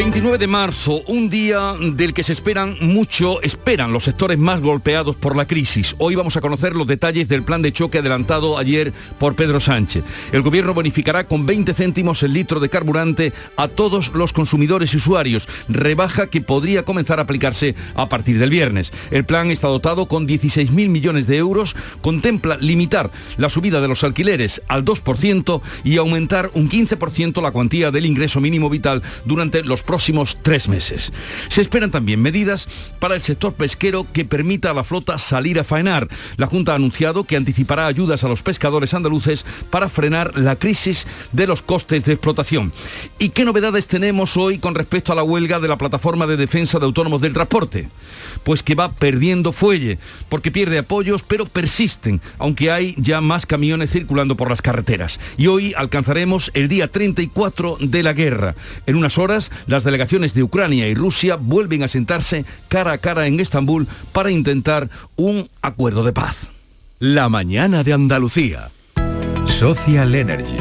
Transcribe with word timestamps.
29 0.00 0.38
de 0.38 0.46
marzo, 0.46 1.02
un 1.08 1.28
día 1.28 1.74
del 1.78 2.14
que 2.14 2.22
se 2.22 2.32
esperan 2.32 2.74
mucho, 2.80 3.42
esperan 3.42 3.92
los 3.92 4.04
sectores 4.04 4.38
más 4.38 4.62
golpeados 4.62 5.14
por 5.14 5.36
la 5.36 5.46
crisis. 5.46 5.94
Hoy 5.98 6.14
vamos 6.14 6.38
a 6.38 6.40
conocer 6.40 6.74
los 6.74 6.86
detalles 6.86 7.28
del 7.28 7.42
plan 7.42 7.60
de 7.60 7.70
choque 7.70 7.98
adelantado 7.98 8.56
ayer 8.56 8.94
por 9.18 9.36
Pedro 9.36 9.60
Sánchez. 9.60 10.02
El 10.32 10.40
gobierno 10.40 10.72
bonificará 10.72 11.28
con 11.28 11.44
20 11.44 11.74
céntimos 11.74 12.22
el 12.22 12.32
litro 12.32 12.60
de 12.60 12.70
carburante 12.70 13.34
a 13.58 13.68
todos 13.68 14.14
los 14.14 14.32
consumidores 14.32 14.94
y 14.94 14.96
usuarios, 14.96 15.46
rebaja 15.68 16.28
que 16.28 16.40
podría 16.40 16.86
comenzar 16.86 17.18
a 17.18 17.24
aplicarse 17.24 17.74
a 17.94 18.08
partir 18.08 18.38
del 18.38 18.48
viernes. 18.48 18.92
El 19.10 19.26
plan 19.26 19.50
está 19.50 19.68
dotado 19.68 20.08
con 20.08 20.26
16.000 20.26 20.88
millones 20.88 21.26
de 21.26 21.36
euros, 21.36 21.76
contempla 22.00 22.56
limitar 22.56 23.10
la 23.36 23.50
subida 23.50 23.82
de 23.82 23.88
los 23.88 24.02
alquileres 24.02 24.62
al 24.66 24.82
2% 24.82 25.60
y 25.84 25.98
aumentar 25.98 26.50
un 26.54 26.70
15% 26.70 27.42
la 27.42 27.50
cuantía 27.50 27.90
del 27.90 28.06
ingreso 28.06 28.40
mínimo 28.40 28.70
vital 28.70 29.02
durante 29.26 29.62
los 29.62 29.82
próximos 29.90 30.38
tres 30.40 30.68
meses. 30.68 31.12
Se 31.48 31.60
esperan 31.60 31.90
también 31.90 32.22
medidas 32.22 32.68
para 33.00 33.16
el 33.16 33.22
sector 33.22 33.54
pesquero 33.54 34.06
que 34.12 34.24
permita 34.24 34.70
a 34.70 34.74
la 34.74 34.84
flota 34.84 35.18
salir 35.18 35.58
a 35.58 35.64
faenar. 35.64 36.06
La 36.36 36.46
Junta 36.46 36.70
ha 36.70 36.76
anunciado 36.76 37.24
que 37.24 37.34
anticipará 37.34 37.88
ayudas 37.88 38.22
a 38.22 38.28
los 38.28 38.44
pescadores 38.44 38.94
andaluces 38.94 39.44
para 39.68 39.88
frenar 39.88 40.38
la 40.38 40.54
crisis 40.54 41.08
de 41.32 41.48
los 41.48 41.62
costes 41.62 42.04
de 42.04 42.12
explotación. 42.12 42.72
¿Y 43.18 43.30
qué 43.30 43.44
novedades 43.44 43.88
tenemos 43.88 44.36
hoy 44.36 44.60
con 44.60 44.76
respecto 44.76 45.10
a 45.10 45.16
la 45.16 45.24
huelga 45.24 45.58
de 45.58 45.66
la 45.66 45.76
Plataforma 45.76 46.28
de 46.28 46.36
Defensa 46.36 46.78
de 46.78 46.84
Autónomos 46.84 47.20
del 47.20 47.34
Transporte? 47.34 47.88
Pues 48.44 48.62
que 48.62 48.76
va 48.76 48.92
perdiendo 48.92 49.50
fuelle, 49.50 49.98
porque 50.28 50.52
pierde 50.52 50.78
apoyos, 50.78 51.24
pero 51.24 51.46
persisten, 51.46 52.20
aunque 52.38 52.70
hay 52.70 52.94
ya 52.96 53.20
más 53.20 53.44
camiones 53.44 53.90
circulando 53.90 54.36
por 54.36 54.50
las 54.50 54.62
carreteras. 54.62 55.18
Y 55.36 55.48
hoy 55.48 55.74
alcanzaremos 55.76 56.52
el 56.54 56.68
día 56.68 56.86
34 56.86 57.78
de 57.80 58.04
la 58.04 58.12
guerra. 58.12 58.54
En 58.86 58.94
unas 58.94 59.18
horas, 59.18 59.50
las 59.70 59.84
delegaciones 59.84 60.34
de 60.34 60.42
Ucrania 60.42 60.88
y 60.88 60.94
Rusia 60.94 61.36
vuelven 61.36 61.84
a 61.84 61.88
sentarse 61.88 62.44
cara 62.68 62.92
a 62.92 62.98
cara 62.98 63.26
en 63.26 63.38
Estambul 63.38 63.86
para 64.12 64.30
intentar 64.30 64.90
un 65.16 65.48
acuerdo 65.62 66.02
de 66.02 66.12
paz. 66.12 66.50
La 66.98 67.28
mañana 67.28 67.84
de 67.84 67.92
Andalucía. 67.92 68.70
Social 69.46 70.14
Energy. 70.14 70.58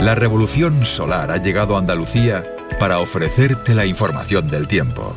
La 0.00 0.14
revolución 0.14 0.84
solar 0.84 1.30
ha 1.30 1.36
llegado 1.36 1.76
a 1.76 1.80
Andalucía 1.80 2.44
para 2.80 2.98
ofrecerte 2.98 3.74
la 3.74 3.84
información 3.84 4.48
del 4.48 4.66
tiempo. 4.66 5.16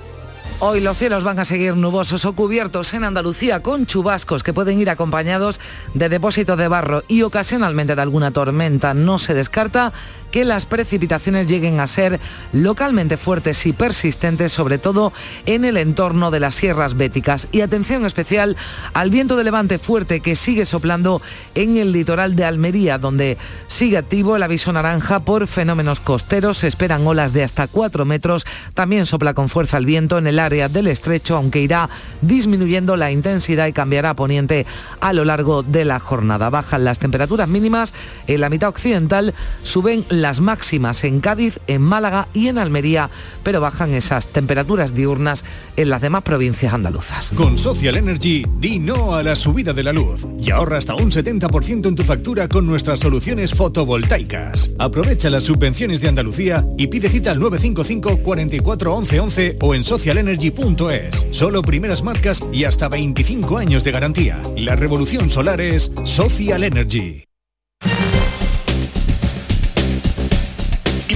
Hoy 0.61 0.81
los 0.81 0.97
cielos 0.97 1.23
van 1.23 1.39
a 1.39 1.45
seguir 1.45 1.77
nubosos 1.77 2.25
o 2.25 2.33
cubiertos 2.33 2.93
en 2.93 3.05
Andalucía 3.05 3.61
con 3.61 3.85
chubascos 3.85 4.43
que 4.43 4.51
pueden 4.51 4.81
ir 4.81 4.89
acompañados 4.89 5.61
de 5.93 6.09
depósitos 6.09 6.57
de 6.57 6.67
barro 6.67 7.03
y 7.07 7.21
ocasionalmente 7.21 7.95
de 7.95 8.01
alguna 8.01 8.31
tormenta. 8.31 8.93
No 8.93 9.19
se 9.19 9.33
descarta 9.33 9.93
que 10.31 10.45
las 10.45 10.65
precipitaciones 10.65 11.47
lleguen 11.47 11.79
a 11.79 11.87
ser 11.87 12.19
localmente 12.53 13.17
fuertes 13.17 13.65
y 13.65 13.73
persistentes, 13.73 14.51
sobre 14.51 14.77
todo 14.77 15.13
en 15.45 15.65
el 15.65 15.77
entorno 15.77 16.31
de 16.31 16.39
las 16.39 16.55
sierras 16.55 16.95
béticas. 16.95 17.47
Y 17.51 17.61
atención 17.61 18.05
especial 18.05 18.55
al 18.93 19.09
viento 19.09 19.35
de 19.35 19.43
levante 19.43 19.77
fuerte 19.77 20.19
que 20.19 20.35
sigue 20.35 20.65
soplando 20.65 21.21
en 21.55 21.77
el 21.77 21.91
litoral 21.91 22.35
de 22.35 22.45
Almería, 22.45 22.97
donde 22.97 23.37
sigue 23.67 23.97
activo 23.97 24.35
el 24.35 24.43
aviso 24.43 24.71
naranja 24.71 25.19
por 25.21 25.47
fenómenos 25.47 25.99
costeros. 25.99 26.59
Se 26.59 26.67
esperan 26.67 27.05
olas 27.05 27.33
de 27.33 27.43
hasta 27.43 27.67
4 27.67 28.05
metros. 28.05 28.45
También 28.73 29.05
sopla 29.05 29.33
con 29.33 29.49
fuerza 29.49 29.77
el 29.77 29.85
viento 29.85 30.17
en 30.17 30.27
el 30.27 30.39
área 30.39 30.69
del 30.69 30.87
estrecho, 30.87 31.35
aunque 31.35 31.61
irá 31.61 31.89
disminuyendo 32.21 32.95
la 32.97 33.11
intensidad 33.11 33.67
y 33.67 33.73
cambiará 33.73 34.11
a 34.11 34.15
poniente 34.15 34.65
a 34.99 35.13
lo 35.13 35.25
largo 35.25 35.63
de 35.63 35.85
la 35.85 35.99
jornada. 35.99 36.49
Bajan 36.49 36.83
las 36.83 36.99
temperaturas 36.99 37.47
mínimas 37.47 37.93
en 38.27 38.41
la 38.41 38.49
mitad 38.49 38.69
occidental, 38.69 39.33
suben 39.63 40.05
las 40.21 40.39
máximas 40.41 41.03
en 41.03 41.19
Cádiz, 41.19 41.59
en 41.67 41.81
Málaga 41.81 42.27
y 42.33 42.47
en 42.47 42.57
Almería, 42.57 43.09
pero 43.43 43.61
bajan 43.61 43.93
esas 43.93 44.27
temperaturas 44.27 44.93
diurnas 44.93 45.43
en 45.75 45.89
las 45.89 46.01
demás 46.01 46.23
provincias 46.23 46.73
andaluzas. 46.73 47.31
Con 47.35 47.57
Social 47.57 47.97
Energy, 47.97 48.45
di 48.59 48.79
no 48.79 49.15
a 49.15 49.23
la 49.23 49.35
subida 49.35 49.73
de 49.73 49.83
la 49.83 49.93
luz 49.93 50.25
y 50.41 50.51
ahorra 50.51 50.77
hasta 50.77 50.95
un 50.95 51.11
70% 51.11 51.87
en 51.87 51.95
tu 51.95 52.03
factura 52.03 52.47
con 52.47 52.65
nuestras 52.65 52.99
soluciones 52.99 53.53
fotovoltaicas. 53.53 54.71
Aprovecha 54.79 55.29
las 55.29 55.43
subvenciones 55.43 56.01
de 56.01 56.09
Andalucía 56.09 56.65
y 56.77 56.87
pide 56.87 57.09
cita 57.09 57.31
al 57.31 57.39
955 57.39 58.23
44 58.23 58.93
11 58.95 59.19
11 59.19 59.57
o 59.61 59.75
en 59.75 59.83
socialenergy.es. 59.83 61.27
Solo 61.31 61.61
primeras 61.61 62.03
marcas 62.03 62.43
y 62.51 62.63
hasta 62.63 62.89
25 62.89 63.57
años 63.57 63.83
de 63.83 63.91
garantía. 63.91 64.41
La 64.55 64.75
revolución 64.75 65.29
solar 65.29 65.61
es 65.61 65.91
Social 66.03 66.63
Energy. 66.63 67.28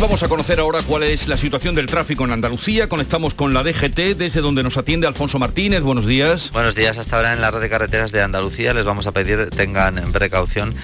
Vamos 0.04 0.22
a 0.22 0.28
conocer 0.28 0.60
ahora 0.60 0.82
cuál 0.82 1.04
es 1.04 1.30
la 1.30 1.38
situación 1.38 1.76
del 1.76 1.86
tráfico 1.86 2.26
en 2.26 2.34
Andalucía. 2.34 2.90
Conectamos 2.90 3.36
con 3.36 3.54
la 3.54 3.64
DGT, 3.64 4.18
desde 4.18 4.42
donde 4.42 4.62
nos 4.62 4.76
atiende 4.76 5.08
Alfonso 5.08 5.40
Martínez. 5.40 5.82
Buenos 5.82 6.06
días. 6.06 6.52
Buenos 6.52 6.76
días. 6.76 6.98
Hasta 6.98 7.16
ahora 7.16 7.32
en 7.32 7.40
la 7.40 7.52
red 7.52 7.62
de 7.62 7.70
carreteras 7.70 8.12
de 8.12 8.22
Andalucía 8.22 8.74
les 8.74 8.84
vamos 8.84 9.08
a 9.08 9.14
pedir 9.14 9.50
tengan 9.52 10.12
precaución. 10.12 10.76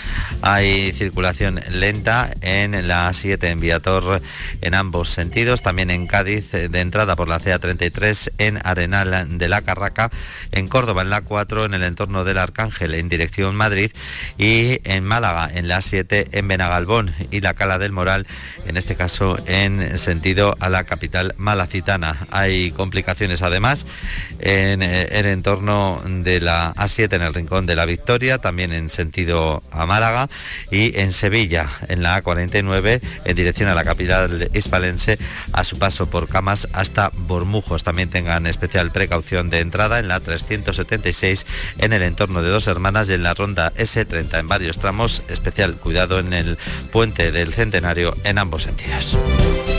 Hay 0.41 0.93
circulación 0.93 1.59
lenta 1.69 2.31
en 2.39 2.87
la 2.87 3.11
7 3.13 3.49
en 3.49 3.59
Viator 3.59 4.21
en 4.61 4.73
ambos 4.73 5.09
sentidos. 5.09 5.63
También 5.63 5.91
en 5.91 6.07
Cádiz 6.07 6.51
de 6.51 6.79
entrada 6.79 7.17
por 7.17 7.27
la 7.27 7.41
CA33 7.41 8.31
en 8.37 8.61
Arenal 8.63 9.37
de 9.37 9.49
la 9.49 9.61
Carraca. 9.63 10.11
En 10.53 10.69
Córdoba 10.69 11.01
en 11.01 11.09
la 11.09 11.23
4 11.23 11.65
en 11.65 11.73
el 11.73 11.83
entorno 11.83 12.23
del 12.23 12.37
Arcángel 12.37 12.93
en 12.93 13.09
dirección 13.09 13.53
Madrid. 13.53 13.91
Y 14.37 14.79
en 14.89 15.03
Málaga 15.03 15.49
en 15.53 15.67
la 15.67 15.81
7 15.81 16.29
en 16.31 16.47
Benagalbón 16.47 17.13
y 17.31 17.41
la 17.41 17.53
Cala 17.53 17.79
del 17.79 17.91
Moral 17.91 18.25
en 18.65 18.77
este 18.77 18.95
caso 18.95 19.08
en 19.47 19.97
sentido 19.97 20.55
a 20.59 20.69
la 20.69 20.83
capital 20.83 21.33
malacitana. 21.37 22.27
Hay 22.29 22.71
complicaciones 22.71 23.41
además 23.41 23.85
en 24.39 24.83
eh, 24.83 25.07
el 25.11 25.25
entorno 25.25 26.01
de 26.05 26.39
la 26.39 26.73
A7 26.75 27.13
en 27.13 27.23
el 27.23 27.33
Rincón 27.33 27.65
de 27.65 27.75
la 27.75 27.85
Victoria, 27.85 28.37
también 28.37 28.71
en 28.71 28.89
sentido 28.89 29.63
a 29.71 29.85
Málaga 29.87 30.29
y 30.69 30.97
en 30.99 31.11
Sevilla, 31.11 31.67
en 31.87 32.03
la 32.03 32.21
A49 32.23 33.01
en 33.25 33.35
dirección 33.35 33.69
a 33.69 33.75
la 33.75 33.83
capital 33.83 34.49
hispalense 34.53 35.17
a 35.53 35.63
su 35.63 35.79
paso 35.79 36.07
por 36.09 36.27
Camas 36.27 36.67
hasta 36.71 37.11
Bormujos. 37.15 37.83
También 37.83 38.09
tengan 38.09 38.45
especial 38.45 38.91
precaución 38.91 39.49
de 39.49 39.59
entrada 39.59 39.99
en 39.99 40.07
la 40.07 40.19
376 40.19 41.45
en 41.79 41.93
el 41.93 42.03
entorno 42.03 42.43
de 42.43 42.49
Dos 42.49 42.67
Hermanas 42.67 43.09
y 43.09 43.13
en 43.13 43.23
la 43.23 43.33
ronda 43.33 43.73
S30 43.73 44.39
en 44.39 44.47
varios 44.47 44.77
tramos. 44.77 45.23
Especial 45.29 45.75
cuidado 45.75 46.19
en 46.19 46.33
el 46.33 46.57
puente 46.91 47.31
del 47.31 47.53
Centenario 47.53 48.15
en 48.23 48.37
ambos 48.37 48.63
sentidos. 48.63 48.98
Dias. 48.99 49.78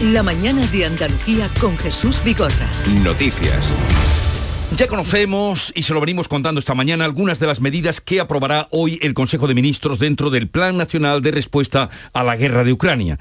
La 0.00 0.22
mañana 0.22 0.66
de 0.66 0.84
Andalucía 0.84 1.48
con 1.58 1.76
Jesús 1.78 2.22
Bigorra. 2.22 2.68
Noticias. 3.02 3.72
Ya 4.76 4.88
conocemos 4.88 5.72
y 5.74 5.84
se 5.84 5.94
lo 5.94 6.00
venimos 6.00 6.28
contando 6.28 6.58
esta 6.58 6.74
mañana 6.74 7.06
algunas 7.06 7.38
de 7.38 7.46
las 7.46 7.60
medidas 7.60 8.02
que 8.02 8.20
aprobará 8.20 8.68
hoy 8.72 8.98
el 9.00 9.14
Consejo 9.14 9.48
de 9.48 9.54
Ministros 9.54 9.98
dentro 9.98 10.28
del 10.28 10.48
Plan 10.48 10.76
Nacional 10.76 11.22
de 11.22 11.30
Respuesta 11.30 11.88
a 12.12 12.24
la 12.24 12.36
Guerra 12.36 12.62
de 12.62 12.72
Ucrania. 12.72 13.18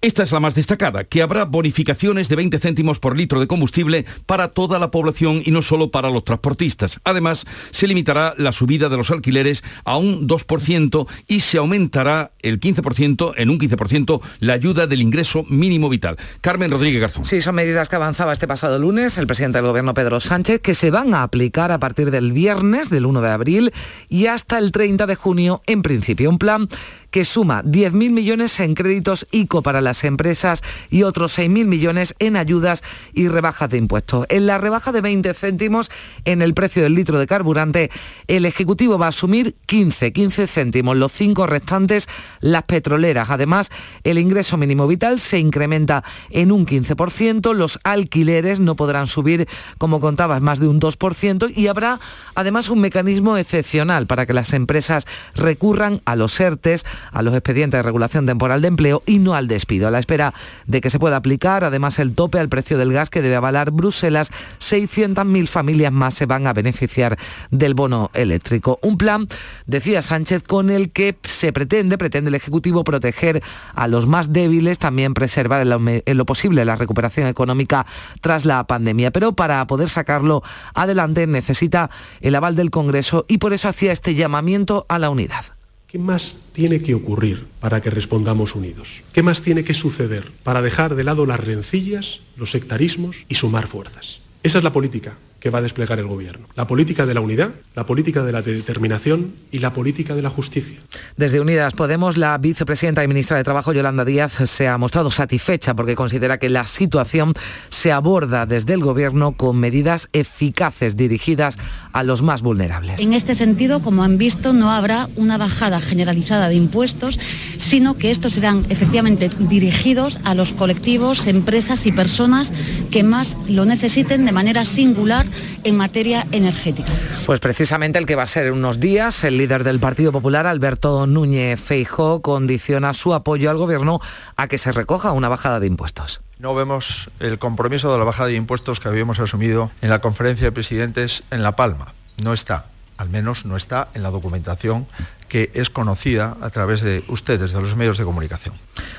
Esta 0.00 0.22
es 0.22 0.30
la 0.30 0.38
más 0.38 0.54
destacada, 0.54 1.02
que 1.02 1.22
habrá 1.22 1.44
bonificaciones 1.44 2.28
de 2.28 2.36
20 2.36 2.60
céntimos 2.60 3.00
por 3.00 3.16
litro 3.16 3.40
de 3.40 3.48
combustible 3.48 4.06
para 4.26 4.46
toda 4.46 4.78
la 4.78 4.92
población 4.92 5.42
y 5.44 5.50
no 5.50 5.60
solo 5.60 5.90
para 5.90 6.08
los 6.08 6.24
transportistas. 6.24 7.00
Además, 7.02 7.46
se 7.72 7.88
limitará 7.88 8.32
la 8.36 8.52
subida 8.52 8.88
de 8.88 8.96
los 8.96 9.10
alquileres 9.10 9.64
a 9.84 9.96
un 9.96 10.28
2% 10.28 11.08
y 11.26 11.40
se 11.40 11.58
aumentará 11.58 12.30
el 12.42 12.60
15%, 12.60 13.34
en 13.36 13.50
un 13.50 13.58
15%, 13.58 14.20
la 14.38 14.52
ayuda 14.52 14.86
del 14.86 15.02
ingreso 15.02 15.44
mínimo 15.48 15.88
vital. 15.88 16.16
Carmen 16.42 16.70
Rodríguez 16.70 17.00
Garzón. 17.00 17.24
Sí, 17.24 17.40
son 17.40 17.56
medidas 17.56 17.88
que 17.88 17.96
avanzaba 17.96 18.32
este 18.32 18.46
pasado 18.46 18.78
lunes 18.78 19.18
el 19.18 19.26
presidente 19.26 19.58
del 19.58 19.66
gobierno 19.66 19.94
Pedro 19.94 20.20
Sánchez, 20.20 20.60
que 20.60 20.76
se 20.76 20.92
van 20.92 21.12
a 21.12 21.24
aplicar 21.24 21.72
a 21.72 21.80
partir 21.80 22.12
del 22.12 22.30
viernes, 22.30 22.88
del 22.88 23.04
1 23.04 23.20
de 23.20 23.30
abril, 23.30 23.72
y 24.08 24.26
hasta 24.26 24.58
el 24.58 24.70
30 24.70 25.08
de 25.08 25.16
junio 25.16 25.60
en 25.66 25.82
principio. 25.82 26.30
Un 26.30 26.38
plan 26.38 26.68
que 27.10 27.24
suma 27.24 27.62
10.000 27.62 28.10
millones 28.10 28.58
en 28.60 28.74
créditos 28.74 29.26
ICO 29.30 29.62
para 29.62 29.80
las 29.80 30.04
empresas 30.04 30.62
y 30.90 31.02
otros 31.02 31.38
6.000 31.38 31.66
millones 31.66 32.14
en 32.18 32.36
ayudas 32.36 32.82
y 33.12 33.28
rebajas 33.28 33.70
de 33.70 33.78
impuestos. 33.78 34.26
En 34.28 34.46
la 34.46 34.58
rebaja 34.58 34.92
de 34.92 35.00
20 35.00 35.34
céntimos 35.34 35.90
en 36.24 36.42
el 36.42 36.54
precio 36.54 36.82
del 36.82 36.94
litro 36.94 37.18
de 37.18 37.26
carburante, 37.26 37.90
el 38.26 38.44
Ejecutivo 38.44 38.98
va 38.98 39.06
a 39.06 39.10
asumir 39.10 39.56
15, 39.66 40.12
15 40.12 40.46
céntimos, 40.46 40.96
los 40.96 41.12
cinco 41.12 41.46
restantes 41.46 42.08
las 42.40 42.64
petroleras. 42.64 43.30
Además, 43.30 43.70
el 44.04 44.18
ingreso 44.18 44.56
mínimo 44.56 44.86
vital 44.86 45.20
se 45.20 45.38
incrementa 45.38 46.04
en 46.30 46.52
un 46.52 46.66
15%, 46.66 47.54
los 47.54 47.78
alquileres 47.84 48.60
no 48.60 48.76
podrán 48.76 49.06
subir, 49.06 49.48
como 49.78 50.00
contabas, 50.00 50.42
más 50.42 50.60
de 50.60 50.68
un 50.68 50.80
2% 50.80 51.52
y 51.54 51.66
habrá 51.68 52.00
además 52.34 52.68
un 52.68 52.80
mecanismo 52.80 53.36
excepcional 53.36 54.06
para 54.06 54.26
que 54.26 54.34
las 54.34 54.52
empresas 54.52 55.06
recurran 55.34 56.00
a 56.04 56.16
los 56.16 56.38
ERTES, 56.38 56.84
a 57.12 57.22
los 57.22 57.34
expedientes 57.34 57.78
de 57.78 57.82
regulación 57.82 58.26
temporal 58.26 58.62
de 58.62 58.68
empleo 58.68 59.02
y 59.06 59.18
no 59.18 59.34
al 59.34 59.48
despido. 59.48 59.88
A 59.88 59.90
la 59.90 59.98
espera 59.98 60.34
de 60.66 60.80
que 60.80 60.90
se 60.90 60.98
pueda 60.98 61.16
aplicar, 61.16 61.64
además, 61.64 61.98
el 61.98 62.14
tope 62.14 62.38
al 62.38 62.48
precio 62.48 62.78
del 62.78 62.92
gas 62.92 63.10
que 63.10 63.22
debe 63.22 63.36
avalar 63.36 63.70
Bruselas, 63.70 64.30
600.000 64.60 65.46
familias 65.46 65.92
más 65.92 66.14
se 66.14 66.26
van 66.26 66.46
a 66.46 66.52
beneficiar 66.52 67.18
del 67.50 67.74
bono 67.74 68.10
eléctrico. 68.14 68.78
Un 68.82 68.98
plan, 68.98 69.28
decía 69.66 70.02
Sánchez, 70.02 70.42
con 70.42 70.70
el 70.70 70.90
que 70.90 71.16
se 71.24 71.52
pretende, 71.52 71.98
pretende 71.98 72.28
el 72.28 72.34
Ejecutivo 72.34 72.84
proteger 72.84 73.42
a 73.74 73.88
los 73.88 74.06
más 74.06 74.32
débiles, 74.32 74.78
también 74.78 75.14
preservar 75.14 75.62
en 75.62 75.70
lo, 75.70 75.80
en 75.86 76.16
lo 76.16 76.26
posible 76.26 76.64
la 76.64 76.76
recuperación 76.76 77.26
económica 77.26 77.86
tras 78.20 78.44
la 78.44 78.64
pandemia. 78.64 79.10
Pero 79.10 79.32
para 79.32 79.66
poder 79.66 79.88
sacarlo 79.88 80.42
adelante 80.74 81.26
necesita 81.26 81.90
el 82.20 82.34
aval 82.34 82.56
del 82.56 82.70
Congreso 82.70 83.24
y 83.28 83.38
por 83.38 83.52
eso 83.52 83.68
hacía 83.68 83.92
este 83.92 84.14
llamamiento 84.14 84.86
a 84.88 84.98
la 84.98 85.10
unidad. 85.10 85.57
¿Qué 85.88 85.98
más 85.98 86.36
tiene 86.52 86.82
que 86.82 86.94
ocurrir 86.94 87.46
para 87.60 87.80
que 87.80 87.88
respondamos 87.88 88.54
unidos? 88.54 89.02
¿Qué 89.14 89.22
más 89.22 89.40
tiene 89.40 89.64
que 89.64 89.72
suceder 89.72 90.30
para 90.42 90.60
dejar 90.60 90.94
de 90.94 91.02
lado 91.02 91.24
las 91.24 91.40
rencillas, 91.40 92.20
los 92.36 92.50
sectarismos 92.50 93.16
y 93.26 93.36
sumar 93.36 93.68
fuerzas? 93.68 94.20
Esa 94.42 94.58
es 94.58 94.64
la 94.64 94.72
política 94.74 95.16
que 95.40 95.50
va 95.50 95.58
a 95.58 95.62
desplegar 95.62 95.98
el 95.98 96.06
gobierno. 96.06 96.46
La 96.56 96.66
política 96.66 97.06
de 97.06 97.14
la 97.14 97.20
unidad, 97.20 97.52
la 97.74 97.86
política 97.86 98.24
de 98.24 98.32
la 98.32 98.42
determinación 98.42 99.34
y 99.50 99.58
la 99.60 99.72
política 99.72 100.14
de 100.14 100.22
la 100.22 100.30
justicia. 100.30 100.78
Desde 101.16 101.40
Unidas 101.40 101.74
Podemos, 101.74 102.16
la 102.16 102.36
vicepresidenta 102.38 103.04
y 103.04 103.08
ministra 103.08 103.36
de 103.36 103.44
Trabajo, 103.44 103.72
Yolanda 103.72 104.04
Díaz, 104.04 104.32
se 104.46 104.68
ha 104.68 104.76
mostrado 104.78 105.10
satisfecha 105.10 105.74
porque 105.74 105.94
considera 105.94 106.38
que 106.38 106.48
la 106.48 106.66
situación 106.66 107.34
se 107.68 107.92
aborda 107.92 108.46
desde 108.46 108.74
el 108.74 108.80
gobierno 108.80 109.32
con 109.32 109.58
medidas 109.58 110.08
eficaces 110.12 110.96
dirigidas 110.96 111.58
a 111.92 112.02
los 112.02 112.22
más 112.22 112.42
vulnerables. 112.42 113.00
En 113.00 113.12
este 113.12 113.34
sentido, 113.34 113.80
como 113.80 114.02
han 114.02 114.18
visto, 114.18 114.52
no 114.52 114.70
habrá 114.70 115.08
una 115.16 115.38
bajada 115.38 115.80
generalizada 115.80 116.48
de 116.48 116.56
impuestos, 116.56 117.18
sino 117.58 117.96
que 117.96 118.10
estos 118.10 118.34
serán 118.34 118.66
efectivamente 118.68 119.30
dirigidos 119.38 120.20
a 120.24 120.34
los 120.34 120.52
colectivos, 120.52 121.26
empresas 121.26 121.86
y 121.86 121.92
personas 121.92 122.52
que 122.90 123.02
más 123.02 123.36
lo 123.48 123.64
necesiten 123.64 124.24
de 124.24 124.32
manera 124.32 124.64
singular 124.64 125.27
en 125.64 125.76
materia 125.76 126.26
energética. 126.32 126.92
Pues 127.26 127.40
precisamente 127.40 127.98
el 127.98 128.06
que 128.06 128.16
va 128.16 128.22
a 128.22 128.26
ser 128.26 128.46
en 128.46 128.54
unos 128.54 128.80
días, 128.80 129.24
el 129.24 129.38
líder 129.38 129.64
del 129.64 129.80
Partido 129.80 130.12
Popular, 130.12 130.46
Alberto 130.46 131.06
Núñez 131.06 131.60
Feijó, 131.60 132.22
condiciona 132.22 132.94
su 132.94 133.14
apoyo 133.14 133.50
al 133.50 133.58
gobierno 133.58 134.00
a 134.36 134.48
que 134.48 134.58
se 134.58 134.72
recoja 134.72 135.12
una 135.12 135.28
bajada 135.28 135.60
de 135.60 135.66
impuestos. 135.66 136.20
No 136.38 136.54
vemos 136.54 137.10
el 137.18 137.38
compromiso 137.38 137.92
de 137.92 137.98
la 137.98 138.04
bajada 138.04 138.28
de 138.28 138.36
impuestos 138.36 138.80
que 138.80 138.88
habíamos 138.88 139.18
asumido 139.18 139.70
en 139.82 139.90
la 139.90 140.00
conferencia 140.00 140.46
de 140.46 140.52
presidentes 140.52 141.24
en 141.30 141.42
La 141.42 141.56
Palma. 141.56 141.94
No 142.22 142.32
está, 142.32 142.66
al 142.96 143.08
menos 143.08 143.44
no 143.44 143.56
está 143.56 143.88
en 143.94 144.02
la 144.02 144.10
documentación 144.10 144.86
que 145.28 145.50
es 145.54 145.68
conocida 145.68 146.36
a 146.40 146.50
través 146.50 146.80
de 146.80 147.04
ustedes, 147.08 147.52
de 147.52 147.60
los 147.60 147.76
medios 147.76 147.98
de 147.98 148.04
comunicación. 148.04 148.54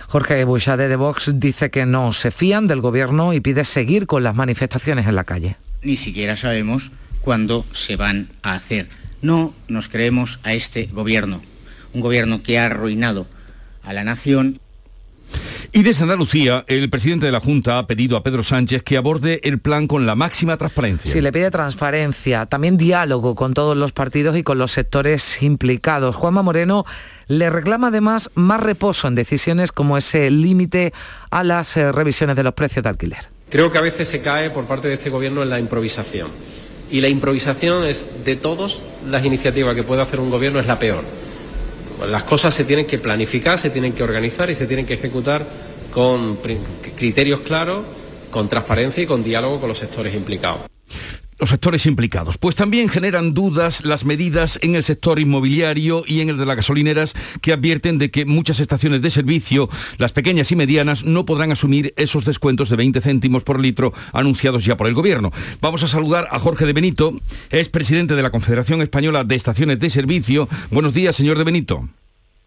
Jorge 0.07 0.43
Bouchade 0.43 0.87
de 0.87 0.95
Vox 0.95 1.31
dice 1.35 1.71
que 1.71 1.85
no 1.85 2.11
se 2.11 2.31
fían 2.31 2.67
del 2.67 2.81
gobierno 2.81 3.33
y 3.33 3.39
pide 3.39 3.65
seguir 3.65 4.05
con 4.05 4.23
las 4.23 4.35
manifestaciones 4.35 5.07
en 5.07 5.15
la 5.15 5.23
calle 5.23 5.57
ni 5.81 5.97
siquiera 5.97 6.37
sabemos 6.37 6.91
cuándo 7.21 7.65
se 7.73 7.95
van 7.95 8.29
a 8.41 8.53
hacer. 8.53 8.89
No 9.21 9.53
nos 9.67 9.87
creemos 9.89 10.39
a 10.43 10.53
este 10.53 10.85
gobierno, 10.85 11.41
un 11.93 12.01
gobierno 12.01 12.41
que 12.41 12.59
ha 12.59 12.65
arruinado 12.65 13.27
a 13.83 13.93
la 13.93 14.03
nación. 14.03 14.59
Y 15.71 15.83
desde 15.83 16.03
Andalucía, 16.03 16.65
el 16.67 16.89
presidente 16.89 17.27
de 17.27 17.31
la 17.31 17.39
Junta 17.39 17.77
ha 17.77 17.85
pedido 17.85 18.17
a 18.17 18.23
Pedro 18.23 18.43
Sánchez 18.43 18.81
que 18.81 18.97
aborde 18.97 19.39
el 19.43 19.59
plan 19.59 19.85
con 19.85 20.07
la 20.07 20.15
máxima 20.15 20.57
transparencia. 20.57 21.11
Sí, 21.11 21.21
le 21.21 21.31
pide 21.31 21.51
transparencia, 21.51 22.47
también 22.47 22.77
diálogo 22.77 23.35
con 23.35 23.53
todos 23.53 23.77
los 23.77 23.91
partidos 23.91 24.35
y 24.37 24.43
con 24.43 24.57
los 24.57 24.71
sectores 24.71 25.43
implicados. 25.43 26.15
Juanma 26.15 26.41
Moreno 26.41 26.85
le 27.27 27.51
reclama 27.51 27.89
además 27.89 28.31
más 28.33 28.59
reposo 28.59 29.07
en 29.07 29.13
decisiones 29.13 29.71
como 29.71 29.97
ese 29.97 30.31
límite 30.31 30.93
a 31.29 31.43
las 31.43 31.77
eh, 31.77 31.91
revisiones 31.91 32.35
de 32.35 32.43
los 32.43 32.53
precios 32.53 32.81
de 32.81 32.89
alquiler. 32.89 33.38
Creo 33.50 33.72
que 33.72 33.78
a 33.78 33.81
veces 33.81 34.07
se 34.07 34.22
cae 34.22 34.50
por 34.51 34.66
parte 34.66 34.88
de 34.88 34.94
este 34.94 35.10
gobierno 35.10 35.42
en 35.42 35.50
la 35.50 35.60
improvisación. 35.60 36.30
Y 36.92 37.01
la 37.01 37.07
improvisación 37.07 37.84
es 37.86 38.24
de 38.24 38.36
todas 38.36 38.80
las 39.10 39.25
iniciativas 39.25 39.75
que 39.75 39.84
puede 39.84 40.01
hacer 40.01 40.19
un 40.19 40.30
gobierno 40.30 40.60
es 40.60 40.68
la 40.68 40.80
peor. 40.80 41.04
Las 42.10 42.24
cosas 42.24 42.54
se 42.54 42.63
tienen 42.63 42.86
que 42.86 42.98
planificar, 42.98 43.60
se 43.60 43.69
tienen 43.69 43.94
que 43.94 44.04
organizar 44.04 44.50
y 44.50 44.56
se 44.56 44.68
tienen 44.68 44.86
que 44.86 44.94
ejecutar 44.94 45.46
con 45.92 46.38
criterios 46.96 47.42
claros, 47.42 47.84
con 48.31 48.48
transparencia 48.48 49.04
y 49.04 49.07
con 49.07 49.24
diálogo 49.24 49.60
con 49.60 49.69
los 49.69 49.78
sectores 49.78 50.13
implicados 50.13 50.62
los 51.39 51.50
sectores 51.50 51.86
implicados. 51.86 52.38
Pues 52.38 52.56
también 52.56 52.89
generan 52.89 53.33
dudas 53.33 53.86
las 53.86 54.06
medidas 54.06 54.59
en 54.62 54.75
el 54.75 54.83
sector 54.83 55.19
inmobiliario 55.19 56.03
y 56.06 56.21
en 56.21 56.30
el 56.30 56.38
de 56.38 56.45
las 56.45 56.57
gasolineras 56.57 57.15
que 57.41 57.53
advierten 57.53 57.97
de 57.97 58.12
que 58.12 58.25
muchas 58.25 58.59
estaciones 58.59 59.01
de 59.01 59.12
servicio, 59.12 59.69
las 59.97 60.12
pequeñas 60.12 60.51
y 60.51 60.56
medianas, 60.56 61.06
no 61.06 61.25
podrán 61.25 61.51
asumir 61.51 61.94
esos 61.97 62.25
descuentos 62.25 62.69
de 62.69 62.75
20 62.75 63.01
céntimos 63.01 63.44
por 63.44 63.59
litro 63.59 63.94
anunciados 64.13 64.65
ya 64.65 64.77
por 64.77 64.88
el 64.88 64.94
gobierno. 64.94 65.31
Vamos 65.62 65.83
a 65.83 65.88
saludar 65.88 66.27
a 66.31 66.39
Jorge 66.39 66.65
de 66.65 66.74
Benito, 66.74 67.19
es 67.50 67.69
presidente 67.69 68.15
de 68.15 68.21
la 68.21 68.31
Confederación 68.31 68.81
Española 68.81 69.24
de 69.24 69.36
Estaciones 69.36 69.80
de 69.80 69.89
Servicio. 69.89 70.50
Buenos 70.71 70.94
días, 70.94 71.15
señor 71.15 71.38
de 71.38 71.44
Benito. 71.44 71.88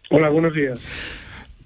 Hola, 0.09 0.29
buenos 0.29 0.53
días. 0.53 0.79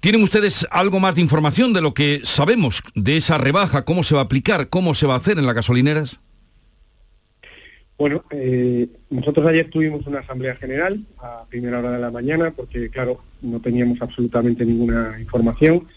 ¿Tienen 0.00 0.22
ustedes 0.22 0.66
algo 0.70 1.00
más 1.00 1.16
de 1.16 1.22
información 1.22 1.72
de 1.72 1.80
lo 1.80 1.92
que 1.92 2.20
sabemos 2.22 2.82
de 2.94 3.16
esa 3.16 3.36
rebaja, 3.36 3.84
cómo 3.84 4.04
se 4.04 4.14
va 4.14 4.20
a 4.20 4.24
aplicar, 4.24 4.68
cómo 4.68 4.94
se 4.94 5.06
va 5.06 5.14
a 5.14 5.18
hacer 5.18 5.38
en 5.38 5.46
las 5.46 5.56
gasolineras? 5.56 6.20
Bueno, 7.98 8.24
eh, 8.30 8.86
nosotros 9.10 9.44
ayer 9.48 9.68
tuvimos 9.70 10.06
una 10.06 10.20
asamblea 10.20 10.54
general 10.54 11.04
a 11.18 11.44
primera 11.48 11.80
hora 11.80 11.90
de 11.90 11.98
la 11.98 12.12
mañana 12.12 12.52
porque, 12.52 12.90
claro, 12.90 13.20
no 13.42 13.58
teníamos 13.60 14.00
absolutamente 14.00 14.64
ninguna 14.64 15.16
información 15.18 15.88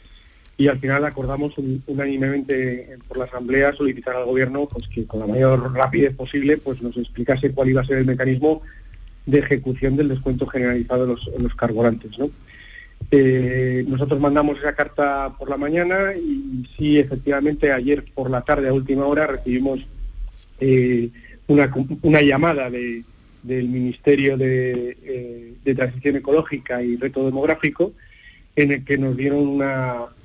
y 0.57 0.67
al 0.67 0.79
final 0.79 1.05
acordamos 1.05 1.51
unánimemente 1.85 2.97
por 3.07 3.17
la 3.17 3.25
asamblea 3.25 3.73
solicitar 3.73 4.15
al 4.15 4.25
gobierno 4.25 4.67
pues 4.67 4.87
que 4.87 5.05
con 5.05 5.19
la 5.19 5.27
mayor 5.27 5.73
rapidez 5.73 6.15
posible 6.15 6.57
pues 6.57 6.81
nos 6.81 6.97
explicase 6.97 7.51
cuál 7.51 7.69
iba 7.69 7.81
a 7.81 7.85
ser 7.85 7.99
el 7.99 8.05
mecanismo 8.05 8.63
de 9.27 9.39
ejecución 9.39 9.95
del 9.95 10.09
descuento 10.09 10.47
generalizado 10.47 11.05
de 11.05 11.39
los, 11.39 11.55
carburantes. 11.55 12.11
Eh, 13.11 13.85
nosotros 13.87 14.19
mandamos 14.19 14.57
esa 14.57 14.73
carta 14.73 15.35
por 15.37 15.49
la 15.49 15.57
mañana 15.57 16.13
y 16.15 16.67
sí, 16.77 16.97
efectivamente, 16.97 17.71
ayer 17.71 18.05
por 18.15 18.31
la 18.31 18.41
tarde 18.41 18.69
a 18.69 18.73
última 18.73 19.05
hora 19.05 19.27
recibimos 19.27 19.79
eh, 20.59 21.09
una, 21.51 22.21
llamada 22.21 22.69
del 22.69 23.03
Ministerio 23.43 24.37
eh, 24.39 25.55
de, 25.63 25.75
Transición 25.75 26.17
Ecológica 26.17 26.81
y 26.81 26.95
Reto 26.97 27.25
Demográfico 27.25 27.93
en 28.55 28.71
el 28.71 28.83
que 28.85 28.97
nos 28.97 29.15
dieron 29.15 29.59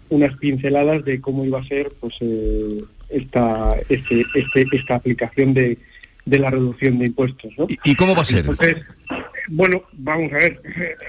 unas 0.09 0.37
pinceladas 0.37 1.05
de 1.05 1.21
cómo 1.21 1.45
iba 1.45 1.61
a 1.61 1.65
ser 1.65 1.93
pues, 2.01 2.17
eh, 2.21 2.85
esta, 3.09 3.77
este, 3.89 4.25
este, 4.35 4.67
esta 4.73 4.97
aplicación 4.97 5.55
de, 5.55 5.79
la 6.25 6.51
reducción 6.51 6.99
de 6.99 7.07
impuestos. 7.07 7.53
¿Y 7.85 7.95
cómo 7.95 8.15
va 8.15 8.23
a 8.23 8.25
ser? 8.25 8.47
bueno, 9.49 9.83
vamos 9.93 10.33
a 10.33 10.39
ver, 10.39 10.61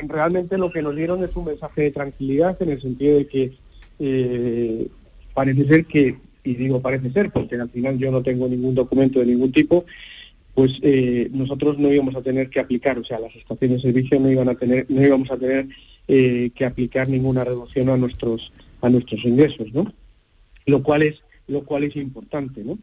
realmente 0.07 0.57
lo 0.57 0.69
que 0.71 0.81
nos 0.81 0.95
dieron 0.95 1.23
es 1.23 1.35
un 1.35 1.45
mensaje 1.45 1.83
de 1.83 1.91
tranquilidad 1.91 2.55
en 2.61 2.69
el 2.69 2.81
sentido 2.81 3.17
de 3.17 3.27
que 3.27 3.51
eh, 3.99 4.87
parece 5.33 5.67
ser 5.67 5.85
que 5.85 6.17
y 6.47 6.55
digo 6.55 6.81
parece 6.81 7.11
ser, 7.11 7.31
porque 7.31 7.55
al 7.55 7.69
final 7.69 7.97
yo 7.97 8.11
no 8.11 8.21
tengo 8.21 8.47
ningún 8.47 8.73
documento 8.73 9.19
de 9.19 9.25
ningún 9.25 9.51
tipo, 9.51 9.85
pues 10.53 10.79
eh, 10.81 11.29
nosotros 11.33 11.77
no 11.77 11.91
íbamos 11.91 12.15
a 12.15 12.21
tener 12.21 12.49
que 12.49 12.59
aplicar, 12.59 12.97
o 12.97 13.03
sea, 13.03 13.19
las 13.19 13.35
estaciones 13.35 13.83
de 13.83 13.91
servicio 13.91 14.19
no 14.19 14.31
iban 14.31 14.49
a 14.49 14.55
tener, 14.55 14.85
no 14.89 15.05
íbamos 15.05 15.29
a 15.29 15.37
tener 15.37 15.67
eh, 16.07 16.51
que 16.55 16.65
aplicar 16.65 17.09
ninguna 17.09 17.43
reducción 17.43 17.89
a 17.89 17.97
nuestros 17.97 18.51
a 18.81 18.89
nuestros 18.89 19.25
ingresos, 19.25 19.73
¿no? 19.73 19.91
Lo 20.65 20.83
cual 20.83 21.01
es, 21.03 21.15
lo 21.47 21.63
cual 21.63 21.83
es 21.83 21.95
importante, 21.95 22.63
¿no? 22.63 22.77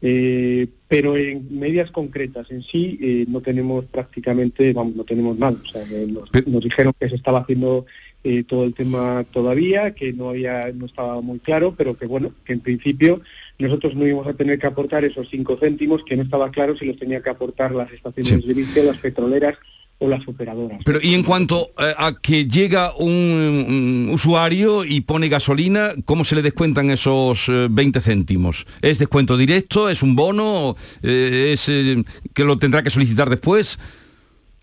Eh, 0.00 0.68
pero 0.86 1.16
en 1.16 1.58
medidas 1.58 1.90
concretas 1.90 2.50
en 2.50 2.62
sí 2.62 2.98
eh, 3.02 3.24
no 3.28 3.40
tenemos 3.40 3.84
prácticamente, 3.86 4.72
vamos, 4.72 4.94
no 4.94 5.04
tenemos 5.04 5.36
nada. 5.38 5.56
O 5.60 5.66
sea, 5.66 5.84
nos, 6.06 6.30
nos, 6.46 6.62
dijeron 6.62 6.92
que 6.98 7.08
se 7.08 7.16
estaba 7.16 7.40
haciendo 7.40 7.84
eh, 8.28 8.44
todo 8.44 8.64
el 8.64 8.74
tema 8.74 9.24
todavía, 9.32 9.94
que 9.94 10.12
no 10.12 10.28
había, 10.28 10.70
no 10.74 10.84
estaba 10.84 11.18
muy 11.22 11.38
claro, 11.38 11.74
pero 11.74 11.96
que 11.96 12.04
bueno, 12.04 12.32
que 12.44 12.52
en 12.52 12.60
principio 12.60 13.22
nosotros 13.58 13.94
no 13.94 14.06
íbamos 14.06 14.26
a 14.26 14.34
tener 14.34 14.58
que 14.58 14.66
aportar 14.66 15.02
esos 15.02 15.30
cinco 15.30 15.56
céntimos, 15.58 16.04
que 16.04 16.14
no 16.14 16.24
estaba 16.24 16.50
claro 16.50 16.76
si 16.76 16.84
los 16.84 16.98
tenía 16.98 17.22
que 17.22 17.30
aportar 17.30 17.74
las 17.74 17.90
estaciones 17.90 18.42
de 18.42 18.42
servicio, 18.42 18.84
las 18.84 18.98
petroleras 18.98 19.54
o 19.96 20.08
las 20.08 20.28
operadoras. 20.28 20.82
Pero 20.84 21.00
y 21.02 21.14
en 21.14 21.22
cuanto 21.22 21.70
eh, 21.78 21.94
a 21.96 22.12
que 22.20 22.46
llega 22.46 22.94
un, 22.96 24.10
usuario 24.12 24.84
y 24.84 25.00
pone 25.00 25.30
gasolina, 25.30 25.94
¿cómo 26.04 26.22
se 26.22 26.36
le 26.36 26.42
descuentan 26.42 26.90
esos 26.90 27.46
20 27.48 27.98
eh, 27.98 28.02
céntimos? 28.02 28.66
¿Es 28.82 28.98
descuento 28.98 29.38
directo? 29.38 29.88
¿Es 29.88 30.02
un 30.02 30.14
bono? 30.14 30.76
Eh, 31.02 31.52
¿Es 31.54 31.64
que 31.64 32.44
lo 32.44 32.58
tendrá 32.58 32.82
que 32.82 32.90
solicitar 32.90 33.30
después? 33.30 33.78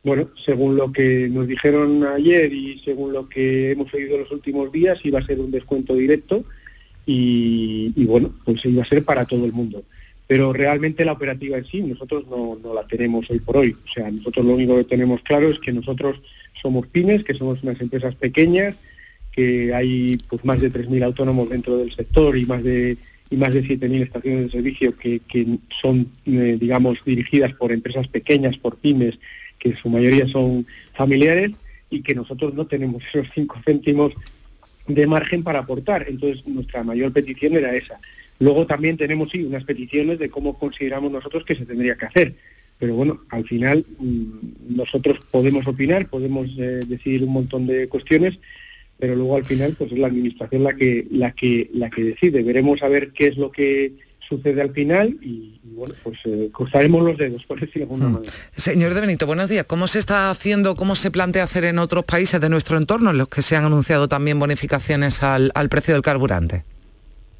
Bueno, 0.05 0.29
según 0.35 0.75
lo 0.75 0.91
que 0.91 1.27
nos 1.29 1.47
dijeron 1.47 2.05
ayer 2.05 2.53
y 2.53 2.77
según 2.85 3.11
lo 3.11 3.27
que 3.27 3.71
hemos 3.71 3.91
oído 3.91 4.19
los 4.19 4.31
últimos 4.31 4.71
días, 4.71 4.99
iba 5.03 5.19
a 5.19 5.25
ser 5.25 5.39
un 5.39 5.49
descuento 5.49 5.95
directo 5.95 6.45
y, 7.07 8.05
bueno, 8.05 8.31
pues 8.45 8.63
iba 8.65 8.83
a 8.83 8.85
ser 8.85 9.03
para 9.03 9.25
todo 9.25 9.45
el 9.45 9.51
mundo 9.51 9.83
pero 10.27 10.53
realmente 10.53 11.05
la 11.05 11.11
operativa 11.11 11.55
en 11.55 11.65
sí 11.65 11.81
nosotros 11.83 12.25
no, 12.27 12.57
la 12.73 12.87
tenemos 12.87 13.29
hoy 13.29 13.39
por 13.39 13.57
hoy. 13.57 13.75
O 13.85 13.87
sea, 13.87 14.09
nosotros 14.09 14.43
lo 14.43 14.55
único 14.55 14.75
que 14.75 14.85
tenemos 14.85 15.21
claro 15.21 15.49
es 15.49 15.59
que 15.59 15.71
nosotros 15.71 16.19
somos 16.59 16.87
pymes, 16.87 17.23
que 17.23 17.35
somos 17.35 17.61
unas 17.61 17.79
empresas 17.79 18.15
pequeñas, 18.15 18.75
que 19.31 19.71
hay 19.71 20.17
pues 20.27 20.43
más 20.43 20.59
de 20.59 20.71
3.000 20.71 21.03
autónomos 21.03 21.47
dentro 21.49 21.77
del 21.77 21.93
sector 21.93 22.35
y 22.35 22.45
más 22.47 22.63
de 22.63 22.97
y 23.29 23.37
más 23.37 23.53
de 23.53 23.63
7.000 23.63 24.01
estaciones 24.01 24.45
de 24.45 24.51
servicio 24.51 24.97
que, 24.97 25.21
son, 25.69 26.07
eh, 26.25 26.57
digamos, 26.59 26.99
dirigidas 27.05 27.53
por 27.53 27.71
empresas 27.71 28.07
pequeñas, 28.07 28.57
por 28.57 28.77
pymes, 28.77 29.19
que 29.65 29.75
su 29.75 29.89
mayoría 29.89 30.27
son 30.27 30.67
familiares 30.93 31.51
y 31.89 32.03
que 32.03 32.13
nosotros 32.13 32.53
no 32.53 32.67
tenemos 32.67 33.03
esos 33.13 33.27
5 33.33 33.61
céntimos 33.65 34.13
de 34.87 35.07
margen 35.07 35.43
para 35.43 35.59
aportar. 35.59 36.05
Entonces, 36.07 36.45
nuestra 36.47 36.83
mayor 36.83 37.11
petición 37.11 37.55
era 37.55 37.75
esa. 37.75 37.99
Luego 38.37 38.67
también 38.67 38.97
tenemos 38.97 39.31
sí 39.31 39.43
unas 39.43 39.63
peticiones 39.63 40.19
de 40.19 40.29
cómo 40.29 40.59
consideramos 40.59 41.11
nosotros 41.11 41.43
que 41.45 41.55
se 41.55 41.65
tendría 41.65 41.95
que 41.95 42.05
hacer. 42.05 42.35
Pero 42.77 42.93
bueno, 42.93 43.21
al 43.29 43.45
final 43.45 43.85
mm, 43.97 44.75
nosotros 44.75 45.19
podemos 45.31 45.65
opinar, 45.65 46.07
podemos 46.07 46.47
eh, 46.57 46.81
decidir 46.85 47.23
un 47.23 47.33
montón 47.33 47.65
de 47.65 47.87
cuestiones, 47.87 48.37
pero 48.99 49.15
luego 49.15 49.37
al 49.37 49.45
final 49.45 49.75
pues 49.77 49.91
es 49.91 49.97
la 49.97 50.07
administración 50.07 50.63
la 50.63 50.75
que 50.75 51.07
la 51.09 51.31
que 51.31 51.69
la 51.73 51.89
que 51.89 52.03
decide. 52.03 52.43
Veremos 52.43 52.83
a 52.83 52.89
ver 52.89 53.11
qué 53.13 53.27
es 53.27 53.37
lo 53.37 53.51
que 53.51 53.93
sucede 54.27 54.61
al 54.61 54.71
final 54.71 55.17
y, 55.21 55.59
bueno, 55.63 55.93
pues 56.03 56.19
eh, 56.25 56.49
cruzaremos 56.51 57.03
los 57.03 57.17
dedos, 57.17 57.45
por 57.45 57.59
decirlo 57.59 57.87
de 57.87 57.93
alguna 57.93 58.09
hmm. 58.09 58.13
manera. 58.13 58.33
Señor 58.55 58.93
De 58.93 59.01
Benito, 59.01 59.27
buenos 59.27 59.49
días. 59.49 59.65
¿Cómo 59.65 59.87
se 59.87 59.99
está 59.99 60.29
haciendo, 60.29 60.75
cómo 60.75 60.95
se 60.95 61.11
plantea 61.11 61.43
hacer 61.43 61.65
en 61.65 61.79
otros 61.79 62.05
países 62.05 62.39
de 62.41 62.49
nuestro 62.49 62.77
entorno 62.77 63.11
en 63.11 63.17
los 63.17 63.27
que 63.27 63.41
se 63.41 63.55
han 63.55 63.65
anunciado 63.65 64.07
también 64.07 64.39
bonificaciones 64.39 65.23
al 65.23 65.69
precio 65.69 65.93
del 65.93 66.01
carburante? 66.01 66.63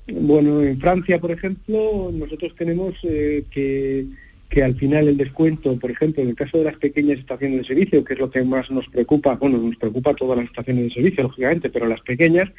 Bueno, 0.08 0.62
en 0.62 0.80
Francia, 0.80 1.20
por 1.20 1.32
ejemplo, 1.32 2.12
nosotros 2.14 2.54
tenemos 2.56 2.94
eh, 3.04 3.44
que, 3.50 4.06
que, 4.50 4.64
al 4.64 4.76
final 4.76 5.08
el 5.08 5.18
descuento, 5.18 5.78
por 5.80 5.90
ejemplo, 5.90 6.22
en 6.22 6.30
el 6.30 6.36
caso 6.36 6.60
de 6.60 6.66
las 6.66 6.76
pequeñas 6.76 7.18
estaciones 7.18 7.60
de 7.60 7.66
servicio, 7.66 8.04
que 8.04 8.14
es 8.14 8.20
lo 8.20 8.30
que 8.30 8.44
más 8.44 8.70
nos 8.70 8.88
preocupa, 8.88 9.36
bueno, 9.36 9.58
nos 9.58 9.76
preocupa 9.78 10.14
todas 10.14 10.38
las 10.38 10.46
estaciones 10.46 10.86
de 10.86 10.92
servicio, 10.92 11.24
lógicamente, 11.24 11.72
pero 11.72 11.88
las 11.88 12.02
pequeñas, 12.02 12.50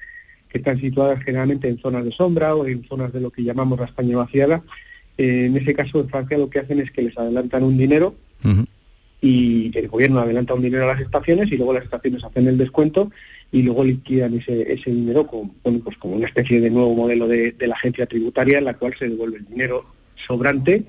que 0.56 0.70
están 0.70 0.80
situadas 0.80 1.22
generalmente 1.22 1.68
en 1.68 1.78
zonas 1.78 2.04
de 2.04 2.12
sombra 2.12 2.54
o 2.54 2.66
en 2.66 2.84
zonas 2.84 3.12
de 3.12 3.20
lo 3.20 3.30
que 3.30 3.42
llamamos 3.42 3.78
la 3.78 3.86
España 3.86 4.16
vaciada, 4.16 4.62
eh, 5.18 5.44
en 5.46 5.56
ese 5.56 5.74
caso 5.74 6.00
en 6.00 6.08
Francia 6.08 6.38
lo 6.38 6.48
que 6.48 6.60
hacen 6.60 6.80
es 6.80 6.90
que 6.90 7.02
les 7.02 7.16
adelantan 7.18 7.62
un 7.62 7.76
dinero 7.76 8.14
y 9.20 9.76
el 9.76 9.88
gobierno 9.88 10.20
adelanta 10.20 10.54
un 10.54 10.62
dinero 10.62 10.84
a 10.84 10.94
las 10.94 11.00
estaciones 11.00 11.50
y 11.50 11.56
luego 11.56 11.72
las 11.72 11.84
estaciones 11.84 12.24
hacen 12.24 12.48
el 12.48 12.58
descuento 12.58 13.10
y 13.52 13.62
luego 13.62 13.84
liquidan 13.84 14.34
ese, 14.34 14.72
ese 14.72 14.90
dinero 14.90 15.26
con, 15.26 15.50
pues 15.80 15.96
como 15.98 16.16
una 16.16 16.26
especie 16.26 16.60
de 16.60 16.70
nuevo 16.70 16.94
modelo 16.94 17.26
de, 17.28 17.54
la 17.60 17.74
agencia 17.74 18.06
tributaria 18.06 18.58
en 18.58 18.64
la 18.64 18.74
cual 18.74 18.94
se 18.98 19.08
devuelve 19.08 19.38
el 19.38 19.46
dinero 19.46 19.84
sobrante 20.14 20.84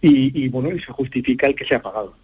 y, 0.00 0.48
bueno, 0.48 0.74
y 0.74 0.80
se 0.80 0.90
justifica 0.90 1.46
el 1.46 1.54
que 1.54 1.64
se 1.64 1.76
ha 1.76 1.82
pagado. 1.82 2.14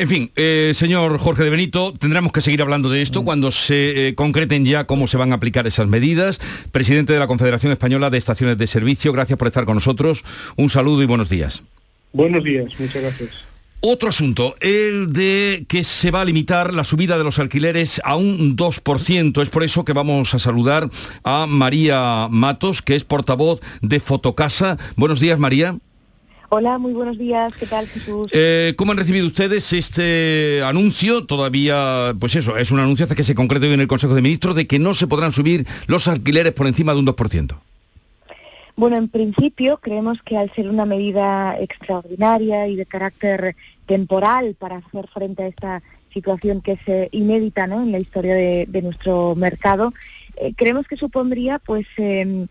En 0.00 0.08
fin, 0.08 0.30
eh, 0.34 0.72
señor 0.74 1.18
Jorge 1.18 1.44
de 1.44 1.50
Benito, 1.50 1.92
tendremos 1.92 2.32
que 2.32 2.40
seguir 2.40 2.62
hablando 2.62 2.88
de 2.88 3.02
esto 3.02 3.20
mm. 3.20 3.24
cuando 3.26 3.52
se 3.52 4.08
eh, 4.08 4.14
concreten 4.14 4.64
ya 4.64 4.84
cómo 4.84 5.06
se 5.06 5.18
van 5.18 5.32
a 5.32 5.34
aplicar 5.34 5.66
esas 5.66 5.88
medidas. 5.88 6.40
Presidente 6.72 7.12
de 7.12 7.18
la 7.18 7.26
Confederación 7.26 7.70
Española 7.70 8.08
de 8.08 8.16
Estaciones 8.16 8.56
de 8.56 8.66
Servicio, 8.66 9.12
gracias 9.12 9.38
por 9.38 9.48
estar 9.48 9.66
con 9.66 9.74
nosotros. 9.74 10.24
Un 10.56 10.70
saludo 10.70 11.02
y 11.02 11.06
buenos 11.06 11.28
días. 11.28 11.62
Buenos 12.14 12.42
días, 12.42 12.72
muchas 12.78 13.02
gracias. 13.02 13.28
Otro 13.82 14.08
asunto, 14.08 14.56
el 14.60 15.12
de 15.12 15.66
que 15.68 15.84
se 15.84 16.10
va 16.10 16.22
a 16.22 16.24
limitar 16.24 16.72
la 16.72 16.84
subida 16.84 17.18
de 17.18 17.24
los 17.24 17.38
alquileres 17.38 18.00
a 18.02 18.16
un 18.16 18.56
2%. 18.56 19.42
Es 19.42 19.50
por 19.50 19.64
eso 19.64 19.84
que 19.84 19.92
vamos 19.92 20.32
a 20.32 20.38
saludar 20.38 20.88
a 21.24 21.44
María 21.46 22.26
Matos, 22.30 22.80
que 22.80 22.96
es 22.96 23.04
portavoz 23.04 23.60
de 23.82 24.00
Fotocasa. 24.00 24.78
Buenos 24.96 25.20
días, 25.20 25.38
María. 25.38 25.76
Hola, 26.52 26.78
muy 26.78 26.92
buenos 26.92 27.16
días. 27.16 27.54
¿Qué 27.54 27.64
tal, 27.64 27.86
Jesús? 27.86 28.28
Eh, 28.32 28.74
¿Cómo 28.76 28.90
han 28.90 28.98
recibido 28.98 29.24
ustedes 29.24 29.72
este 29.72 30.60
anuncio? 30.64 31.24
Todavía, 31.24 32.12
pues 32.18 32.34
eso, 32.34 32.56
es 32.56 32.72
un 32.72 32.80
anuncio 32.80 33.04
hasta 33.04 33.14
que 33.14 33.22
se 33.22 33.36
concrete 33.36 33.68
hoy 33.68 33.74
en 33.74 33.80
el 33.80 33.86
Consejo 33.86 34.16
de 34.16 34.20
Ministros 34.20 34.56
de 34.56 34.66
que 34.66 34.80
no 34.80 34.92
se 34.94 35.06
podrán 35.06 35.30
subir 35.30 35.64
los 35.86 36.08
alquileres 36.08 36.52
por 36.52 36.66
encima 36.66 36.92
de 36.92 36.98
un 36.98 37.06
2%. 37.06 37.56
Bueno, 38.74 38.96
en 38.96 39.06
principio 39.06 39.76
creemos 39.76 40.20
que 40.24 40.38
al 40.38 40.52
ser 40.52 40.68
una 40.68 40.86
medida 40.86 41.56
extraordinaria 41.56 42.66
y 42.66 42.74
de 42.74 42.84
carácter 42.84 43.54
temporal 43.86 44.56
para 44.58 44.78
hacer 44.78 45.06
frente 45.06 45.44
a 45.44 45.46
esta 45.46 45.82
situación 46.12 46.62
que 46.62 46.72
es 46.72 46.80
eh, 46.88 47.08
inédita 47.12 47.68
¿no? 47.68 47.80
en 47.80 47.92
la 47.92 48.00
historia 48.00 48.34
de, 48.34 48.82
nuestro 48.82 49.36
mercado, 49.36 49.94
eh, 50.34 50.52
creemos 50.56 50.88
que 50.88 50.96
supondría 50.96 51.60
pues 51.60 51.86
em, 51.96 52.48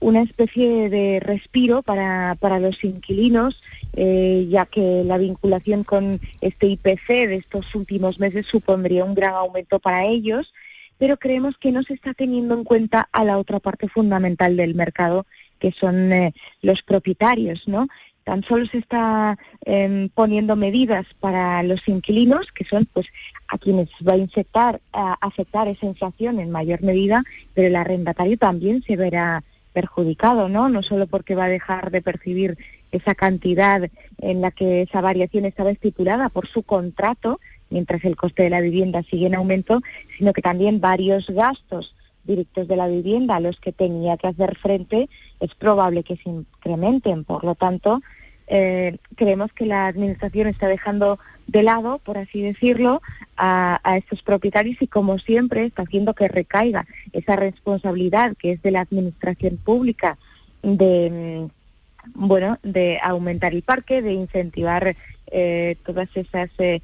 una 0.00 0.22
especie 0.22 0.88
de 0.90 1.20
respiro 1.20 1.82
para, 1.82 2.36
para 2.38 2.58
los 2.58 2.82
inquilinos, 2.84 3.60
eh, 3.94 4.46
ya 4.48 4.66
que 4.66 5.02
la 5.04 5.18
vinculación 5.18 5.84
con 5.84 6.20
este 6.40 6.66
IPC 6.66 7.08
de 7.08 7.36
estos 7.36 7.74
últimos 7.74 8.18
meses 8.18 8.46
supondría 8.46 9.04
un 9.04 9.14
gran 9.14 9.34
aumento 9.34 9.78
para 9.78 10.04
ellos, 10.04 10.52
pero 10.98 11.16
creemos 11.16 11.56
que 11.58 11.72
no 11.72 11.82
se 11.82 11.94
está 11.94 12.14
teniendo 12.14 12.54
en 12.54 12.64
cuenta 12.64 13.08
a 13.12 13.24
la 13.24 13.38
otra 13.38 13.60
parte 13.60 13.88
fundamental 13.88 14.56
del 14.56 14.74
mercado, 14.74 15.26
que 15.58 15.72
son 15.72 16.12
eh, 16.12 16.34
los 16.62 16.82
propietarios, 16.82 17.66
¿no? 17.66 17.88
Tan 18.24 18.44
solo 18.44 18.66
se 18.66 18.78
está 18.78 19.38
em, 19.64 20.10
poniendo 20.10 20.54
medidas 20.54 21.06
para 21.18 21.62
los 21.62 21.86
inquilinos, 21.88 22.52
que 22.52 22.64
son 22.64 22.86
pues 22.92 23.06
a 23.48 23.56
quienes 23.56 23.88
va 24.06 24.12
a 24.12 24.18
infectar, 24.18 24.80
a 24.92 25.14
afectar 25.26 25.66
esa 25.66 25.86
inflación 25.86 26.38
en 26.38 26.50
mayor 26.50 26.82
medida, 26.82 27.24
pero 27.54 27.68
el 27.68 27.76
arrendatario 27.76 28.36
también 28.36 28.82
se 28.82 28.96
verá 28.96 29.42
perjudicado, 29.72 30.48
¿no? 30.48 30.68
No 30.68 30.82
solo 30.82 31.06
porque 31.06 31.34
va 31.34 31.44
a 31.44 31.48
dejar 31.48 31.90
de 31.90 32.02
percibir 32.02 32.58
esa 32.90 33.14
cantidad 33.14 33.88
en 34.18 34.40
la 34.40 34.50
que 34.50 34.82
esa 34.82 35.00
variación 35.00 35.44
estaba 35.44 35.70
estipulada 35.70 36.28
por 36.28 36.48
su 36.48 36.62
contrato, 36.62 37.40
mientras 37.70 38.04
el 38.04 38.16
coste 38.16 38.44
de 38.44 38.50
la 38.50 38.60
vivienda 38.60 39.02
sigue 39.02 39.26
en 39.26 39.34
aumento, 39.34 39.80
sino 40.16 40.32
que 40.32 40.42
también 40.42 40.80
varios 40.80 41.28
gastos 41.28 41.94
directos 42.24 42.68
de 42.68 42.76
la 42.76 42.88
vivienda 42.88 43.36
a 43.36 43.40
los 43.40 43.58
que 43.58 43.72
tenía 43.72 44.16
que 44.16 44.28
hacer 44.28 44.56
frente 44.56 45.08
es 45.40 45.54
probable 45.54 46.02
que 46.02 46.16
se 46.16 46.28
incrementen. 46.28 47.24
Por 47.24 47.44
lo 47.44 47.54
tanto, 47.54 48.02
eh, 48.48 48.96
creemos 49.16 49.52
que 49.52 49.66
la 49.66 49.86
Administración 49.86 50.48
está 50.48 50.68
dejando 50.68 51.18
de 51.46 51.62
lado, 51.62 51.98
por 51.98 52.16
así 52.18 52.40
decirlo, 52.40 53.02
a, 53.36 53.80
estos 53.96 54.22
propietarios 54.22 54.80
y, 54.80 54.86
como 54.86 55.18
siempre, 55.18 55.64
está 55.64 55.82
haciendo 55.82 56.14
que 56.14 56.28
recaiga 56.28 56.86
esa 57.12 57.36
responsabilidad 57.36 58.36
que 58.38 58.52
es 58.52 58.62
de 58.62 58.70
la 58.70 58.80
Administración 58.80 59.58
Pública 59.58 60.18
de, 60.62 61.46
mm, 61.46 62.18
bueno, 62.26 62.58
de 62.62 62.98
aumentar 63.02 63.52
el 63.52 63.62
parque, 63.62 64.02
de 64.02 64.12
incentivar 64.12 64.96
eh, 65.30 65.76
todas 65.84 66.08
esas 66.14 66.50
eh, 66.58 66.80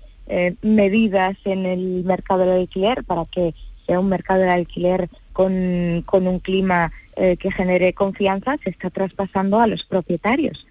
medidas 0.63 1.37
en 1.45 1.65
el 1.65 2.05
mercado 2.05 2.41
del 2.41 2.61
alquiler 2.61 3.05
para 3.05 3.25
que 3.25 3.55
sea 3.87 4.01
un 4.01 4.09
mercado 4.09 4.41
del 4.41 4.51
alquiler 4.51 5.09
con, 5.33 5.53
un 5.53 6.39
clima 6.41 6.93
que 7.17 7.51
genere 7.53 7.93
confianza, 7.93 8.57
se 8.65 8.71
está 8.71 8.91
traspasando 8.91 9.61
a 9.61 9.67
los 9.67 9.85
propietarios. 9.85 10.67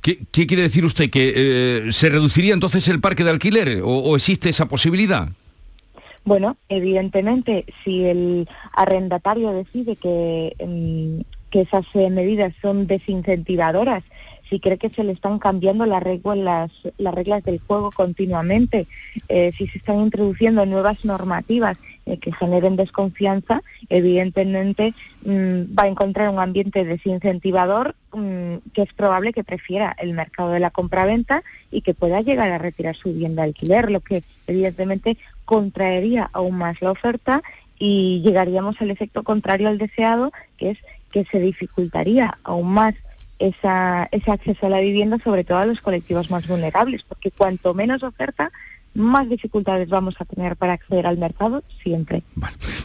¿Qué, 0.00 0.18
quiere 0.30 0.62
decir 0.62 0.84
usted? 0.84 1.10
¿Que 1.10 1.32
eh, 1.34 1.92
se 1.92 2.08
reduciría 2.08 2.54
entonces 2.54 2.86
el 2.88 3.00
parque 3.00 3.24
de 3.24 3.30
alquiler 3.30 3.80
o, 3.84 4.14
existe 4.16 4.48
esa 4.48 4.66
posibilidad? 4.66 5.28
Bueno, 6.24 6.56
evidentemente, 6.68 7.64
si 7.84 8.04
el 8.04 8.48
arrendatario 8.72 9.52
decide 9.52 9.96
que, 9.96 10.54
mm, 10.64 11.22
que 11.50 11.62
esas 11.62 11.84
eh, 11.94 12.10
medidas 12.10 12.52
son 12.60 12.86
desincentivadoras 12.86 14.04
si 14.50 14.58
cree 14.58 14.76
que 14.76 14.90
se 14.90 15.04
le 15.04 15.12
están 15.12 15.38
cambiando 15.38 15.86
las 15.86 16.02
reglas, 16.02 16.70
las 16.98 17.14
reglas 17.14 17.44
del 17.44 17.60
juego 17.60 17.92
continuamente, 17.92 18.88
eh, 19.28 19.52
si 19.56 19.68
se 19.68 19.78
están 19.78 20.00
introduciendo 20.00 20.66
nuevas 20.66 21.04
normativas 21.04 21.78
eh, 22.10 22.18
que 22.18 22.32
generen 22.32 22.74
desconfianza, 22.74 23.62
evidentemente 23.88 24.94
mm, 25.24 25.76
va 25.78 25.84
a 25.84 25.88
encontrar 25.88 26.28
un 26.28 26.40
ambiente 26.40 26.84
desincentivador 26.84 27.94
mm, 28.12 28.56
que 28.74 28.82
es 28.82 28.92
probable 28.92 29.32
que 29.32 29.44
prefiera 29.44 29.94
el 29.98 30.12
mercado 30.12 30.50
de 30.50 30.60
la 30.60 30.70
compraventa 30.70 31.44
y 31.70 31.82
que 31.82 31.94
pueda 31.94 32.20
llegar 32.20 32.50
a 32.50 32.58
retirar 32.58 32.96
su 32.96 33.10
vivienda 33.10 33.42
de 33.42 33.50
alquiler, 33.50 33.90
lo 33.90 34.00
que 34.00 34.24
evidentemente 34.48 35.18
contraería 35.44 36.28
aún 36.32 36.56
más 36.56 36.82
la 36.82 36.90
oferta 36.90 37.42
y 37.78 38.20
llegaríamos 38.24 38.80
al 38.80 38.90
efecto 38.90 39.22
contrario 39.22 39.68
al 39.68 39.78
deseado, 39.78 40.32
que 40.56 40.70
es 40.70 40.78
que 41.12 41.24
se 41.24 41.38
dificultaría 41.38 42.38
aún 42.42 42.72
más 42.72 42.94
ese 43.38 44.30
acceso 44.30 44.66
a 44.66 44.70
la 44.70 44.80
vivienda, 44.80 45.18
sobre 45.22 45.44
todo 45.44 45.58
a 45.58 45.66
los 45.66 45.80
colectivos 45.80 46.30
más 46.30 46.46
vulnerables, 46.46 47.02
porque 47.04 47.30
cuanto 47.30 47.72
menos 47.72 48.02
oferta, 48.02 48.52
más 48.94 49.28
dificultades 49.28 49.88
vamos 49.88 50.14
a 50.18 50.24
tener 50.24 50.56
para 50.56 50.72
acceder 50.72 51.06
al 51.06 51.18
mercado 51.18 51.62
siempre. 51.82 52.22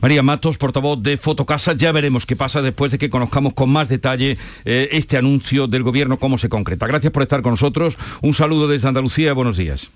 María 0.01 0.23
Matos, 0.23 0.57
portavoz 0.57 1.01
de 1.01 1.17
Fotocasa, 1.17 1.73
ya 1.73 1.91
veremos 1.91 2.25
qué 2.25 2.35
pasa 2.35 2.61
después 2.61 2.91
de 2.91 2.97
que 2.97 3.09
conozcamos 3.09 3.53
con 3.53 3.69
más 3.69 3.89
detalle 3.89 4.37
eh, 4.65 4.89
este 4.91 5.17
anuncio 5.17 5.67
del 5.67 5.83
gobierno, 5.83 6.17
cómo 6.17 6.37
se 6.37 6.49
concreta. 6.49 6.87
Gracias 6.87 7.11
por 7.11 7.23
estar 7.23 7.41
con 7.41 7.51
nosotros. 7.51 7.97
Un 8.21 8.33
saludo 8.33 8.67
desde 8.67 8.87
Andalucía. 8.87 9.33
Buenos 9.33 9.57
días. 9.57 9.89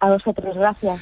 A 0.00 0.10
vosotros, 0.10 0.54
gracias. 0.54 1.00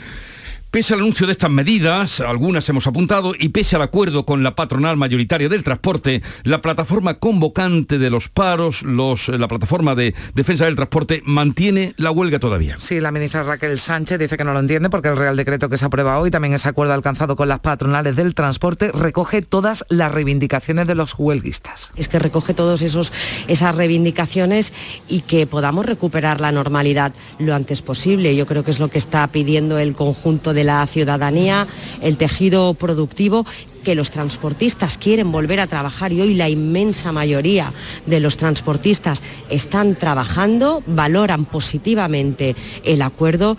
Pese 0.71 0.93
al 0.93 1.01
anuncio 1.01 1.27
de 1.27 1.33
estas 1.33 1.51
medidas, 1.51 2.21
algunas 2.21 2.69
hemos 2.69 2.87
apuntado, 2.87 3.33
y 3.39 3.49
pese 3.49 3.77
al 3.77 3.81
acuerdo 3.81 4.27
con 4.27 4.43
la 4.43 4.55
patronal 4.55 4.99
mayoritaria 4.99 5.49
del 5.49 5.65
transporte, 5.65 6.23
la 6.43 6.61
plataforma 6.61 7.15
convocante 7.15 7.97
de 7.97 8.11
los 8.11 8.29
paros, 8.29 8.83
los, 8.83 9.29
la 9.29 9.49
plataforma 9.49 9.95
de 9.95 10.15
defensa 10.35 10.67
del 10.67 10.77
transporte, 10.77 11.23
mantiene 11.25 11.95
la 11.97 12.11
huelga 12.11 12.39
todavía. 12.39 12.77
Sí, 12.81 13.01
la 13.01 13.11
ministra 13.11 13.45
Raquel 13.45 13.79
Sánchez 13.79 14.19
dice 14.19 14.37
que 14.37 14.45
no 14.45 14.53
lo 14.53 14.61
entiende 14.61 14.91
porque 14.91 15.09
el 15.09 15.17
Real 15.17 15.39
Decreto 15.39 15.71
que 15.71 15.79
se 15.79 15.87
aprueba 15.87 16.19
hoy, 16.19 16.31
también 16.31 16.53
ese 16.53 16.69
acuerdo 16.69 16.93
alcanzado 16.93 17.35
con 17.35 17.49
las 17.49 17.61
patronales 17.61 18.15
del 18.15 18.35
transporte, 18.35 18.93
recoge 18.93 19.41
todas 19.41 19.87
las 19.89 20.13
reivindicaciones 20.13 20.87
de 20.87 20.95
los 20.95 21.15
huelguistas. 21.17 21.93
Es 21.97 22.09
que 22.09 22.19
recoge 22.19 22.53
todas 22.53 22.83
esas 22.83 23.75
reivindicaciones 23.75 24.75
y 25.09 25.23
que 25.23 25.47
podamos 25.47 25.87
recuperar 25.87 26.43
la 26.43 26.53
normalidad 26.53 27.15
lo 27.39 27.55
antes 27.55 27.81
posible. 27.81 28.37
Yo 28.37 28.45
creo 28.45 28.65
que 28.65 28.71
es 28.71 28.81
lo 28.81 28.89
que 28.89 28.99
está 28.99 29.27
pidiendo 29.29 29.79
el 29.79 29.95
conjunto 29.95 30.53
de 30.53 30.58
de 30.59 30.65
la 30.65 30.85
ciudadanía, 30.89 31.69
el 32.03 32.17
tejido 32.17 32.75
productivo 32.75 33.47
que 33.85 33.95
los 33.95 34.11
transportistas 34.11 34.99
quieren 34.99 35.31
volver 35.31 35.61
a 35.61 35.69
trabajar 35.69 36.13
y 36.13 36.21
hoy 36.21 36.35
la 36.35 36.49
inmensa 36.49 37.13
mayoría 37.13 37.73
de 38.07 38.19
los 38.19 38.37
transportistas 38.37 39.23
están 39.51 39.95
trabajando, 39.95 40.83
valoran 40.87 41.45
positivamente 41.45 42.57
el 42.85 43.03
acuerdo. 43.03 43.57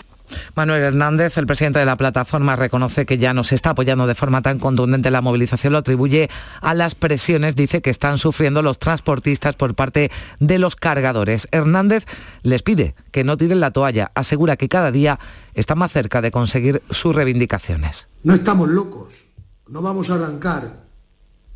Manuel 0.56 0.82
Hernández, 0.82 1.38
el 1.38 1.48
presidente 1.48 1.80
de 1.80 1.86
la 1.86 1.96
plataforma, 1.96 2.56
reconoce 2.56 3.06
que 3.06 3.18
ya 3.18 3.34
no 3.34 3.44
se 3.44 3.56
está 3.56 3.72
apoyando 3.72 4.08
de 4.08 4.16
forma 4.16 4.42
tan 4.42 4.60
contundente 4.60 5.12
la 5.12 5.22
movilización, 5.22 5.74
lo 5.74 5.80
atribuye 5.80 6.30
a 6.62 6.74
las 6.74 6.96
presiones, 6.96 7.56
dice 7.56 7.82
que 7.82 7.90
están 7.90 8.18
sufriendo 8.18 8.62
los 8.62 8.80
transportistas 8.80 9.56
por 9.56 9.76
parte 9.76 10.12
de 10.40 10.60
los 10.60 10.76
cargadores. 10.76 11.48
Hernández 11.52 12.06
les 12.44 12.64
pide 12.64 12.96
que 13.12 13.24
no 13.24 13.38
tiren 13.38 13.60
la 13.60 13.72
toalla, 13.72 14.12
asegura 14.16 14.58
que 14.58 14.70
cada 14.70 14.92
día 14.92 15.20
está 15.54 15.76
más 15.76 15.92
cerca 15.92 16.22
de 16.22 16.32
conseguir 16.32 16.82
sus 16.90 17.16
reivindicaciones. 17.16 18.08
No 18.24 18.34
estamos 18.34 18.70
locos, 18.70 19.26
no 19.68 19.82
vamos 19.82 20.10
a 20.10 20.16
arrancar 20.16 20.90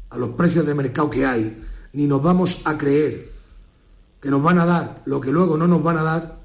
a 0.09 0.17
los 0.17 0.29
precios 0.29 0.65
de 0.65 0.75
mercado 0.75 1.09
que 1.09 1.25
hay, 1.25 1.63
ni 1.93 2.05
nos 2.05 2.21
vamos 2.21 2.61
a 2.65 2.77
creer 2.77 3.31
que 4.21 4.29
nos 4.29 4.41
van 4.41 4.57
a 4.57 4.65
dar 4.65 5.01
lo 5.05 5.19
que 5.19 5.31
luego 5.31 5.57
no 5.57 5.67
nos 5.67 5.83
van 5.83 5.97
a 5.97 6.03
dar 6.03 6.42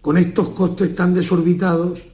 con 0.00 0.16
estos 0.16 0.50
costes 0.50 0.94
tan 0.94 1.14
desorbitados 1.14 2.08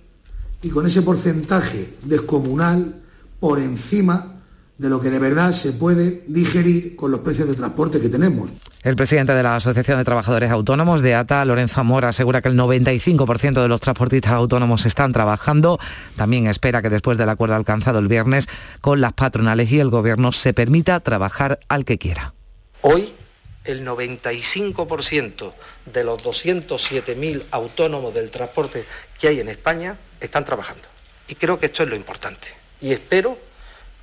y 0.62 0.70
con 0.70 0.86
ese 0.86 1.02
porcentaje 1.02 1.94
descomunal 2.02 3.02
por 3.38 3.60
encima 3.60 4.32
de 4.78 4.90
lo 4.90 5.00
que 5.00 5.10
de 5.10 5.18
verdad 5.18 5.52
se 5.52 5.72
puede 5.72 6.24
digerir 6.26 6.96
con 6.96 7.10
los 7.10 7.20
precios 7.20 7.48
de 7.48 7.54
transporte 7.54 8.00
que 8.00 8.08
tenemos. 8.08 8.50
El 8.82 8.94
presidente 8.94 9.32
de 9.32 9.42
la 9.42 9.56
Asociación 9.56 9.98
de 9.98 10.04
Trabajadores 10.04 10.50
Autónomos 10.50 11.02
de 11.02 11.14
ATA, 11.14 11.44
Lorenzo 11.44 11.80
Amor, 11.80 12.04
asegura 12.04 12.42
que 12.42 12.48
el 12.48 12.56
95% 12.56 13.62
de 13.62 13.68
los 13.68 13.80
transportistas 13.80 14.32
autónomos 14.32 14.86
están 14.86 15.12
trabajando. 15.12 15.78
También 16.14 16.46
espera 16.46 16.82
que 16.82 16.90
después 16.90 17.18
del 17.18 17.28
acuerdo 17.28 17.56
alcanzado 17.56 17.98
el 17.98 18.06
viernes 18.06 18.48
con 18.80 19.00
las 19.00 19.14
patronales 19.14 19.72
y 19.72 19.80
el 19.80 19.90
gobierno 19.90 20.30
se 20.30 20.52
permita 20.52 21.00
trabajar 21.00 21.58
al 21.68 21.84
que 21.84 21.98
quiera. 21.98 22.34
Hoy 22.82 23.12
el 23.66 23.86
95% 23.86 25.52
de 25.86 26.04
los 26.04 26.22
207.000 26.22 27.44
autónomos 27.50 28.14
del 28.14 28.30
transporte 28.30 28.84
que 29.18 29.28
hay 29.28 29.40
en 29.40 29.48
España 29.48 29.96
están 30.20 30.44
trabajando. 30.44 30.88
Y 31.28 31.34
creo 31.34 31.58
que 31.58 31.66
esto 31.66 31.82
es 31.82 31.88
lo 31.88 31.96
importante. 31.96 32.48
Y 32.80 32.92
espero 32.92 33.38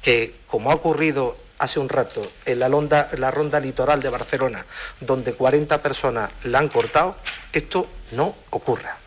que, 0.02 0.36
como 0.48 0.72
ha 0.72 0.76
ocurrido 0.76 1.38
hace 1.60 1.80
un 1.80 1.90
rato 1.90 2.30
en 2.46 2.60
la, 2.60 2.70
la 3.18 3.32
ronda 3.32 3.60
litoral 3.60 4.02
de 4.02 4.10
Barcelona, 4.10 4.66
donde 5.00 5.34
40 5.34 5.82
personas 5.82 6.30
la 6.44 6.60
han 6.60 6.68
cortado, 6.68 7.16
esto 7.54 7.88
no 8.12 8.36
ocurra. 8.50 8.98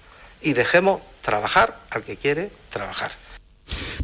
Y 0.40 0.54
dejemos 0.54 1.02
trabajar 1.20 1.76
al 1.90 2.02
que 2.02 2.16
quiere 2.16 2.50
trabajar. 2.70 3.12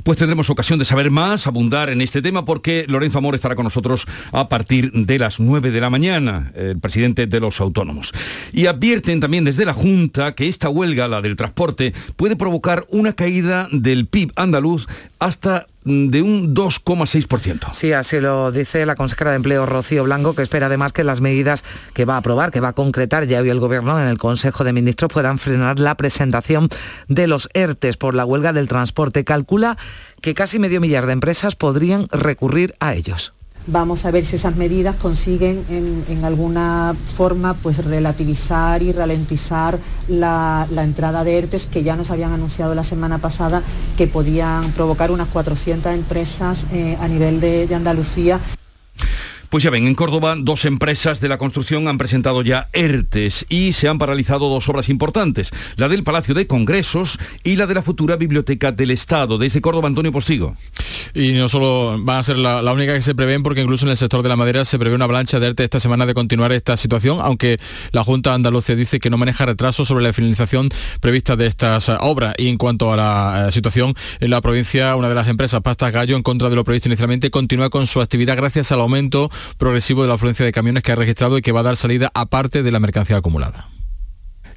Pues 0.02 0.18
tendremos 0.18 0.50
ocasión 0.50 0.80
de 0.80 0.84
saber 0.84 1.10
más, 1.12 1.46
abundar 1.46 1.88
en 1.88 2.00
este 2.02 2.22
tema, 2.22 2.44
porque 2.44 2.84
Lorenzo 2.88 3.18
Amor 3.18 3.36
estará 3.36 3.54
con 3.54 3.64
nosotros 3.64 4.06
a 4.32 4.48
partir 4.48 4.90
de 4.92 5.18
las 5.18 5.38
9 5.38 5.70
de 5.70 5.80
la 5.80 5.90
mañana, 5.90 6.50
el 6.56 6.80
presidente 6.80 7.28
de 7.28 7.38
los 7.38 7.60
autónomos. 7.60 8.12
Y 8.52 8.66
advierten 8.66 9.20
también 9.20 9.44
desde 9.44 9.64
la 9.64 9.74
Junta 9.74 10.34
que 10.34 10.48
esta 10.48 10.68
huelga, 10.68 11.06
la 11.06 11.22
del 11.22 11.36
transporte, 11.36 11.94
puede 12.16 12.34
provocar 12.34 12.84
una 12.90 13.12
caída 13.12 13.68
del 13.70 14.06
PIB 14.06 14.32
andaluz 14.34 14.88
hasta 15.20 15.66
de 15.84 16.22
un 16.22 16.54
2,6%. 16.54 17.72
Sí, 17.72 17.92
así 17.92 18.20
lo 18.20 18.52
dice 18.52 18.86
la 18.86 18.94
consejera 18.94 19.30
de 19.30 19.36
Empleo 19.36 19.66
Rocío 19.66 20.04
Blanco, 20.04 20.34
que 20.34 20.42
espera 20.42 20.66
además 20.66 20.92
que 20.92 21.04
las 21.04 21.20
medidas 21.20 21.64
que 21.92 22.04
va 22.04 22.14
a 22.14 22.18
aprobar, 22.18 22.50
que 22.50 22.60
va 22.60 22.68
a 22.68 22.72
concretar 22.72 23.26
ya 23.26 23.40
hoy 23.40 23.50
el 23.50 23.60
Gobierno 23.60 24.00
en 24.00 24.06
el 24.06 24.18
Consejo 24.18 24.64
de 24.64 24.72
Ministros 24.72 25.12
puedan 25.12 25.38
frenar 25.38 25.78
la 25.78 25.96
presentación 25.96 26.68
de 27.08 27.26
los 27.26 27.48
ERTES 27.54 27.96
por 27.96 28.14
la 28.14 28.24
huelga 28.24 28.52
del 28.52 28.68
transporte. 28.68 29.24
Calcula 29.24 29.76
que 30.20 30.34
casi 30.34 30.58
medio 30.58 30.80
millar 30.80 31.06
de 31.06 31.12
empresas 31.14 31.56
podrían 31.56 32.08
recurrir 32.10 32.74
a 32.78 32.94
ellos. 32.94 33.32
Vamos 33.66 34.04
a 34.04 34.10
ver 34.10 34.24
si 34.24 34.36
esas 34.36 34.56
medidas 34.56 34.96
consiguen 34.96 35.64
en, 35.68 36.24
alguna 36.24 36.96
forma 37.16 37.54
pues 37.54 37.84
relativizar 37.84 38.82
y 38.82 38.90
ralentizar 38.90 39.78
la, 40.08 40.66
entrada 40.78 41.22
de 41.22 41.38
ERTES 41.38 41.66
que 41.66 41.84
ya 41.84 41.94
nos 41.94 42.10
habían 42.10 42.32
anunciado 42.32 42.74
la 42.74 42.82
semana 42.82 43.18
pasada 43.18 43.62
que 43.96 44.08
podían 44.08 44.72
provocar 44.72 45.12
unas 45.12 45.28
400 45.28 45.94
empresas 45.94 46.66
eh, 46.72 46.96
a 47.00 47.06
nivel 47.06 47.40
de, 47.40 47.68
de 47.68 47.74
Andalucía. 47.74 48.40
Pues 49.52 49.64
ya 49.64 49.68
ven, 49.68 49.86
en 49.86 49.94
Córdoba 49.94 50.34
dos 50.38 50.64
empresas 50.64 51.20
de 51.20 51.28
la 51.28 51.36
construcción 51.36 51.86
han 51.86 51.98
presentado 51.98 52.40
ya 52.40 52.70
ERTES 52.72 53.44
y 53.50 53.74
se 53.74 53.86
han 53.86 53.98
paralizado 53.98 54.48
dos 54.48 54.66
obras 54.70 54.88
importantes, 54.88 55.50
la 55.76 55.90
del 55.90 56.04
Palacio 56.04 56.32
de 56.32 56.46
Congresos 56.46 57.18
y 57.44 57.56
la 57.56 57.66
de 57.66 57.74
la 57.74 57.82
futura 57.82 58.16
Biblioteca 58.16 58.72
del 58.72 58.90
Estado. 58.90 59.36
Desde 59.36 59.60
Córdoba, 59.60 59.88
Antonio 59.88 60.10
Postigo. 60.10 60.56
Y 61.12 61.32
no 61.32 61.50
solo 61.50 61.98
van 62.00 62.20
a 62.20 62.22
ser 62.22 62.38
la, 62.38 62.72
única 62.72 62.94
que 62.94 63.02
se 63.02 63.14
prevén, 63.14 63.42
porque 63.42 63.60
incluso 63.60 63.84
en 63.84 63.90
el 63.90 63.98
sector 63.98 64.22
de 64.22 64.30
la 64.30 64.36
madera 64.36 64.64
se 64.64 64.78
prevé 64.78 64.94
una 64.94 65.04
avalancha 65.04 65.38
de 65.38 65.48
ERTE 65.48 65.64
esta 65.64 65.80
semana 65.80 66.06
de 66.06 66.14
continuar 66.14 66.50
esta 66.52 66.78
situación, 66.78 67.18
aunque 67.20 67.58
la 67.90 68.04
Junta 68.04 68.32
Andalucía 68.32 68.74
dice 68.74 69.00
que 69.00 69.10
no 69.10 69.18
maneja 69.18 69.44
retrasos 69.44 69.86
sobre 69.86 70.02
la 70.02 70.14
finalización 70.14 70.70
prevista 71.00 71.36
de 71.36 71.46
estas 71.46 71.90
obras. 72.00 72.34
Y 72.38 72.48
en 72.48 72.56
cuanto 72.56 72.90
a 72.90 72.96
la 72.96 73.48
eh, 73.48 73.52
situación 73.52 73.92
en 74.20 74.30
la 74.30 74.40
provincia, 74.40 74.96
una 74.96 75.10
de 75.10 75.14
las 75.14 75.28
empresas, 75.28 75.60
Pastas 75.60 75.92
Gallo, 75.92 76.16
en 76.16 76.22
contra 76.22 76.48
de 76.48 76.56
lo 76.56 76.64
previsto 76.64 76.88
inicialmente, 76.88 77.30
continúa 77.30 77.68
con 77.68 77.86
su 77.86 78.00
actividad 78.00 78.38
gracias 78.38 78.72
al 78.72 78.80
aumento 78.80 79.30
progresivo 79.58 80.02
de 80.02 80.08
la 80.08 80.14
afluencia 80.14 80.44
de 80.44 80.52
camiones 80.52 80.82
que 80.82 80.92
ha 80.92 80.96
registrado 80.96 81.38
y 81.38 81.42
que 81.42 81.52
va 81.52 81.60
a 81.60 81.64
dar 81.64 81.76
salida 81.76 82.10
aparte 82.14 82.62
de 82.62 82.70
la 82.70 82.80
mercancía 82.80 83.16
acumulada. 83.16 83.68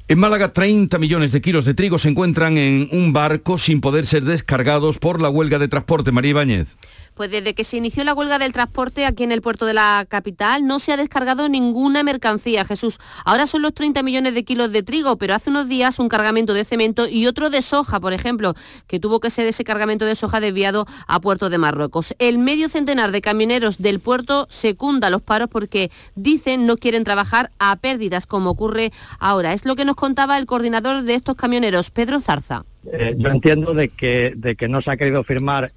En 0.07 0.19
Málaga, 0.19 0.53
30 0.53 0.99
millones 0.99 1.31
de 1.31 1.41
kilos 1.41 1.65
de 1.65 1.73
trigo 1.73 1.97
se 1.97 2.09
encuentran 2.09 2.59
en 2.59 2.89
un 2.91 3.11
barco 3.11 3.57
sin 3.57 3.81
poder 3.81 4.05
ser 4.05 4.23
descargados 4.23 4.99
por 4.99 5.19
la 5.19 5.29
huelga 5.29 5.57
de 5.57 5.67
transporte. 5.67 6.11
María 6.11 6.29
Ibáñez. 6.29 6.77
Pues 7.15 7.31
desde 7.31 7.53
que 7.53 7.63
se 7.63 7.77
inició 7.77 8.03
la 8.03 8.13
huelga 8.13 8.37
del 8.37 8.51
transporte 8.51 9.05
aquí 9.05 9.23
en 9.23 9.31
el 9.31 9.41
puerto 9.41 9.65
de 9.65 9.73
la 9.73 10.05
capital 10.07 10.67
no 10.67 10.79
se 10.79 10.91
ha 10.91 10.97
descargado 10.97 11.47
ninguna 11.47 12.03
mercancía, 12.03 12.65
Jesús. 12.65 12.99
Ahora 13.23 13.47
son 13.47 13.61
los 13.61 13.73
30 13.73 14.03
millones 14.03 14.35
de 14.35 14.43
kilos 14.43 14.71
de 14.71 14.83
trigo, 14.83 15.17
pero 15.17 15.33
hace 15.33 15.49
unos 15.49 15.69
días 15.69 15.97
un 15.99 16.09
cargamento 16.09 16.53
de 16.53 16.65
cemento 16.65 17.07
y 17.07 17.27
otro 17.27 17.49
de 17.49 17.61
soja, 17.61 18.01
por 18.01 18.11
ejemplo, 18.11 18.53
que 18.87 18.99
tuvo 18.99 19.21
que 19.21 19.29
ser 19.29 19.47
ese 19.47 19.63
cargamento 19.63 20.05
de 20.05 20.15
soja 20.15 20.41
desviado 20.41 20.85
a 21.07 21.21
Puerto 21.21 21.49
de 21.49 21.57
Marruecos. 21.57 22.13
El 22.19 22.37
medio 22.37 22.67
centenar 22.67 23.11
de 23.11 23.21
camioneros 23.21 23.77
del 23.77 24.01
puerto 24.01 24.45
secunda 24.49 25.09
los 25.09 25.21
paros 25.21 25.47
porque 25.49 25.91
dicen 26.15 26.65
no 26.65 26.75
quieren 26.75 27.05
trabajar 27.05 27.51
a 27.59 27.77
pérdidas 27.77 28.27
como 28.27 28.49
ocurre 28.49 28.91
ahora. 29.19 29.53
Es 29.53 29.65
lo 29.65 29.75
que 29.75 29.85
nos 29.85 29.95
contaba 29.95 30.37
el 30.37 30.45
coordinador 30.45 31.03
de 31.03 31.15
estos 31.15 31.35
camioneros, 31.35 31.91
Pedro 31.91 32.19
Zarza. 32.19 32.65
Eh, 32.91 33.15
yo 33.17 33.29
entiendo 33.29 33.73
de 33.73 33.89
que, 33.89 34.33
de 34.35 34.55
que 34.55 34.67
no 34.67 34.81
se 34.81 34.91
ha 34.91 34.97
querido 34.97 35.23
firmar 35.23 35.71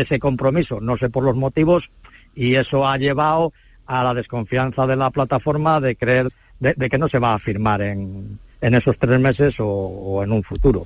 ese 0.00 0.18
compromiso, 0.18 0.80
no 0.80 0.96
sé 0.96 1.10
por 1.10 1.24
los 1.24 1.36
motivos, 1.36 1.90
y 2.34 2.54
eso 2.54 2.86
ha 2.86 2.96
llevado 2.98 3.52
a 3.86 4.04
la 4.04 4.14
desconfianza 4.14 4.86
de 4.86 4.96
la 4.96 5.10
plataforma 5.10 5.80
de 5.80 5.96
creer 5.96 6.28
de, 6.60 6.88
que 6.88 6.98
no 6.98 7.08
se 7.08 7.18
va 7.18 7.34
a 7.34 7.38
firmar 7.38 7.82
en, 7.82 8.38
en 8.60 8.74
esos 8.74 8.98
tres 8.98 9.18
meses 9.18 9.56
o, 9.58 10.22
en 10.22 10.32
un 10.32 10.42
futuro. 10.42 10.84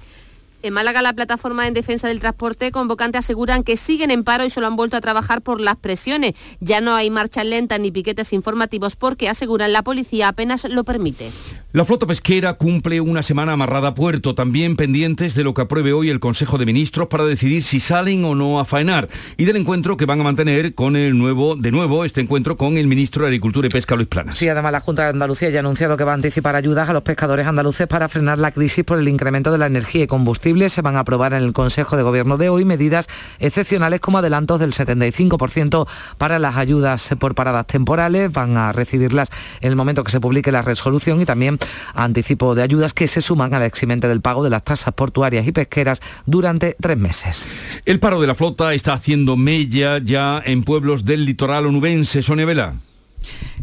En 0.64 0.72
Málaga, 0.74 1.02
la 1.02 1.12
plataforma 1.12 1.66
en 1.66 1.74
defensa 1.74 2.06
del 2.06 2.20
transporte 2.20 2.70
convocante 2.70 3.18
aseguran 3.18 3.64
que 3.64 3.76
siguen 3.76 4.12
en 4.12 4.22
paro 4.22 4.44
y 4.44 4.50
solo 4.50 4.68
han 4.68 4.76
vuelto 4.76 4.96
a 4.96 5.00
trabajar 5.00 5.42
por 5.42 5.60
las 5.60 5.74
presiones. 5.74 6.34
Ya 6.60 6.80
no 6.80 6.94
hay 6.94 7.10
marcha 7.10 7.42
lenta 7.42 7.78
ni 7.78 7.90
piquetes 7.90 8.32
informativos 8.32 8.94
porque 8.94 9.28
aseguran 9.28 9.72
la 9.72 9.82
policía 9.82 10.28
apenas 10.28 10.64
lo 10.70 10.84
permite. 10.84 11.32
La 11.72 11.84
flota 11.84 12.06
pesquera 12.06 12.54
cumple 12.54 13.00
una 13.00 13.24
semana 13.24 13.54
amarrada 13.54 13.88
a 13.88 13.94
puerto, 13.94 14.36
también 14.36 14.76
pendientes 14.76 15.34
de 15.34 15.42
lo 15.42 15.52
que 15.52 15.62
apruebe 15.62 15.92
hoy 15.92 16.10
el 16.10 16.20
Consejo 16.20 16.58
de 16.58 16.66
Ministros 16.66 17.08
para 17.08 17.24
decidir 17.24 17.64
si 17.64 17.80
salen 17.80 18.24
o 18.24 18.36
no 18.36 18.60
a 18.60 18.64
faenar 18.64 19.08
y 19.36 19.46
del 19.46 19.56
encuentro 19.56 19.96
que 19.96 20.06
van 20.06 20.20
a 20.20 20.24
mantener 20.24 20.74
con 20.74 20.94
el 20.94 21.18
nuevo, 21.18 21.56
de 21.56 21.72
nuevo, 21.72 22.04
este 22.04 22.20
encuentro 22.20 22.56
con 22.56 22.76
el 22.76 22.86
ministro 22.86 23.22
de 23.22 23.28
Agricultura 23.28 23.66
y 23.66 23.70
Pesca, 23.70 23.96
Luis 23.96 24.06
Planas. 24.06 24.38
Sí, 24.38 24.48
además 24.48 24.70
la 24.70 24.80
Junta 24.80 25.04
de 25.04 25.08
Andalucía 25.08 25.50
ya 25.50 25.58
ha 25.58 25.60
anunciado 25.60 25.96
que 25.96 26.04
va 26.04 26.12
a 26.12 26.14
anticipar 26.14 26.54
ayudas 26.54 26.88
a 26.88 26.92
los 26.92 27.02
pescadores 27.02 27.46
andaluces 27.48 27.88
para 27.88 28.08
frenar 28.08 28.38
la 28.38 28.52
crisis 28.52 28.84
por 28.84 29.00
el 29.00 29.08
incremento 29.08 29.50
de 29.50 29.58
la 29.58 29.66
energía 29.66 30.04
y 30.04 30.06
combustible. 30.06 30.51
Se 30.52 30.82
van 30.82 30.96
a 30.96 31.00
aprobar 31.00 31.32
en 31.32 31.42
el 31.42 31.54
Consejo 31.54 31.96
de 31.96 32.02
Gobierno 32.02 32.36
de 32.36 32.50
hoy 32.50 32.66
medidas 32.66 33.08
excepcionales 33.38 34.00
como 34.00 34.18
adelantos 34.18 34.60
del 34.60 34.74
75% 34.74 35.88
para 36.18 36.38
las 36.38 36.56
ayudas 36.56 37.08
por 37.18 37.34
paradas 37.34 37.66
temporales. 37.66 38.30
Van 38.30 38.58
a 38.58 38.70
recibirlas 38.70 39.30
en 39.62 39.70
el 39.70 39.76
momento 39.76 40.04
que 40.04 40.12
se 40.12 40.20
publique 40.20 40.52
la 40.52 40.60
resolución 40.60 41.22
y 41.22 41.24
también 41.24 41.58
anticipo 41.94 42.54
de 42.54 42.62
ayudas 42.62 42.92
que 42.92 43.08
se 43.08 43.22
suman 43.22 43.54
al 43.54 43.62
eximente 43.62 44.08
del 44.08 44.20
pago 44.20 44.44
de 44.44 44.50
las 44.50 44.62
tasas 44.62 44.92
portuarias 44.92 45.46
y 45.46 45.52
pesqueras 45.52 46.02
durante 46.26 46.76
tres 46.78 46.98
meses. 46.98 47.44
El 47.86 47.98
paro 47.98 48.20
de 48.20 48.26
la 48.26 48.34
flota 48.34 48.74
está 48.74 48.92
haciendo 48.92 49.38
mella 49.38 49.98
ya 50.04 50.42
en 50.44 50.64
pueblos 50.64 51.06
del 51.06 51.24
litoral 51.24 51.64
onubense. 51.64 52.22
Sonia 52.22 52.44
Vela. 52.44 52.74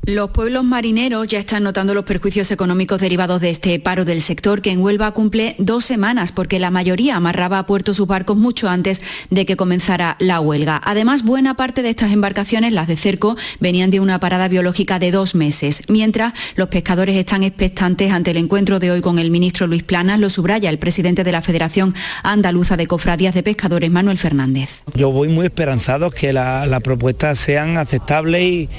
Los 0.05 0.31
pueblos 0.31 0.63
marineros 0.63 1.27
ya 1.27 1.37
están 1.37 1.63
notando 1.63 1.93
los 1.93 2.05
perjuicios 2.05 2.49
económicos 2.51 2.99
derivados 2.99 3.41
de 3.41 3.49
este 3.49 3.79
paro 3.79 4.05
del 4.05 4.21
sector 4.21 4.61
que 4.61 4.71
en 4.71 4.81
Huelva 4.81 5.11
cumple 5.11 5.55
dos 5.59 5.85
semanas 5.85 6.31
porque 6.31 6.57
la 6.57 6.71
mayoría 6.71 7.15
amarraba 7.15 7.59
a 7.59 7.65
puerto 7.65 7.93
sus 7.93 8.07
barcos 8.07 8.37
mucho 8.37 8.69
antes 8.69 9.01
de 9.29 9.45
que 9.45 9.55
comenzara 9.55 10.15
la 10.19 10.39
huelga. 10.39 10.81
Además, 10.83 11.23
buena 11.23 11.55
parte 11.55 11.83
de 11.83 11.89
estas 11.89 12.11
embarcaciones, 12.11 12.73
las 12.73 12.87
de 12.87 12.97
cerco, 12.97 13.35
venían 13.59 13.91
de 13.91 13.99
una 13.99 14.19
parada 14.19 14.47
biológica 14.47 14.99
de 14.99 15.11
dos 15.11 15.35
meses, 15.35 15.83
mientras 15.89 16.33
los 16.55 16.69
pescadores 16.69 17.15
están 17.15 17.43
expectantes 17.43 18.11
ante 18.11 18.31
el 18.31 18.37
encuentro 18.37 18.79
de 18.79 18.91
hoy 18.91 19.01
con 19.01 19.19
el 19.19 19.29
ministro 19.29 19.67
Luis 19.67 19.83
Planas, 19.83 20.19
lo 20.19 20.29
subraya 20.29 20.69
el 20.69 20.79
presidente 20.79 21.23
de 21.23 21.33
la 21.33 21.41
Federación 21.41 21.93
Andaluza 22.23 22.77
de 22.77 22.87
Cofradías 22.87 23.35
de 23.35 23.43
Pescadores, 23.43 23.91
Manuel 23.91 24.17
Fernández. 24.17 24.83
Yo 24.95 25.11
voy 25.11 25.27
muy 25.27 25.45
esperanzado 25.45 26.09
que 26.09 26.33
las 26.33 26.81
propuestas 26.81 27.37
sean 27.37 27.77
aceptables 27.77 28.41
y, 28.41 28.69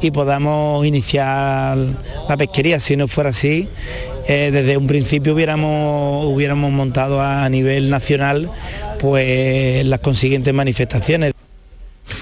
y 0.00 0.10
podamos 0.10 0.29
iniciar 0.84 1.76
la 2.28 2.36
pesquería. 2.36 2.80
Si 2.80 2.96
no 2.96 3.08
fuera 3.08 3.30
así, 3.30 3.68
eh, 4.28 4.50
desde 4.52 4.76
un 4.76 4.86
principio 4.86 5.34
hubiéramos, 5.34 6.26
hubiéramos 6.26 6.70
montado 6.72 7.20
a 7.20 7.48
nivel 7.48 7.90
nacional 7.90 8.50
pues 9.00 9.84
las 9.86 10.00
consiguientes 10.00 10.52
manifestaciones. 10.54 11.32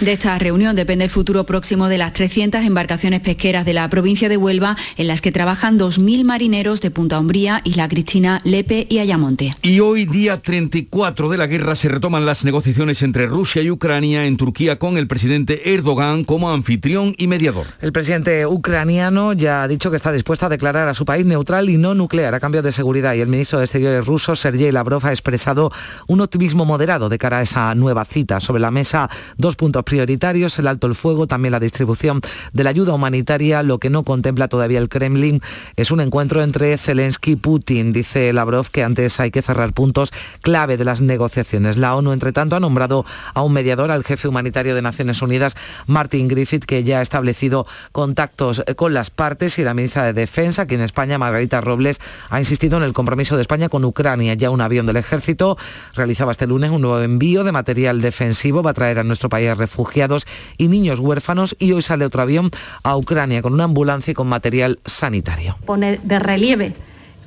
De 0.01 0.13
esta 0.13 0.39
reunión 0.39 0.77
depende 0.77 1.05
el 1.05 1.11
futuro 1.11 1.45
próximo 1.45 1.89
de 1.89 1.99
las 1.99 2.13
300 2.13 2.65
embarcaciones 2.65 3.21
pesqueras 3.21 3.65
de 3.65 3.73
la 3.73 3.89
provincia 3.89 4.29
de 4.29 4.37
Huelva, 4.37 4.77
en 4.97 5.09
las 5.09 5.21
que 5.21 5.33
trabajan 5.33 5.79
2.000 5.79 6.25
marineros 6.25 6.81
de 6.81 6.91
Punta 6.91 7.19
Umbría, 7.19 7.61
Isla 7.65 7.89
Cristina, 7.89 8.41
Lepe 8.45 8.87
y 8.89 8.99
Ayamonte. 8.99 9.55
Y 9.63 9.81
hoy, 9.81 10.05
día 10.05 10.41
34 10.41 11.29
de 11.29 11.37
la 11.37 11.47
guerra, 11.47 11.77
se 11.77 11.89
retoman 11.89 12.27
las 12.27 12.45
negociaciones 12.45 13.03
entre 13.03 13.27
Rusia 13.27 13.63
y 13.63 13.71
Ucrania 13.71 14.27
en 14.27 14.37
Turquía 14.37 14.79
con 14.79 14.99
el 14.99 15.09
presidente 15.09 15.75
Erdogan 15.75 16.25
como 16.25 16.51
anfitrión 16.51 17.15
y 17.19 17.27
mediador. 17.27 17.67
El 17.81 17.93
presidente 17.93 18.47
ucraniano 18.47 19.33
ya 19.33 19.63
ha 19.63 19.69
dicho 19.69 19.91
que 19.91 19.97
está 19.97 20.13
dispuesto 20.13 20.47
a 20.47 20.49
declarar 20.49 20.89
a 20.89 20.95
su 20.95 21.05
país 21.05 21.27
neutral 21.27 21.71
y 21.71 21.77
no 21.77 21.95
nuclear 21.95 22.35
a 22.35 22.41
cambio 22.41 22.63
de 22.63 22.73
seguridad 22.73 23.15
y 23.15 23.21
el 23.21 23.29
ministro 23.29 23.59
de 23.59 23.65
Exteriores 23.65 24.07
ruso, 24.07 24.37
Sergei 24.37 24.73
Lavrov, 24.73 25.07
ha 25.07 25.11
expresado 25.11 25.71
un 26.07 26.21
optimismo 26.21 26.65
moderado 26.65 27.09
de 27.09 27.19
cara 27.19 27.39
a 27.39 27.43
esa 27.43 27.75
nueva 27.75 28.05
cita. 28.05 28.41
Sobre 28.41 28.61
la 28.61 28.71
mesa, 28.71 29.11
dos 29.37 29.57
puntos 29.57 29.78
prioritarios, 29.83 30.59
el 30.59 30.67
alto 30.67 30.87
el 30.87 30.95
fuego, 30.95 31.27
también 31.27 31.53
la 31.53 31.61
distribución 31.61 32.21
de 32.53 32.65
la 32.65 32.71
ayuda 32.71 32.95
humanitaria. 32.95 33.63
Lo 33.63 33.79
que 33.79 33.91
no 33.91 34.03
contempla 34.03 34.49
todavía 34.49 34.79
el 34.79 34.89
Kremlin 34.89 35.43
es 35.77 35.91
un 35.91 36.01
encuentro 36.01 36.43
entre 36.43 36.77
Zelensky 36.79 37.33
y 37.33 37.37
Putin. 37.37 37.93
Dice 37.93 38.33
Lavrov 38.33 38.71
que 38.71 38.85
antes 38.85 39.21
hay 39.21 39.31
que 39.31 39.43
cerrar 39.43 39.73
puntos 39.73 40.13
clave 40.43 40.77
de 40.77 40.85
las 40.85 41.01
negociaciones. 41.01 41.77
La 41.77 41.95
ONU, 41.95 42.13
entre 42.13 42.33
tanto, 42.33 42.57
ha 42.57 42.61
nombrado 42.61 43.05
a 43.35 43.43
un 43.43 43.53
mediador, 43.53 43.91
al 43.91 44.05
jefe 44.05 44.29
humanitario 44.29 44.75
de 44.75 44.83
Naciones 44.83 45.23
Unidas, 45.23 45.57
Martin 45.87 46.29
Griffith, 46.29 46.65
que 46.65 46.85
ya 46.85 46.99
ha 46.99 47.03
establecido 47.03 47.67
contactos 47.93 48.63
con 48.77 48.95
las 48.95 49.11
partes 49.11 49.59
y 49.59 49.63
la 49.63 49.75
ministra 49.75 50.05
de 50.05 50.13
Defensa, 50.13 50.63
aquí 50.63 50.75
en 50.75 50.83
España, 50.83 51.19
Margarita 51.19 51.61
Robles, 51.61 52.01
ha 52.31 52.39
insistido 52.39 52.77
en 52.77 52.83
el 52.83 52.93
compromiso 52.93 53.37
de 53.37 53.43
España 53.43 53.69
con 53.69 53.85
Ucrania. 53.85 54.35
Ya 54.35 54.51
un 54.51 54.61
avión 54.61 54.87
del 54.87 54.97
ejército 54.97 55.57
realizaba 55.95 56.33
este 56.33 56.47
lunes 56.47 56.71
un 56.71 56.83
nuevo 56.83 57.01
envío 57.01 57.45
de 57.45 57.53
material 57.53 58.01
defensivo, 58.01 58.63
va 58.63 58.71
a 58.71 58.75
traer 58.75 58.99
a 58.99 59.05
nuestro 59.05 59.29
país 59.29 59.57
refugiados 59.59 60.27
y 60.57 60.69
niños 60.69 61.01
huérfanos 61.01 61.57
y 61.59 61.73
hoy 61.73 61.83
sale 61.83 62.05
otro 62.05 62.23
avión 62.23 62.51
a 62.83 62.97
Ucrania 62.97 63.43
con 63.43 63.53
una 63.53 63.65
ambulancia 63.65 64.13
y 64.13 64.15
con 64.15 64.29
material 64.29 64.79
sanitario. 64.85 65.57
Pone 65.67 65.99
de 66.03 66.19
relieve 66.19 66.75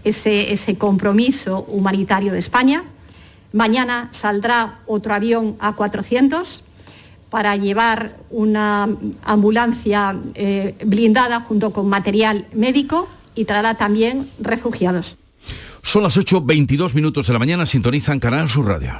ese, 0.03 0.51
ese 0.51 0.77
compromiso 0.77 1.65
humanitario 1.67 2.31
de 2.31 2.39
España. 2.39 2.83
Mañana 3.53 4.09
saldrá 4.11 4.79
otro 4.87 5.13
avión 5.13 5.57
A400 5.59 6.61
para 7.29 7.55
llevar 7.55 8.17
una 8.29 8.89
ambulancia 9.23 10.15
eh, 10.35 10.75
blindada 10.85 11.39
junto 11.39 11.71
con 11.71 11.87
material 11.87 12.45
médico 12.53 13.07
y 13.35 13.45
traerá 13.45 13.75
también 13.75 14.27
refugiados. 14.39 15.17
Son 15.81 16.03
las 16.03 16.17
8.22 16.17 16.93
minutos 16.93 17.27
de 17.27 17.33
la 17.33 17.39
mañana, 17.39 17.65
sintonizan 17.65 18.19
Canal 18.19 18.49
Sur 18.49 18.67
Radio. 18.67 18.99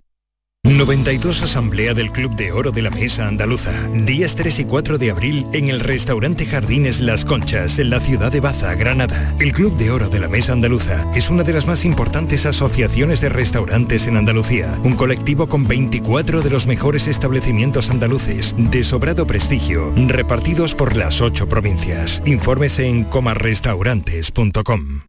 92 0.81 1.43
Asamblea 1.43 1.93
del 1.93 2.11
Club 2.11 2.35
de 2.35 2.51
Oro 2.51 2.71
de 2.71 2.81
la 2.81 2.89
Mesa 2.89 3.27
Andaluza. 3.27 3.71
Días 3.93 4.35
3 4.35 4.59
y 4.59 4.65
4 4.65 4.97
de 4.97 5.11
abril 5.11 5.45
en 5.53 5.69
el 5.69 5.79
restaurante 5.79 6.47
Jardines 6.47 7.01
Las 7.01 7.23
Conchas, 7.23 7.77
en 7.77 7.91
la 7.91 7.99
ciudad 7.99 8.31
de 8.31 8.39
Baza, 8.39 8.73
Granada. 8.73 9.35
El 9.39 9.51
Club 9.51 9.75
de 9.77 9.91
Oro 9.91 10.09
de 10.09 10.19
la 10.19 10.27
Mesa 10.27 10.53
Andaluza 10.53 11.05
es 11.15 11.29
una 11.29 11.43
de 11.43 11.53
las 11.53 11.67
más 11.67 11.85
importantes 11.85 12.47
asociaciones 12.47 13.21
de 13.21 13.29
restaurantes 13.29 14.07
en 14.07 14.17
Andalucía. 14.17 14.75
Un 14.83 14.95
colectivo 14.95 15.45
con 15.47 15.67
24 15.67 16.41
de 16.41 16.49
los 16.49 16.65
mejores 16.65 17.07
establecimientos 17.07 17.91
andaluces 17.91 18.55
de 18.57 18.83
sobrado 18.83 19.27
prestigio, 19.27 19.93
repartidos 19.95 20.73
por 20.73 20.97
las 20.97 21.21
8 21.21 21.47
provincias. 21.47 22.23
Infórmese 22.25 22.87
en 22.87 23.03
comarrestaurantes.com. 23.03 25.01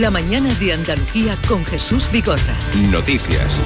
La 0.00 0.10
mañana 0.10 0.54
de 0.54 0.72
Andalucía 0.72 1.36
con 1.46 1.66
Jesús 1.66 2.08
Bigorra. 2.10 2.56
Noticias. 2.90 3.60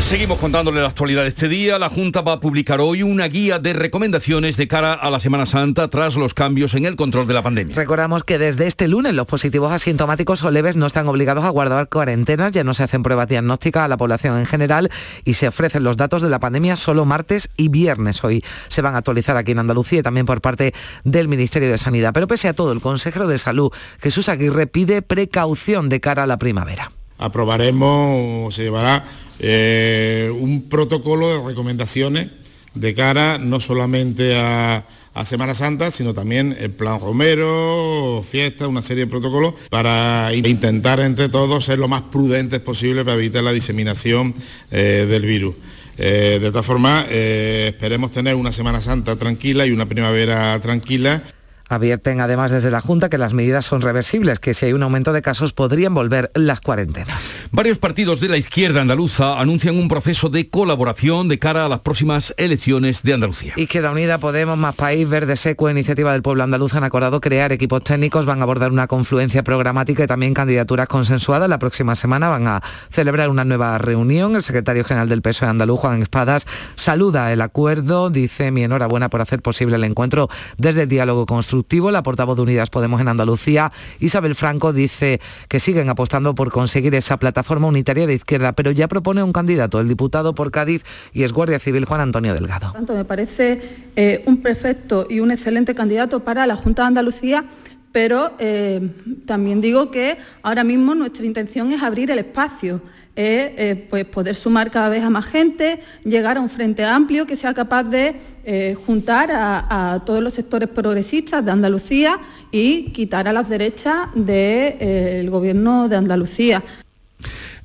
Seguimos 0.00 0.38
contándole 0.38 0.80
la 0.80 0.86
actualidad 0.86 1.22
de 1.24 1.30
este 1.30 1.48
día. 1.48 1.80
La 1.80 1.88
Junta 1.88 2.22
va 2.22 2.34
a 2.34 2.40
publicar 2.40 2.80
hoy 2.80 3.02
una 3.02 3.26
guía 3.26 3.58
de 3.58 3.72
recomendaciones 3.72 4.56
de 4.56 4.68
cara 4.68 4.94
a 4.94 5.10
la 5.10 5.18
Semana 5.18 5.46
Santa 5.46 5.88
tras 5.88 6.14
los 6.14 6.32
cambios 6.32 6.74
en 6.74 6.86
el 6.86 6.94
control 6.94 7.26
de 7.26 7.34
la 7.34 7.42
pandemia. 7.42 7.74
Recordamos 7.74 8.22
que 8.22 8.38
desde 8.38 8.68
este 8.68 8.86
lunes 8.86 9.14
los 9.14 9.26
positivos 9.26 9.72
asintomáticos 9.72 10.44
o 10.44 10.50
leves 10.52 10.76
no 10.76 10.86
están 10.86 11.08
obligados 11.08 11.44
a 11.44 11.48
guardar 11.48 11.88
cuarentenas, 11.88 12.52
ya 12.52 12.62
no 12.62 12.72
se 12.72 12.84
hacen 12.84 13.02
pruebas 13.02 13.28
diagnósticas 13.28 13.82
a 13.82 13.88
la 13.88 13.96
población 13.96 14.38
en 14.38 14.46
general 14.46 14.92
y 15.24 15.34
se 15.34 15.48
ofrecen 15.48 15.82
los 15.82 15.96
datos 15.96 16.22
de 16.22 16.30
la 16.30 16.38
pandemia 16.38 16.76
solo 16.76 17.04
martes 17.04 17.50
y 17.56 17.68
viernes. 17.68 18.22
Hoy 18.22 18.44
se 18.68 18.82
van 18.82 18.94
a 18.94 18.98
actualizar 18.98 19.36
aquí 19.36 19.52
en 19.52 19.58
Andalucía 19.58 19.98
y 19.98 20.02
también 20.02 20.24
por 20.24 20.40
parte 20.40 20.72
del 21.02 21.26
Ministerio 21.26 21.68
de 21.68 21.78
Sanidad. 21.78 22.12
Pero 22.14 22.28
pese 22.28 22.46
a 22.46 22.54
todo, 22.54 22.70
el 22.70 22.80
consejero 22.80 23.26
de 23.26 23.38
Salud, 23.38 23.72
Jesús 24.00 24.28
Aguirre, 24.28 24.68
pide 24.68 25.02
precaución 25.02 25.65
de 25.66 26.00
cara 26.00 26.22
a 26.22 26.26
la 26.28 26.38
primavera. 26.38 26.92
Aprobaremos, 27.18 28.54
se 28.54 28.62
llevará 28.62 29.04
eh, 29.40 30.32
un 30.38 30.68
protocolo 30.68 31.28
de 31.28 31.48
recomendaciones 31.48 32.28
de 32.74 32.94
cara 32.94 33.38
no 33.38 33.58
solamente 33.58 34.36
a, 34.36 34.84
a, 35.12 35.24
Semana 35.24 35.54
Santa, 35.54 35.90
sino 35.90 36.14
también 36.14 36.56
el 36.60 36.70
plan 36.70 37.00
Romero, 37.00 38.22
fiesta, 38.28 38.68
una 38.68 38.80
serie 38.80 39.06
de 39.06 39.10
protocolos 39.10 39.54
para 39.68 40.32
intentar 40.34 41.00
entre 41.00 41.28
todos 41.28 41.64
ser 41.64 41.80
lo 41.80 41.88
más 41.88 42.02
prudentes 42.02 42.60
posible 42.60 43.04
para 43.04 43.16
evitar 43.16 43.42
la 43.42 43.52
diseminación 43.52 44.34
eh, 44.70 45.06
del 45.08 45.26
virus. 45.26 45.56
Eh, 45.98 46.38
de 46.40 46.50
todas 46.50 46.66
formas, 46.66 47.06
esperemos 47.10 48.12
tener 48.12 48.36
una 48.36 48.52
Semana 48.52 48.80
Santa 48.80 49.16
tranquila 49.16 49.66
y 49.66 49.72
una 49.72 49.86
primavera 49.86 50.60
tranquila 50.60 51.22
Advierten 51.68 52.20
además 52.20 52.52
desde 52.52 52.70
la 52.70 52.80
Junta 52.80 53.08
que 53.08 53.18
las 53.18 53.34
medidas 53.34 53.64
son 53.64 53.80
reversibles, 53.80 54.38
que 54.38 54.54
si 54.54 54.66
hay 54.66 54.72
un 54.72 54.84
aumento 54.84 55.12
de 55.12 55.20
casos 55.20 55.52
podrían 55.52 55.94
volver 55.94 56.30
las 56.34 56.60
cuarentenas. 56.60 57.34
Varios 57.50 57.78
partidos 57.78 58.20
de 58.20 58.28
la 58.28 58.36
izquierda 58.36 58.82
andaluza 58.82 59.40
anuncian 59.40 59.76
un 59.76 59.88
proceso 59.88 60.28
de 60.28 60.48
colaboración 60.48 61.26
de 61.26 61.40
cara 61.40 61.66
a 61.66 61.68
las 61.68 61.80
próximas 61.80 62.32
elecciones 62.36 63.02
de 63.02 63.14
Andalucía. 63.14 63.54
Izquierda 63.56 63.90
Unida, 63.90 64.18
Podemos, 64.18 64.56
Más 64.56 64.76
País, 64.76 65.08
Verde 65.08 65.36
Seco, 65.36 65.68
Iniciativa 65.68 66.12
del 66.12 66.22
Pueblo 66.22 66.44
Andaluz 66.44 66.74
han 66.74 66.84
acordado 66.84 67.20
crear 67.20 67.50
equipos 67.50 67.82
técnicos, 67.82 68.26
van 68.26 68.38
a 68.40 68.42
abordar 68.44 68.70
una 68.70 68.86
confluencia 68.86 69.42
programática 69.42 70.04
y 70.04 70.06
también 70.06 70.34
candidaturas 70.34 70.86
consensuadas. 70.86 71.48
La 71.48 71.58
próxima 71.58 71.96
semana 71.96 72.28
van 72.28 72.46
a 72.46 72.62
celebrar 72.90 73.28
una 73.28 73.44
nueva 73.44 73.76
reunión. 73.78 74.36
El 74.36 74.44
secretario 74.44 74.84
general 74.84 75.08
del 75.08 75.22
PSOE 75.22 75.48
andaluz, 75.48 75.80
Juan 75.80 76.02
Espadas, 76.02 76.46
saluda 76.76 77.32
el 77.32 77.40
acuerdo, 77.40 78.08
dice 78.10 78.52
mi 78.52 78.62
enhorabuena 78.62 79.08
por 79.08 79.20
hacer 79.20 79.42
posible 79.42 79.74
el 79.74 79.84
encuentro 79.84 80.28
desde 80.58 80.82
el 80.82 80.88
diálogo 80.88 81.26
constructivo 81.26 81.55
la 81.90 82.02
portavoz 82.02 82.36
de 82.36 82.42
Unidas 82.42 82.70
Podemos 82.70 83.00
en 83.00 83.08
Andalucía, 83.08 83.72
Isabel 84.00 84.34
Franco, 84.34 84.72
dice 84.72 85.20
que 85.48 85.60
siguen 85.60 85.88
apostando 85.88 86.34
por 86.34 86.50
conseguir 86.50 86.94
esa 86.94 87.18
plataforma 87.18 87.68
unitaria 87.68 88.06
de 88.06 88.14
izquierda, 88.14 88.52
pero 88.52 88.70
ya 88.70 88.88
propone 88.88 89.22
un 89.22 89.32
candidato, 89.32 89.80
el 89.80 89.88
diputado 89.88 90.34
por 90.34 90.50
Cádiz 90.50 90.84
y 91.12 91.22
es 91.22 91.32
Guardia 91.32 91.58
Civil 91.58 91.84
Juan 91.84 92.00
Antonio 92.00 92.34
Delgado. 92.34 92.72
Tanto 92.72 92.94
me 92.94 93.04
parece 93.04 93.88
eh, 93.96 94.22
un 94.26 94.42
perfecto 94.42 95.06
y 95.08 95.20
un 95.20 95.30
excelente 95.30 95.74
candidato 95.74 96.20
para 96.20 96.46
la 96.46 96.56
Junta 96.56 96.82
de 96.82 96.88
Andalucía 96.88 97.44
pero 97.92 98.32
eh, 98.38 98.90
también 99.24 99.62
digo 99.62 99.90
que 99.90 100.18
ahora 100.42 100.64
mismo 100.64 100.94
nuestra 100.94 101.24
intención 101.24 101.72
es 101.72 101.82
abrir 101.82 102.10
el 102.10 102.18
espacio 102.18 102.82
eh, 103.18 103.86
pues 103.88 104.04
poder 104.04 104.36
sumar 104.36 104.70
cada 104.70 104.90
vez 104.90 105.02
a 105.02 105.10
más 105.10 105.24
gente, 105.24 105.80
llegar 106.04 106.36
a 106.36 106.40
un 106.40 106.50
frente 106.50 106.84
amplio 106.84 107.26
que 107.26 107.34
sea 107.34 107.54
capaz 107.54 107.84
de 107.84 108.16
eh, 108.44 108.76
juntar 108.86 109.30
a, 109.32 110.02
todos 110.04 110.22
los 110.22 110.34
sectores 110.34 110.68
progresistas 110.68 111.44
de 111.44 111.50
Andalucía 111.50 112.18
y 112.52 112.92
quitar 112.92 113.26
a 113.26 113.32
las 113.32 113.48
derechas 113.48 114.08
del 114.14 114.76
eh, 114.80 115.26
gobierno 115.28 115.88
de 115.88 115.96
Andalucía. 115.96 116.62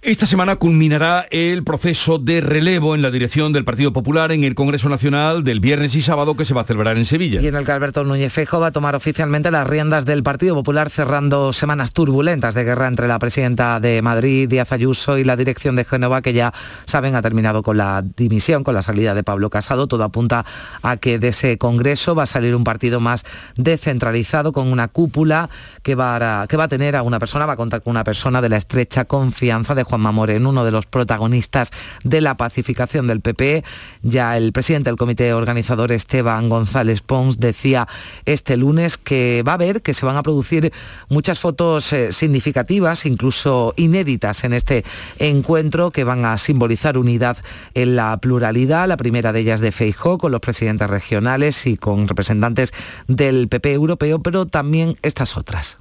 Esta 0.03 0.25
semana 0.25 0.55
culminará 0.55 1.27
el 1.29 1.63
proceso 1.63 2.17
de 2.17 2.41
relevo 2.41 2.95
en 2.95 3.03
la 3.03 3.11
dirección 3.11 3.53
del 3.53 3.63
Partido 3.63 3.93
Popular 3.93 4.31
en 4.31 4.43
el 4.43 4.55
Congreso 4.55 4.89
Nacional 4.89 5.43
del 5.43 5.59
viernes 5.59 5.93
y 5.93 6.01
sábado 6.01 6.35
que 6.35 6.43
se 6.43 6.55
va 6.55 6.61
a 6.61 6.63
celebrar 6.63 6.97
en 6.97 7.05
Sevilla. 7.05 7.39
Y 7.39 7.45
en 7.45 7.55
el 7.55 7.63
que 7.65 7.71
Alberto 7.71 8.03
Núñez 8.03 8.33
Fejo 8.33 8.59
va 8.59 8.67
a 8.67 8.71
tomar 8.71 8.95
oficialmente 8.95 9.51
las 9.51 9.67
riendas 9.67 10.05
del 10.05 10.23
Partido 10.23 10.55
Popular 10.55 10.89
cerrando 10.89 11.53
semanas 11.53 11.91
turbulentas 11.91 12.55
de 12.55 12.63
guerra 12.63 12.87
entre 12.87 13.07
la 13.07 13.19
presidenta 13.19 13.79
de 13.79 14.01
Madrid, 14.01 14.49
Díaz 14.49 14.71
Ayuso, 14.71 15.19
y 15.19 15.23
la 15.23 15.35
dirección 15.35 15.75
de 15.75 15.85
Génova, 15.85 16.23
que 16.23 16.33
ya 16.33 16.51
saben 16.85 17.13
ha 17.13 17.21
terminado 17.21 17.61
con 17.61 17.77
la 17.77 18.03
dimisión, 18.17 18.63
con 18.63 18.73
la 18.73 18.81
salida 18.81 19.13
de 19.13 19.21
Pablo 19.21 19.51
Casado. 19.51 19.85
Todo 19.85 20.03
apunta 20.03 20.47
a 20.81 20.97
que 20.97 21.19
de 21.19 21.27
ese 21.27 21.59
Congreso 21.59 22.15
va 22.15 22.23
a 22.23 22.25
salir 22.25 22.55
un 22.55 22.63
partido 22.63 22.99
más 22.99 23.23
descentralizado 23.55 24.51
con 24.51 24.71
una 24.71 24.87
cúpula 24.87 25.51
que 25.83 25.93
va 25.93 26.41
a, 26.41 26.47
que 26.47 26.57
va 26.57 26.63
a 26.63 26.69
tener 26.69 26.95
a 26.95 27.03
una 27.03 27.19
persona, 27.19 27.45
va 27.45 27.53
a 27.53 27.57
contar 27.57 27.83
con 27.83 27.91
una 27.91 28.03
persona 28.03 28.41
de 28.41 28.49
la 28.49 28.57
estrecha 28.57 29.05
confianza 29.05 29.75
de 29.75 29.90
Juanma 29.91 30.13
Moreno, 30.13 30.51
uno 30.51 30.63
de 30.63 30.71
los 30.71 30.86
protagonistas 30.86 31.71
de 32.06 32.21
la 32.21 32.38
pacificación 32.38 33.08
del 33.08 33.19
PP. 33.19 33.65
Ya 34.04 34.38
el 34.38 34.54
presidente 34.54 34.89
del 34.89 34.95
comité 34.95 35.34
organizador, 35.34 35.91
Esteban 35.91 36.47
González 36.47 37.01
Pons, 37.01 37.41
decía 37.41 37.89
este 38.23 38.56
lunes 38.56 38.97
que 38.97 39.43
va 39.45 39.56
a 39.56 39.58
ver 39.58 39.82
que 39.82 39.93
se 39.93 40.06
van 40.06 40.15
a 40.15 40.23
producir 40.23 40.71
muchas 41.10 41.39
fotos 41.39 41.91
eh, 41.91 42.13
significativas, 42.13 43.06
incluso 43.06 43.73
inéditas 43.75 44.45
en 44.45 44.54
este 44.54 44.86
encuentro, 45.19 45.91
que 45.91 46.06
van 46.06 46.23
a 46.23 46.38
simbolizar 46.38 46.97
unidad 46.97 47.36
en 47.73 47.97
la 47.97 48.15
pluralidad. 48.15 48.88
La 48.88 48.95
primera 48.95 49.34
de 49.34 49.41
ellas 49.41 49.60
de 49.60 49.73
Feijó, 49.73 50.17
con 50.17 50.32
los 50.32 50.39
presidentes 50.39 50.89
regionales 50.89 51.67
y 51.67 51.75
con 51.75 52.08
representantes 52.08 52.71
del 53.10 53.49
PP 53.49 53.73
europeo, 53.73 54.19
pero 54.19 54.45
también 54.45 54.95
estas 55.01 55.36
otras 55.36 55.80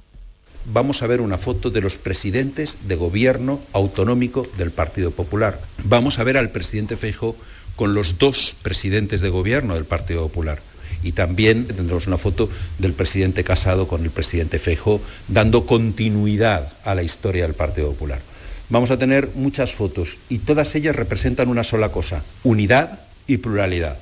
vamos 0.65 1.01
a 1.01 1.07
ver 1.07 1.21
una 1.21 1.37
foto 1.37 1.69
de 1.69 1.81
los 1.81 1.97
presidentes 1.97 2.77
de 2.87 2.95
gobierno 2.95 3.61
autonómico 3.73 4.47
del 4.57 4.71
Partido 4.71 5.11
Popular. 5.11 5.61
Vamos 5.83 6.19
a 6.19 6.23
ver 6.23 6.37
al 6.37 6.51
presidente 6.51 6.95
Feijóo 6.95 7.35
con 7.75 7.93
los 7.93 8.17
dos 8.17 8.55
presidentes 8.61 9.21
de 9.21 9.29
gobierno 9.29 9.75
del 9.75 9.85
Partido 9.85 10.21
Popular. 10.23 10.61
Y 11.03 11.13
también 11.13 11.65
tendremos 11.65 12.05
una 12.07 12.17
foto 12.17 12.49
del 12.77 12.93
presidente 12.93 13.43
Casado 13.43 13.87
con 13.87 14.03
el 14.03 14.11
presidente 14.11 14.59
Feijóo 14.59 15.01
dando 15.27 15.65
continuidad 15.65 16.71
a 16.83 16.93
la 16.93 17.03
historia 17.03 17.43
del 17.43 17.55
Partido 17.55 17.91
Popular. 17.91 18.21
Vamos 18.69 18.91
a 18.91 18.97
tener 18.97 19.31
muchas 19.35 19.73
fotos 19.73 20.17
y 20.29 20.39
todas 20.39 20.75
ellas 20.75 20.95
representan 20.95 21.49
una 21.49 21.63
sola 21.63 21.89
cosa, 21.89 22.23
unidad 22.43 23.01
y 23.27 23.37
pluralidad. 23.37 23.99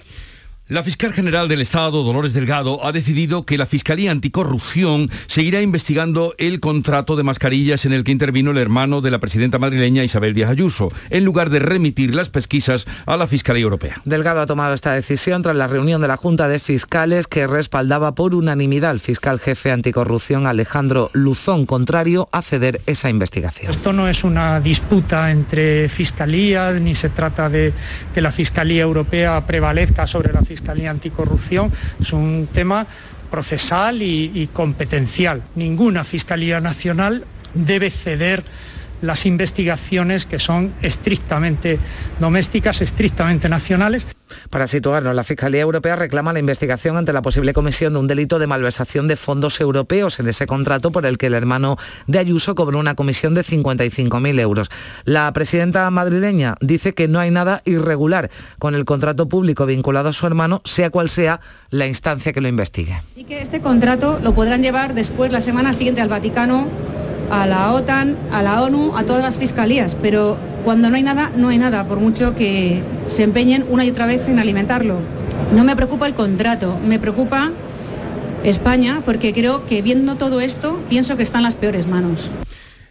La 0.70 0.84
fiscal 0.84 1.14
general 1.14 1.48
del 1.48 1.62
Estado, 1.62 2.04
Dolores 2.04 2.34
Delgado, 2.34 2.86
ha 2.86 2.92
decidido 2.92 3.44
que 3.44 3.58
la 3.58 3.66
Fiscalía 3.66 4.12
Anticorrupción 4.12 5.10
seguirá 5.26 5.64
investigando 5.64 6.36
el 6.38 6.60
contrato 6.60 7.16
de 7.16 7.24
mascarillas 7.24 7.86
en 7.86 7.94
el 7.94 8.04
que 8.04 8.12
intervino 8.12 8.52
el 8.52 8.60
hermano 8.60 9.02
de 9.02 9.10
la 9.10 9.18
presidenta 9.18 9.58
madrileña 9.58 10.04
Isabel 10.04 10.36
Díaz 10.36 10.52
Ayuso, 10.52 10.92
en 11.10 11.26
lugar 11.26 11.50
de 11.50 11.58
remitir 11.58 12.14
las 12.14 12.30
pesquisas 12.30 12.86
a 13.08 13.18
la 13.18 13.26
Fiscalía 13.26 13.64
Europea. 13.64 14.00
Delgado 14.06 14.42
ha 14.42 14.46
tomado 14.46 14.76
esta 14.76 14.92
decisión 14.92 15.42
tras 15.42 15.56
la 15.56 15.66
reunión 15.66 16.02
de 16.04 16.08
la 16.08 16.18
Junta 16.18 16.48
de 16.48 16.60
Fiscales 16.60 17.26
que 17.26 17.48
respaldaba 17.48 18.14
por 18.14 18.36
unanimidad 18.36 18.92
al 18.92 19.00
fiscal 19.00 19.40
jefe 19.40 19.72
anticorrupción 19.72 20.46
Alejandro 20.46 21.10
Luzón, 21.14 21.66
contrario 21.66 22.30
a 22.32 22.44
ceder 22.44 22.82
esa 22.86 23.10
investigación. 23.10 23.72
Esto 23.72 23.92
no 23.92 24.08
es 24.08 24.24
una 24.24 24.62
disputa 24.62 25.32
entre 25.32 25.90
fiscalías, 25.90 26.80
ni 26.80 26.94
se 26.94 27.10
trata 27.10 27.50
de 27.50 27.74
que 28.14 28.22
la 28.22 28.32
Fiscalía 28.32 28.84
Europea 28.84 29.48
prevalezca 29.48 30.06
sobre 30.06 30.32
la 30.32 30.42
Fiscalía 30.44 30.59
Fiscalía 30.60 30.92
Anticorrupción 30.92 31.72
es 32.02 32.12
un 32.12 32.50
tema 32.52 32.86
procesal 33.32 34.02
y, 34.02 34.30
y 34.36 34.48
competencial. 34.48 35.42
Ninguna 35.56 36.04
Fiscalía 36.04 36.60
Nacional 36.60 37.24
debe 37.54 37.90
ceder 37.90 38.44
las 39.02 39.26
investigaciones 39.26 40.26
que 40.26 40.40
son 40.40 40.74
estrictamente 40.82 41.80
domésticas, 42.20 42.82
estrictamente 42.82 43.50
nacionales. 43.50 44.06
Para 44.50 44.68
situarnos, 44.68 45.16
la 45.16 45.24
Fiscalía 45.24 45.62
Europea 45.62 45.96
reclama 45.96 46.34
la 46.34 46.40
investigación 46.40 46.98
ante 46.98 47.14
la 47.14 47.22
posible 47.22 47.54
comisión 47.54 47.94
de 47.94 48.00
un 48.00 48.08
delito 48.08 48.40
de 48.40 48.48
malversación 48.48 49.08
de 49.08 49.16
fondos 49.16 49.60
europeos 49.60 50.20
en 50.20 50.28
ese 50.28 50.46
contrato 50.46 50.92
por 50.92 51.06
el 51.06 51.18
que 51.18 51.28
el 51.28 51.34
hermano 51.34 51.78
de 52.08 52.20
Ayuso 52.20 52.56
cobró 52.56 52.80
una 52.80 52.96
comisión 52.96 53.34
de 53.34 53.42
55.000 53.42 54.40
euros. 54.40 54.70
La 55.04 55.32
presidenta 55.34 55.90
madrileña 55.90 56.56
dice 56.62 56.94
que 56.94 57.08
no 57.08 57.20
hay 57.20 57.32
nada 57.32 57.62
irregular 57.66 58.30
con 58.60 58.76
el 58.76 58.86
contrato 58.86 59.28
público 59.28 59.66
vinculado 59.66 60.10
a 60.10 60.14
su 60.14 60.28
hermano, 60.28 60.62
sea 60.66 60.90
cual 60.90 61.10
sea 61.10 61.40
la 61.70 61.88
instancia 61.88 62.34
que 62.34 62.42
lo 62.42 62.48
investigue. 62.48 63.02
Y 63.16 63.24
que 63.24 63.42
este 63.42 63.62
contrato 63.62 64.20
lo 64.22 64.34
podrán 64.34 64.62
llevar 64.62 64.94
después, 64.94 65.32
la 65.32 65.42
semana 65.42 65.74
siguiente, 65.74 66.02
al 66.02 66.10
Vaticano 66.10 66.68
a 67.30 67.46
la 67.46 67.74
OTAN, 67.74 68.16
a 68.32 68.42
la 68.42 68.62
ONU, 68.64 68.94
a 68.98 69.04
todas 69.04 69.22
las 69.22 69.38
fiscalías, 69.38 69.96
pero 70.02 70.38
cuando 70.64 70.90
no 70.90 70.96
hay 70.96 71.04
nada, 71.04 71.32
no 71.36 71.50
hay 71.50 71.58
nada, 71.58 71.86
por 71.86 72.00
mucho 72.00 72.36
que 72.36 72.82
se 73.08 73.24
empeñen 73.24 73.66
una 73.70 73.86
y 73.86 73.92
otra 73.92 74.06
vez 74.06 74.28
en 74.28 74.40
alimentarlo. 74.40 74.98
No 75.56 75.64
me 75.64 75.76
preocupa 75.76 76.08
el 76.08 76.14
contrato, 76.14 76.78
me 76.86 77.00
preocupa 77.00 77.52
España, 78.44 79.02
porque 79.06 79.34
creo 79.34 79.66
que 79.66 79.82
viendo 79.82 80.16
todo 80.16 80.42
esto, 80.42 80.80
pienso 80.90 81.18
que 81.18 81.24
está 81.24 81.38
en 81.40 81.44
las 81.44 81.56
peores 81.56 81.88
manos. 81.88 82.30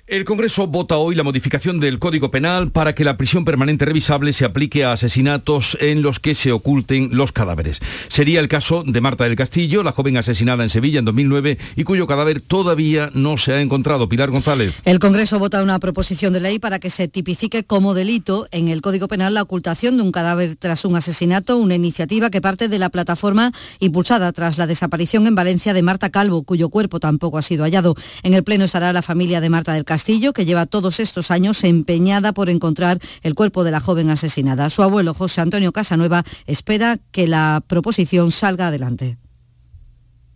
El 0.09 0.25
Congreso 0.25 0.67
vota 0.67 0.97
hoy 0.97 1.15
la 1.15 1.23
modificación 1.23 1.81
del 1.81 1.99
Código 1.99 2.31
Penal 2.31 2.71
para 2.71 2.95
que 2.95 3.05
la 3.05 3.19
prisión 3.19 3.45
permanente 3.45 3.85
revisable 3.85 4.33
se 4.33 4.47
aplique 4.47 4.83
a 4.83 4.93
asesinatos 4.93 5.77
en 5.83 6.01
los 6.01 6.19
que 6.19 6.35
se 6.35 6.51
oculten 6.51 7.11
los 7.13 7.31
cadáveres. 7.31 7.81
Sería 8.09 8.41
el 8.41 8.49
caso 8.49 8.85
de 8.87 9.03
Marta 9.03 9.25
del 9.25 9.37
Castillo, 9.37 9.83
la 9.83 9.93
joven 9.93 10.17
asesinada 10.17 10.63
en 10.63 10.71
Sevilla 10.71 11.01
en 11.01 11.05
2009 11.05 11.59
y 11.77 11.85
cuyo 11.85 12.07
cadáver 12.07 12.41
todavía 12.41 13.11
no 13.13 13.37
se 13.37 13.53
ha 13.53 13.61
encontrado. 13.61 14.09
Pilar 14.09 14.31
González. 14.31 14.81
El 14.87 14.99
Congreso 14.99 15.39
vota 15.39 15.63
una 15.63 15.79
proposición 15.79 16.33
de 16.33 16.41
ley 16.41 16.59
para 16.59 16.79
que 16.79 16.89
se 16.89 17.07
tipifique 17.09 17.65
como 17.65 17.93
delito 17.93 18.49
en 18.51 18.69
el 18.69 18.81
Código 18.81 19.09
Penal 19.09 19.35
la 19.35 19.43
ocultación 19.43 19.99
de 19.99 20.05
un 20.05 20.13
cadáver 20.13 20.57
tras 20.57 20.87
un 20.87 20.97
asesinato, 20.97 21.59
una 21.59 21.75
iniciativa 21.75 22.31
que 22.31 22.41
parte 22.41 22.69
de 22.69 22.79
la 22.79 22.89
plataforma 22.89 23.53
impulsada 23.79 24.33
tras 24.33 24.57
la 24.57 24.67
desaparición 24.67 25.27
en 25.27 25.35
Valencia 25.35 25.75
de 25.75 25.83
Marta 25.83 26.09
Calvo, 26.09 26.45
cuyo 26.45 26.71
cuerpo 26.71 26.99
tampoco 26.99 27.37
ha 27.37 27.43
sido 27.43 27.65
hallado. 27.65 27.95
En 28.23 28.33
el 28.33 28.43
Pleno 28.43 28.65
estará 28.65 28.95
la 28.95 29.03
familia 29.03 29.43
de 29.43 29.51
Marta 29.51 29.75
del 29.75 29.85
Castillo 29.85 29.98
Castillo, 29.99 30.33
que 30.33 30.45
lleva 30.45 30.67
todos 30.67 31.01
estos 31.01 31.33
años 31.33 31.65
empeñada 31.65 32.33
por 32.33 32.51
encontrar 32.51 33.01
el 33.25 33.35
cuerpo 33.35 33.65
de 33.65 33.73
la 33.73 33.81
joven 33.81 34.11
asesinada. 34.11 34.71
Su 34.71 34.85
abuelo, 34.85 35.13
José 35.13 35.41
Antonio 35.41 35.73
Casanueva, 35.73 36.23
espera 36.47 37.01
que 37.11 37.27
la 37.27 37.65
proposición 37.67 38.31
salga 38.31 38.69
adelante. 38.69 39.19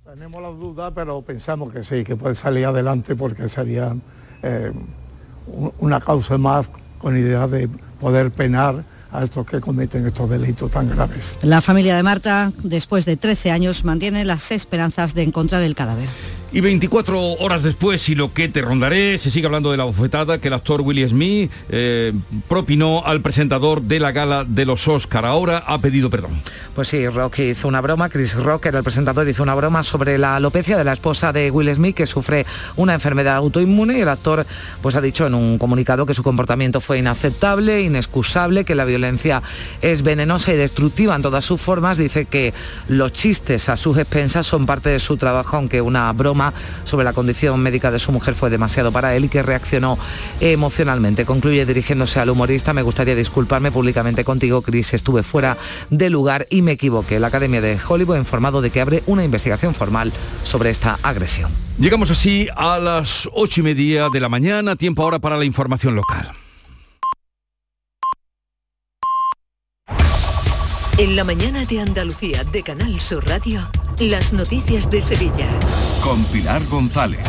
Tenemos 0.04 0.42
la 0.42 0.48
duda, 0.48 0.92
pero 0.92 1.22
pensamos 1.22 1.72
que 1.72 1.84
sí, 1.84 2.02
que 2.02 2.16
puede 2.16 2.34
salir 2.34 2.66
adelante 2.66 3.14
porque 3.14 3.48
sería 3.48 3.94
eh, 4.42 4.72
una 5.78 6.00
causa 6.00 6.36
más 6.38 6.68
con 6.98 7.16
idea 7.16 7.46
de 7.46 7.68
poder 8.00 8.32
penar 8.32 8.82
a 9.12 9.22
estos 9.22 9.46
que 9.46 9.60
cometen 9.60 10.04
estos 10.04 10.28
delitos 10.28 10.72
tan 10.72 10.88
graves. 10.88 11.38
La 11.42 11.60
familia 11.60 11.94
de 11.94 12.02
Marta, 12.02 12.50
después 12.64 13.04
de 13.04 13.16
13 13.16 13.52
años, 13.52 13.84
mantiene 13.84 14.24
las 14.24 14.50
esperanzas 14.50 15.14
de 15.14 15.22
encontrar 15.22 15.62
el 15.62 15.76
cadáver. 15.76 16.08
Y 16.54 16.60
24 16.60 17.18
horas 17.38 17.62
después, 17.62 18.06
y 18.10 18.14
lo 18.14 18.34
que 18.34 18.46
te 18.46 18.60
rondaré, 18.60 19.16
se 19.16 19.30
sigue 19.30 19.46
hablando 19.46 19.70
de 19.70 19.78
la 19.78 19.84
bofetada 19.84 20.36
que 20.36 20.48
el 20.48 20.54
actor 20.54 20.82
Willie 20.82 21.08
Smith 21.08 21.50
eh, 21.70 22.12
propinó 22.46 23.02
al 23.06 23.22
presentador 23.22 23.80
de 23.80 23.98
la 23.98 24.12
gala 24.12 24.44
de 24.44 24.66
los 24.66 24.86
Oscar. 24.86 25.24
Ahora 25.24 25.64
ha 25.66 25.78
pedido 25.78 26.10
perdón. 26.10 26.32
Pues 26.74 26.88
sí, 26.88 27.08
Rock 27.08 27.38
hizo 27.38 27.68
una 27.68 27.80
broma, 27.80 28.10
Chris 28.10 28.34
Rock 28.34 28.66
era 28.66 28.78
el 28.78 28.84
presentador, 28.84 29.26
hizo 29.26 29.42
una 29.42 29.54
broma 29.54 29.82
sobre 29.82 30.18
la 30.18 30.36
alopecia 30.36 30.76
de 30.76 30.84
la 30.84 30.92
esposa 30.92 31.32
de 31.32 31.50
Will 31.50 31.74
Smith 31.74 31.96
que 31.96 32.06
sufre 32.06 32.44
una 32.76 32.92
enfermedad 32.92 33.36
autoinmune 33.36 33.96
y 33.96 34.02
el 34.02 34.08
actor 34.10 34.44
pues 34.82 34.94
ha 34.94 35.00
dicho 35.00 35.26
en 35.26 35.34
un 35.34 35.56
comunicado 35.56 36.04
que 36.04 36.12
su 36.12 36.22
comportamiento 36.22 36.82
fue 36.82 36.98
inaceptable, 36.98 37.80
inexcusable, 37.80 38.66
que 38.66 38.74
la 38.74 38.84
violencia 38.84 39.42
es 39.80 40.02
venenosa 40.02 40.52
y 40.52 40.56
destructiva 40.58 41.16
en 41.16 41.22
todas 41.22 41.46
sus 41.46 41.62
formas. 41.62 41.96
Dice 41.96 42.26
que 42.26 42.52
los 42.88 43.12
chistes 43.12 43.70
a 43.70 43.78
sus 43.78 43.96
expensas 43.96 44.46
son 44.46 44.66
parte 44.66 44.90
de 44.90 45.00
su 45.00 45.16
trabajo, 45.16 45.56
aunque 45.56 45.80
una 45.80 46.12
broma 46.12 46.41
sobre 46.84 47.04
la 47.04 47.12
condición 47.12 47.60
médica 47.60 47.90
de 47.90 47.98
su 47.98 48.10
mujer 48.10 48.34
fue 48.34 48.50
demasiado 48.50 48.90
para 48.90 49.14
él 49.14 49.26
y 49.26 49.28
que 49.28 49.42
reaccionó 49.42 49.98
emocionalmente. 50.40 51.24
Concluye 51.24 51.66
dirigiéndose 51.66 52.18
al 52.20 52.30
humorista, 52.30 52.72
me 52.72 52.82
gustaría 52.82 53.14
disculparme 53.14 53.70
públicamente 53.70 54.24
contigo, 54.24 54.62
Chris, 54.62 54.94
estuve 54.94 55.22
fuera 55.22 55.56
de 55.90 56.10
lugar 56.10 56.46
y 56.50 56.62
me 56.62 56.72
equivoqué. 56.72 57.20
La 57.20 57.28
Academia 57.28 57.60
de 57.60 57.78
Hollywood 57.86 58.16
ha 58.16 58.18
informado 58.18 58.60
de 58.60 58.70
que 58.70 58.80
abre 58.80 59.02
una 59.06 59.24
investigación 59.24 59.74
formal 59.74 60.12
sobre 60.44 60.70
esta 60.70 60.98
agresión. 61.02 61.52
Llegamos 61.78 62.10
así 62.10 62.48
a 62.56 62.78
las 62.78 63.28
ocho 63.32 63.60
y 63.60 63.64
media 63.64 64.08
de 64.08 64.20
la 64.20 64.28
mañana, 64.28 64.76
tiempo 64.76 65.02
ahora 65.02 65.18
para 65.18 65.36
la 65.36 65.44
información 65.44 65.94
local. 65.94 66.32
En 70.98 71.16
la 71.16 71.24
mañana 71.24 71.64
de 71.64 71.80
Andalucía 71.80 72.44
de 72.44 72.62
Canal 72.62 73.00
Sur 73.00 73.26
Radio. 73.26 73.68
Las 73.98 74.32
noticias 74.32 74.90
de 74.90 75.02
Sevilla. 75.02 75.48
Con 76.02 76.24
Pilar 76.24 76.64
González. 76.66 77.20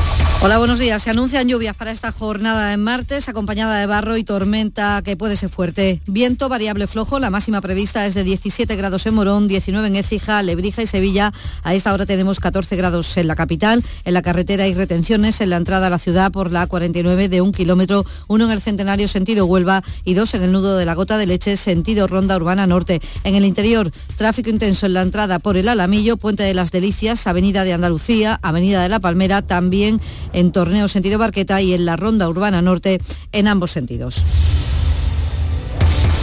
Hola, 0.41 0.57
buenos 0.57 0.79
días. 0.79 1.03
Se 1.03 1.09
anuncian 1.09 1.47
lluvias 1.47 1.75
para 1.75 1.91
esta 1.91 2.11
jornada 2.11 2.69
de 2.69 2.77
martes, 2.77 3.29
acompañada 3.29 3.79
de 3.79 3.85
barro 3.85 4.17
y 4.17 4.23
tormenta 4.23 5.01
que 5.03 5.15
puede 5.15 5.35
ser 5.35 5.49
fuerte. 5.49 6.01
Viento 6.07 6.49
variable 6.49 6.87
flojo, 6.87 7.19
la 7.19 7.29
máxima 7.29 7.61
prevista 7.61 8.05
es 8.05 8.13
de 8.13 8.23
17 8.23 8.75
grados 8.75 9.05
en 9.05 9.13
Morón, 9.13 9.47
19 9.47 9.87
en 9.87 9.95
Écija, 9.95 10.41
Lebrija 10.41 10.81
y 10.81 10.87
Sevilla. 10.87 11.31
A 11.63 11.75
esta 11.75 11.93
hora 11.93 12.05
tenemos 12.05 12.39
14 12.39 12.75
grados 12.75 13.15
en 13.17 13.27
la 13.27 13.35
capital. 13.35 13.83
En 14.03 14.13
la 14.13 14.21
carretera 14.21 14.63
hay 14.63 14.73
retenciones 14.73 15.39
en 15.39 15.51
la 15.51 15.57
entrada 15.57 15.87
a 15.87 15.89
la 15.89 15.99
ciudad 15.99 16.31
por 16.31 16.51
la 16.51 16.65
49 16.65 17.29
de 17.29 17.41
un 17.41 17.51
kilómetro, 17.51 18.05
uno 18.27 18.45
en 18.45 18.51
el 18.51 18.61
Centenario 18.61 19.07
sentido 19.07 19.45
Huelva 19.45 19.83
y 20.03 20.15
dos 20.15 20.33
en 20.33 20.43
el 20.43 20.51
nudo 20.51 20.77
de 20.77 20.85
la 20.85 20.95
Gota 20.95 21.17
de 21.17 21.27
Leche 21.27 21.55
sentido 21.55 22.07
Ronda 22.07 22.35
Urbana 22.35 22.67
Norte. 22.67 23.01
En 23.23 23.35
el 23.35 23.45
interior, 23.45 23.91
tráfico 24.17 24.49
intenso 24.49 24.87
en 24.87 24.93
la 24.93 25.03
entrada 25.03 25.39
por 25.39 25.55
el 25.55 25.69
Alamillo, 25.69 26.17
Puente 26.17 26.43
de 26.43 26.52
las 26.53 26.71
Delicias, 26.71 27.27
Avenida 27.27 27.63
de 27.63 27.73
Andalucía, 27.73 28.39
Avenida 28.41 28.81
de 28.83 28.89
la 28.89 28.99
Palmera, 28.99 29.41
también 29.41 29.99
en 30.33 30.51
Torneo 30.51 30.87
sentido 30.87 31.19
Barqueta 31.19 31.61
y 31.61 31.73
en 31.73 31.85
la 31.85 31.95
Ronda 31.95 32.29
Urbana 32.29 32.61
Norte 32.61 32.99
en 33.31 33.47
ambos 33.47 33.71
sentidos. 33.71 34.23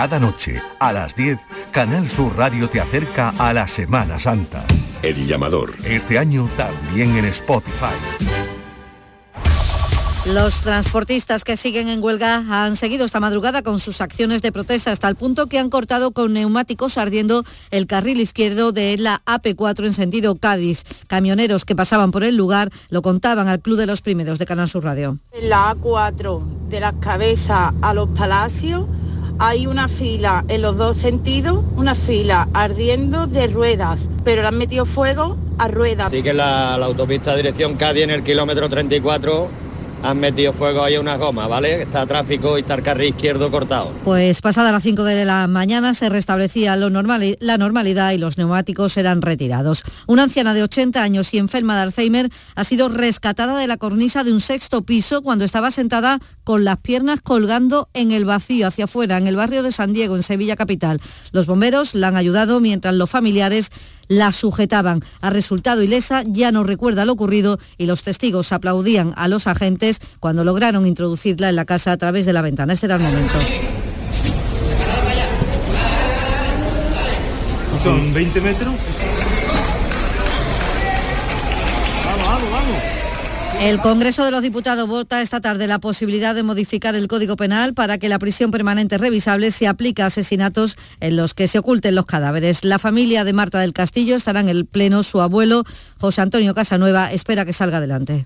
Cada 0.00 0.18
noche, 0.18 0.62
a 0.78 0.94
las 0.94 1.14
10, 1.14 1.38
Canal 1.72 2.08
Sur 2.08 2.34
Radio 2.34 2.70
te 2.70 2.80
acerca 2.80 3.34
a 3.36 3.52
la 3.52 3.68
Semana 3.68 4.18
Santa. 4.18 4.64
El 5.02 5.26
llamador. 5.26 5.74
Este 5.84 6.16
año 6.16 6.48
también 6.56 7.18
en 7.18 7.26
Spotify. 7.26 7.92
Los 10.24 10.62
transportistas 10.62 11.44
que 11.44 11.58
siguen 11.58 11.88
en 11.90 12.02
huelga 12.02 12.42
han 12.48 12.76
seguido 12.76 13.04
esta 13.04 13.20
madrugada 13.20 13.60
con 13.60 13.78
sus 13.78 14.00
acciones 14.00 14.40
de 14.40 14.52
protesta 14.52 14.90
hasta 14.90 15.06
el 15.06 15.16
punto 15.16 15.48
que 15.48 15.58
han 15.58 15.68
cortado 15.68 16.12
con 16.12 16.32
neumáticos 16.32 16.96
ardiendo 16.96 17.44
el 17.70 17.86
carril 17.86 18.22
izquierdo 18.22 18.72
de 18.72 18.96
la 18.96 19.20
AP4 19.26 19.84
en 19.84 19.92
sentido 19.92 20.34
Cádiz. 20.36 20.82
Camioneros 21.08 21.66
que 21.66 21.76
pasaban 21.76 22.10
por 22.10 22.24
el 22.24 22.38
lugar 22.38 22.70
lo 22.88 23.02
contaban 23.02 23.48
al 23.48 23.60
Club 23.60 23.76
de 23.76 23.86
los 23.86 24.00
Primeros 24.00 24.38
de 24.38 24.46
Canal 24.46 24.70
Sur 24.70 24.84
Radio. 24.84 25.18
La 25.42 25.74
A4 25.74 26.68
de 26.70 26.80
las 26.80 26.96
cabezas 26.96 27.74
a 27.82 27.92
los 27.92 28.08
palacios 28.08 28.86
hay 29.40 29.66
una 29.66 29.88
fila 29.88 30.44
en 30.48 30.60
los 30.60 30.76
dos 30.76 30.98
sentidos, 30.98 31.64
una 31.74 31.94
fila 31.94 32.46
ardiendo 32.52 33.26
de 33.26 33.46
ruedas, 33.46 34.06
pero 34.22 34.42
le 34.42 34.48
han 34.48 34.58
metido 34.58 34.84
fuego 34.84 35.38
a 35.56 35.66
ruedas. 35.66 36.10
Sí 36.12 36.22
que 36.22 36.34
la, 36.34 36.76
la 36.76 36.84
autopista 36.84 37.34
dirección 37.34 37.76
Cádiz 37.76 38.04
en 38.04 38.10
el 38.10 38.22
kilómetro 38.22 38.68
34 38.68 39.48
han 40.02 40.18
metido 40.18 40.52
fuego 40.52 40.82
ahí 40.82 40.94
a 40.94 41.00
una 41.00 41.16
goma, 41.16 41.46
¿vale? 41.46 41.82
Está 41.82 42.06
tráfico 42.06 42.56
y 42.56 42.62
está 42.62 42.74
el 42.74 42.82
carril 42.82 43.10
izquierdo 43.10 43.50
cortado. 43.50 43.92
Pues 44.04 44.40
pasada 44.40 44.72
las 44.72 44.82
5 44.82 45.04
de 45.04 45.24
la 45.24 45.46
mañana 45.46 45.94
se 45.94 46.08
restablecía 46.08 46.76
lo 46.76 46.90
la 46.90 47.58
normalidad 47.58 48.12
y 48.12 48.18
los 48.18 48.36
neumáticos 48.38 48.96
eran 48.96 49.22
retirados. 49.22 49.82
Una 50.06 50.24
anciana 50.24 50.54
de 50.54 50.62
80 50.62 51.02
años 51.02 51.32
y 51.34 51.38
enferma 51.38 51.76
de 51.76 51.82
Alzheimer 51.82 52.30
ha 52.54 52.64
sido 52.64 52.88
rescatada 52.88 53.56
de 53.56 53.66
la 53.66 53.76
cornisa 53.76 54.24
de 54.24 54.32
un 54.32 54.40
sexto 54.40 54.82
piso 54.82 55.22
cuando 55.22 55.44
estaba 55.44 55.70
sentada 55.70 56.18
con 56.44 56.64
las 56.64 56.78
piernas 56.78 57.20
colgando 57.22 57.88
en 57.94 58.12
el 58.12 58.24
vacío 58.24 58.66
hacia 58.66 58.84
afuera, 58.84 59.18
en 59.18 59.26
el 59.26 59.36
barrio 59.36 59.62
de 59.62 59.72
San 59.72 59.92
Diego, 59.92 60.16
en 60.16 60.22
Sevilla 60.22 60.56
Capital. 60.56 61.00
Los 61.32 61.46
bomberos 61.46 61.94
la 61.94 62.08
han 62.08 62.16
ayudado 62.16 62.60
mientras 62.60 62.94
los 62.94 63.10
familiares 63.10 63.70
la 64.10 64.32
sujetaban. 64.32 65.02
Ha 65.22 65.30
resultado 65.30 65.82
ilesa, 65.82 66.24
ya 66.26 66.52
no 66.52 66.64
recuerda 66.64 67.06
lo 67.06 67.12
ocurrido 67.12 67.58
y 67.78 67.86
los 67.86 68.02
testigos 68.02 68.52
aplaudían 68.52 69.14
a 69.16 69.28
los 69.28 69.46
agentes 69.46 70.00
cuando 70.18 70.44
lograron 70.44 70.84
introducirla 70.84 71.48
en 71.48 71.56
la 71.56 71.64
casa 71.64 71.92
a 71.92 71.96
través 71.96 72.26
de 72.26 72.32
la 72.34 72.42
ventana. 72.42 72.72
Este 72.74 72.86
era 72.86 72.96
el 72.96 73.02
momento. 73.02 73.34
Son 77.82 78.12
20 78.12 78.40
metros. 78.42 78.74
El 83.60 83.78
Congreso 83.82 84.24
de 84.24 84.30
los 84.30 84.40
Diputados 84.40 84.88
vota 84.88 85.20
esta 85.20 85.42
tarde 85.42 85.66
la 85.66 85.78
posibilidad 85.78 86.34
de 86.34 86.42
modificar 86.42 86.94
el 86.94 87.08
Código 87.08 87.36
Penal 87.36 87.74
para 87.74 87.98
que 87.98 88.08
la 88.08 88.18
prisión 88.18 88.50
permanente 88.50 88.96
revisable 88.96 89.50
se 89.50 89.68
aplique 89.68 90.00
a 90.00 90.06
asesinatos 90.06 90.78
en 91.00 91.18
los 91.18 91.34
que 91.34 91.46
se 91.46 91.58
oculten 91.58 91.94
los 91.94 92.06
cadáveres. 92.06 92.64
La 92.64 92.78
familia 92.78 93.22
de 93.22 93.34
Marta 93.34 93.60
del 93.60 93.74
Castillo 93.74 94.16
estará 94.16 94.40
en 94.40 94.48
el 94.48 94.64
Pleno. 94.64 95.02
Su 95.02 95.20
abuelo, 95.20 95.64
José 95.98 96.22
Antonio 96.22 96.54
Casanueva, 96.54 97.12
espera 97.12 97.44
que 97.44 97.52
salga 97.52 97.76
adelante. 97.76 98.24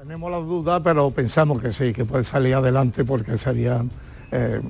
Tenemos 0.00 0.28
la 0.32 0.38
duda, 0.38 0.80
pero 0.82 1.12
pensamos 1.12 1.62
que 1.62 1.70
sí, 1.70 1.92
que 1.92 2.04
puede 2.04 2.24
salir 2.24 2.56
adelante 2.56 3.04
porque 3.04 3.38
sería 3.38 3.84
eh, 4.32 4.60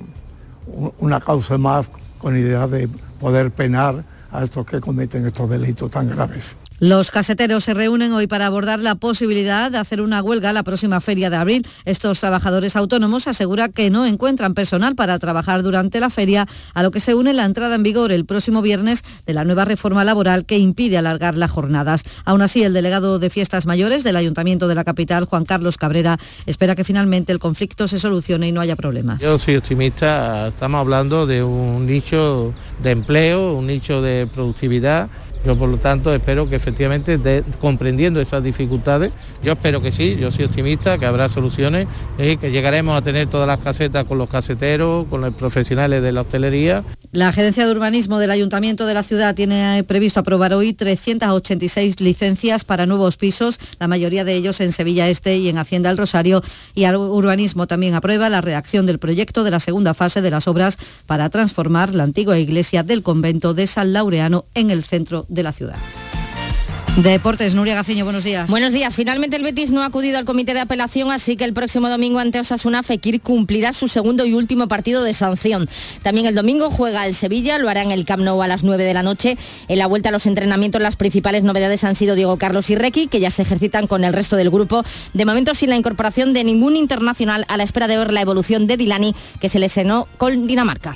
una 0.99 1.21
causa 1.21 1.57
más 1.57 1.89
con 2.19 2.37
idea 2.37 2.67
de 2.67 2.87
poder 3.19 3.49
penar 3.49 4.03
a 4.31 4.43
estos 4.43 4.63
que 4.63 4.79
cometen 4.79 5.25
estos 5.25 5.49
delitos 5.49 5.89
tan 5.89 6.07
graves. 6.07 6.55
Los 6.83 7.11
caseteros 7.11 7.63
se 7.63 7.73
reúnen 7.73 8.11
hoy 8.11 8.27
para 8.27 8.45
abordar 8.45 8.81
la 8.81 8.95
posibilidad 8.95 9.71
de 9.71 9.77
hacer 9.77 10.01
una 10.01 10.21
huelga 10.21 10.51
la 10.51 10.63
próxima 10.63 10.99
feria 10.99 11.29
de 11.29 11.37
abril. 11.37 11.65
Estos 11.85 12.19
trabajadores 12.19 12.75
autónomos 12.75 13.25
aseguran 13.25 13.71
que 13.71 13.89
no 13.89 14.05
encuentran 14.05 14.53
personal 14.53 14.93
para 14.93 15.17
trabajar 15.17 15.63
durante 15.63 16.01
la 16.01 16.09
feria, 16.09 16.45
a 16.73 16.83
lo 16.83 16.91
que 16.91 16.99
se 16.99 17.15
une 17.15 17.31
la 17.31 17.45
entrada 17.45 17.75
en 17.75 17.83
vigor 17.83 18.11
el 18.11 18.25
próximo 18.25 18.61
viernes 18.61 19.01
de 19.25 19.33
la 19.33 19.45
nueva 19.45 19.63
reforma 19.63 20.03
laboral 20.03 20.45
que 20.45 20.57
impide 20.57 20.97
alargar 20.97 21.37
las 21.37 21.51
jornadas. 21.51 22.03
Aún 22.25 22.41
así, 22.41 22.63
el 22.63 22.73
delegado 22.73 23.17
de 23.17 23.29
Fiestas 23.29 23.65
Mayores 23.65 24.03
del 24.03 24.17
Ayuntamiento 24.17 24.67
de 24.67 24.75
la 24.75 24.83
capital, 24.83 25.23
Juan 25.23 25.45
Carlos 25.45 25.77
Cabrera, 25.77 26.19
espera 26.47 26.75
que 26.75 26.83
finalmente 26.83 27.31
el 27.31 27.39
conflicto 27.39 27.87
se 27.87 27.97
solucione 27.97 28.49
y 28.49 28.51
no 28.51 28.59
haya 28.59 28.75
problemas. 28.75 29.21
Yo 29.21 29.39
soy 29.39 29.55
optimista, 29.55 30.49
estamos 30.49 30.81
hablando 30.81 31.25
de 31.27 31.43
un 31.43 31.85
nicho 31.85 32.53
de 32.81 32.91
empleo, 32.91 33.53
un 33.53 33.67
nicho 33.67 34.01
de 34.01 34.27
productividad 34.27 35.09
yo 35.45 35.55
por 35.57 35.69
lo 35.69 35.77
tanto 35.77 36.13
espero 36.13 36.49
que 36.49 36.55
efectivamente, 36.55 37.43
comprendiendo 37.59 38.21
esas 38.21 38.43
dificultades, 38.43 39.11
yo 39.43 39.53
espero 39.53 39.81
que 39.81 39.91
sí, 39.91 40.17
yo 40.19 40.31
soy 40.31 40.45
optimista, 40.45 40.97
que 40.97 41.05
habrá 41.05 41.29
soluciones 41.29 41.87
y 42.17 42.37
que 42.37 42.51
llegaremos 42.51 42.97
a 42.97 43.01
tener 43.01 43.27
todas 43.27 43.47
las 43.47 43.59
casetas 43.59 44.05
con 44.05 44.17
los 44.17 44.29
caseteros, 44.29 45.07
con 45.07 45.21
los 45.21 45.33
profesionales 45.33 46.01
de 46.01 46.11
la 46.11 46.21
hostelería. 46.21 46.83
La 47.11 47.31
Gerencia 47.31 47.65
de 47.65 47.71
Urbanismo 47.71 48.17
del 48.19 48.31
Ayuntamiento 48.31 48.85
de 48.85 48.93
la 48.93 49.03
ciudad 49.03 49.35
tiene 49.35 49.83
previsto 49.87 50.19
aprobar 50.21 50.53
hoy 50.53 50.73
386 50.73 51.99
licencias 51.99 52.63
para 52.63 52.85
nuevos 52.85 53.17
pisos, 53.17 53.59
la 53.79 53.87
mayoría 53.87 54.23
de 54.23 54.33
ellos 54.33 54.59
en 54.61 54.71
Sevilla 54.71 55.07
Este 55.09 55.37
y 55.37 55.49
en 55.49 55.57
Hacienda 55.57 55.89
El 55.89 55.97
Rosario. 55.97 56.41
Y 56.73 56.85
Urbanismo 56.87 57.67
también 57.67 57.93
aprueba 57.93 58.29
la 58.29 58.41
redacción 58.41 58.85
del 58.85 58.99
proyecto 58.99 59.43
de 59.43 59.51
la 59.51 59.59
segunda 59.59 59.93
fase 59.93 60.21
de 60.21 60.31
las 60.31 60.47
obras 60.47 60.77
para 61.05 61.29
transformar 61.29 61.93
la 61.93 62.03
antigua 62.03 62.39
iglesia 62.39 62.83
del 62.83 63.03
convento 63.03 63.53
de 63.53 63.67
San 63.67 63.93
Laureano 63.93 64.45
en 64.55 64.71
el 64.71 64.83
centro 64.83 65.25
la 65.41 65.51
ciudad. 65.51 65.77
Deportes, 66.97 67.55
Nuria 67.55 67.73
Gaciño, 67.73 68.03
buenos 68.03 68.23
días. 68.23 68.51
Buenos 68.51 68.71
días. 68.71 68.95
Finalmente 68.95 69.35
el 69.35 69.41
Betis 69.41 69.71
no 69.71 69.81
ha 69.81 69.87
acudido 69.87 70.19
al 70.19 70.25
comité 70.25 70.53
de 70.53 70.59
apelación, 70.59 71.11
así 71.11 71.35
que 71.35 71.43
el 71.43 71.51
próximo 71.51 71.89
domingo 71.89 72.19
ante 72.19 72.39
Osasuna 72.39 72.83
Fekir 72.83 73.19
cumplirá 73.19 73.73
su 73.73 73.87
segundo 73.87 74.27
y 74.27 74.35
último 74.35 74.67
partido 74.67 75.01
de 75.01 75.15
sanción. 75.15 75.67
También 76.03 76.27
el 76.27 76.35
domingo 76.35 76.69
juega 76.69 77.07
el 77.07 77.15
Sevilla, 77.15 77.57
lo 77.57 77.67
hará 77.67 77.81
en 77.81 77.91
el 77.91 78.05
Camp 78.05 78.21
Nou 78.21 78.43
a 78.43 78.47
las 78.47 78.63
9 78.63 78.83
de 78.83 78.93
la 78.93 79.01
noche. 79.01 79.39
En 79.69 79.79
la 79.79 79.87
vuelta 79.87 80.09
a 80.09 80.11
los 80.11 80.27
entrenamientos 80.27 80.83
las 80.83 80.95
principales 80.95 81.43
novedades 81.43 81.83
han 81.83 81.95
sido 81.95 82.13
Diego 82.13 82.37
Carlos 82.37 82.69
y 82.69 82.75
Requi, 82.75 83.07
que 83.07 83.19
ya 83.19 83.31
se 83.31 83.41
ejercitan 83.41 83.87
con 83.87 84.03
el 84.03 84.13
resto 84.13 84.35
del 84.35 84.51
grupo. 84.51 84.83
De 85.13 85.25
momento 85.25 85.55
sin 85.55 85.71
la 85.71 85.77
incorporación 85.77 86.33
de 86.33 86.43
ningún 86.43 86.75
internacional 86.75 87.43
a 87.47 87.57
la 87.57 87.63
espera 87.63 87.87
de 87.87 87.97
ver 87.97 88.13
la 88.13 88.21
evolución 88.21 88.67
de 88.67 88.77
Dilani, 88.77 89.15
que 89.41 89.49
se 89.49 89.57
lesionó 89.57 90.07
con 90.17 90.45
Dinamarca. 90.45 90.95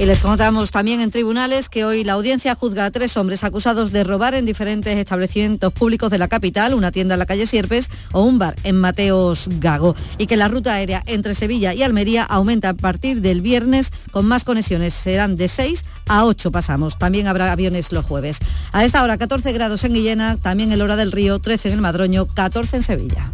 Y 0.00 0.06
les 0.06 0.20
contamos 0.20 0.70
también 0.70 1.00
en 1.00 1.10
tribunales 1.10 1.68
que 1.68 1.84
hoy 1.84 2.04
la 2.04 2.12
audiencia 2.12 2.54
juzga 2.54 2.84
a 2.84 2.90
tres 2.92 3.16
hombres 3.16 3.42
acusados 3.42 3.90
de 3.90 4.04
robar 4.04 4.34
en 4.34 4.46
diferentes 4.46 4.96
establecimientos 4.96 5.72
públicos 5.72 6.08
de 6.10 6.18
la 6.18 6.28
capital, 6.28 6.74
una 6.74 6.92
tienda 6.92 7.16
en 7.16 7.18
la 7.18 7.26
calle 7.26 7.46
Sierpes 7.46 7.90
o 8.12 8.22
un 8.22 8.38
bar 8.38 8.54
en 8.62 8.76
Mateos 8.76 9.48
Gago. 9.58 9.96
Y 10.16 10.28
que 10.28 10.36
la 10.36 10.46
ruta 10.46 10.74
aérea 10.74 11.02
entre 11.06 11.34
Sevilla 11.34 11.74
y 11.74 11.82
Almería 11.82 12.22
aumenta 12.22 12.68
a 12.68 12.74
partir 12.74 13.20
del 13.20 13.40
viernes 13.40 13.90
con 14.12 14.24
más 14.24 14.44
conexiones. 14.44 14.94
Serán 14.94 15.34
de 15.34 15.48
6 15.48 15.84
a 16.06 16.26
8 16.26 16.52
pasamos. 16.52 16.96
También 16.96 17.26
habrá 17.26 17.50
aviones 17.50 17.90
los 17.90 18.04
jueves. 18.04 18.38
A 18.70 18.84
esta 18.84 19.02
hora 19.02 19.18
14 19.18 19.52
grados 19.52 19.82
en 19.82 19.94
Guillena, 19.94 20.36
también 20.36 20.70
en 20.70 20.80
Hora 20.80 20.94
del 20.94 21.10
Río, 21.10 21.40
13 21.40 21.70
en 21.70 21.74
el 21.74 21.80
Madroño, 21.80 22.26
14 22.26 22.76
en 22.76 22.82
Sevilla. 22.84 23.30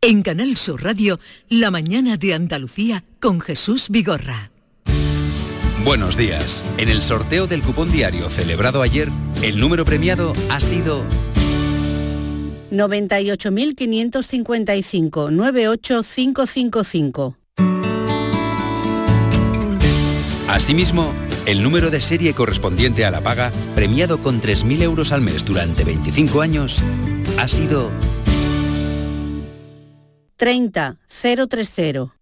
En 0.00 0.22
Canal 0.22 0.56
Sur 0.56 0.84
Radio, 0.84 1.18
La 1.48 1.72
mañana 1.72 2.16
de 2.16 2.32
Andalucía 2.32 3.02
con 3.18 3.40
Jesús 3.40 3.88
Vigorra. 3.90 4.52
Buenos 5.84 6.16
días. 6.16 6.64
En 6.76 6.88
el 6.88 7.02
sorteo 7.02 7.48
del 7.48 7.62
cupón 7.62 7.90
diario 7.90 8.30
celebrado 8.30 8.82
ayer, 8.82 9.08
el 9.42 9.58
número 9.58 9.84
premiado 9.84 10.34
ha 10.50 10.60
sido 10.60 11.02
98.555 12.70 15.32
98555. 15.32 17.36
Asimismo, 20.46 21.12
el 21.44 21.64
número 21.64 21.90
de 21.90 22.00
serie 22.00 22.34
correspondiente 22.34 23.04
a 23.04 23.10
la 23.10 23.20
paga, 23.20 23.50
premiado 23.74 24.22
con 24.22 24.40
3.000 24.40 24.80
euros 24.82 25.10
al 25.10 25.22
mes 25.22 25.44
durante 25.44 25.82
25 25.82 26.40
años, 26.40 26.84
ha 27.36 27.48
sido 27.48 27.90
30 30.38 30.98
030. 31.08 32.14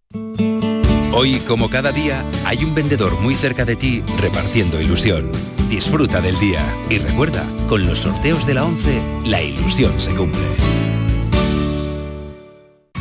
Hoy, 1.13 1.39
como 1.47 1.69
cada 1.69 1.93
día, 1.93 2.25
hay 2.47 2.65
un 2.65 2.75
vendedor 2.75 3.21
muy 3.21 3.35
cerca 3.35 3.67
de 3.67 3.77
ti 3.77 4.03
repartiendo 4.19 4.81
ilusión. 4.81 5.31
Disfruta 5.69 6.23
del 6.23 6.39
día 6.39 6.67
y 6.89 6.97
recuerda, 6.97 7.45
con 7.69 7.87
los 7.87 7.99
sorteos 7.99 8.47
de 8.47 8.55
la 8.55 8.65
11, 8.65 9.03
la 9.27 9.43
ilusión 9.43 10.01
se 10.01 10.15
cumple. 10.15 10.86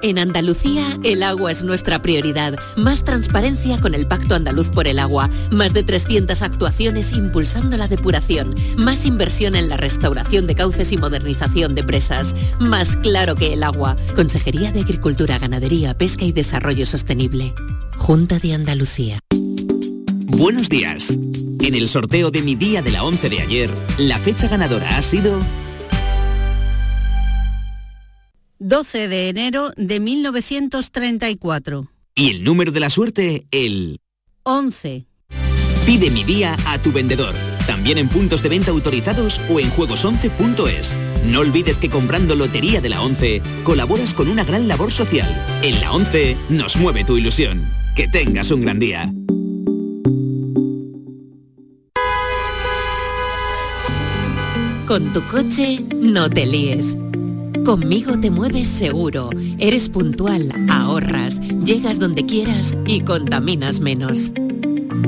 En 0.00 0.18
Andalucía, 0.18 0.96
el 1.02 1.24
agua 1.24 1.50
es 1.50 1.64
nuestra 1.64 2.00
prioridad. 2.00 2.56
Más 2.76 3.04
transparencia 3.04 3.80
con 3.80 3.94
el 3.94 4.06
Pacto 4.06 4.36
Andaluz 4.36 4.68
por 4.68 4.86
el 4.86 4.98
Agua. 5.00 5.28
Más 5.50 5.74
de 5.74 5.82
300 5.82 6.40
actuaciones 6.42 7.12
impulsando 7.12 7.76
la 7.76 7.88
depuración. 7.88 8.54
Más 8.76 9.06
inversión 9.06 9.56
en 9.56 9.68
la 9.68 9.76
restauración 9.76 10.46
de 10.46 10.54
cauces 10.54 10.92
y 10.92 10.96
modernización 10.96 11.74
de 11.74 11.82
presas. 11.82 12.36
Más 12.60 12.96
claro 12.96 13.34
que 13.34 13.52
el 13.52 13.64
agua. 13.64 13.96
Consejería 14.14 14.70
de 14.70 14.80
Agricultura, 14.80 15.38
Ganadería, 15.38 15.98
Pesca 15.98 16.24
y 16.24 16.32
Desarrollo 16.32 16.86
Sostenible. 16.86 17.54
Junta 17.96 18.38
de 18.38 18.54
Andalucía. 18.54 19.18
Buenos 20.26 20.68
días. 20.68 21.18
En 21.60 21.74
el 21.74 21.88
sorteo 21.88 22.30
de 22.30 22.42
mi 22.42 22.54
día 22.54 22.82
de 22.82 22.92
la 22.92 23.02
11 23.02 23.28
de 23.28 23.40
ayer, 23.40 23.70
la 23.98 24.18
fecha 24.18 24.46
ganadora 24.46 24.96
ha 24.96 25.02
sido 25.02 25.40
12 28.60 29.08
de 29.08 29.28
enero 29.28 29.72
de 29.76 30.00
1934. 30.00 31.90
y 32.14 32.30
el 32.30 32.42
número 32.42 32.72
de 32.72 32.80
la 32.80 32.90
suerte, 32.90 33.46
el 33.52 34.00
11. 34.42 35.06
Pide 35.86 36.10
mi 36.10 36.24
día 36.24 36.56
a 36.66 36.78
tu 36.78 36.90
vendedor. 36.90 37.34
También 37.68 37.96
en 37.98 38.08
puntos 38.08 38.42
de 38.42 38.48
venta 38.48 38.72
autorizados 38.72 39.40
o 39.48 39.60
en 39.60 39.70
juegos11.es. 39.70 40.98
No 41.26 41.40
olvides 41.40 41.78
que 41.78 41.88
comprando 41.88 42.34
Lotería 42.34 42.80
de 42.80 42.88
la 42.88 43.02
11 43.02 43.40
colaboras 43.62 44.12
con 44.14 44.28
una 44.28 44.42
gran 44.42 44.66
labor 44.66 44.90
social. 44.90 45.28
En 45.62 45.80
la 45.80 45.92
11 45.92 46.36
nos 46.50 46.76
mueve 46.76 47.04
tu 47.04 47.16
ilusión. 47.16 47.70
Que 47.94 48.08
tengas 48.08 48.50
un 48.50 48.62
gran 48.62 48.80
día. 48.80 49.12
Con 54.86 55.12
tu 55.12 55.22
coche, 55.28 55.80
no 55.94 56.28
te 56.28 56.46
líes. 56.46 56.96
Conmigo 57.68 58.18
te 58.18 58.30
mueves 58.30 58.66
seguro, 58.66 59.28
eres 59.58 59.90
puntual, 59.90 60.50
ahorras, 60.70 61.38
llegas 61.38 61.98
donde 61.98 62.24
quieras 62.24 62.74
y 62.86 63.02
contaminas 63.02 63.78
menos. 63.78 64.32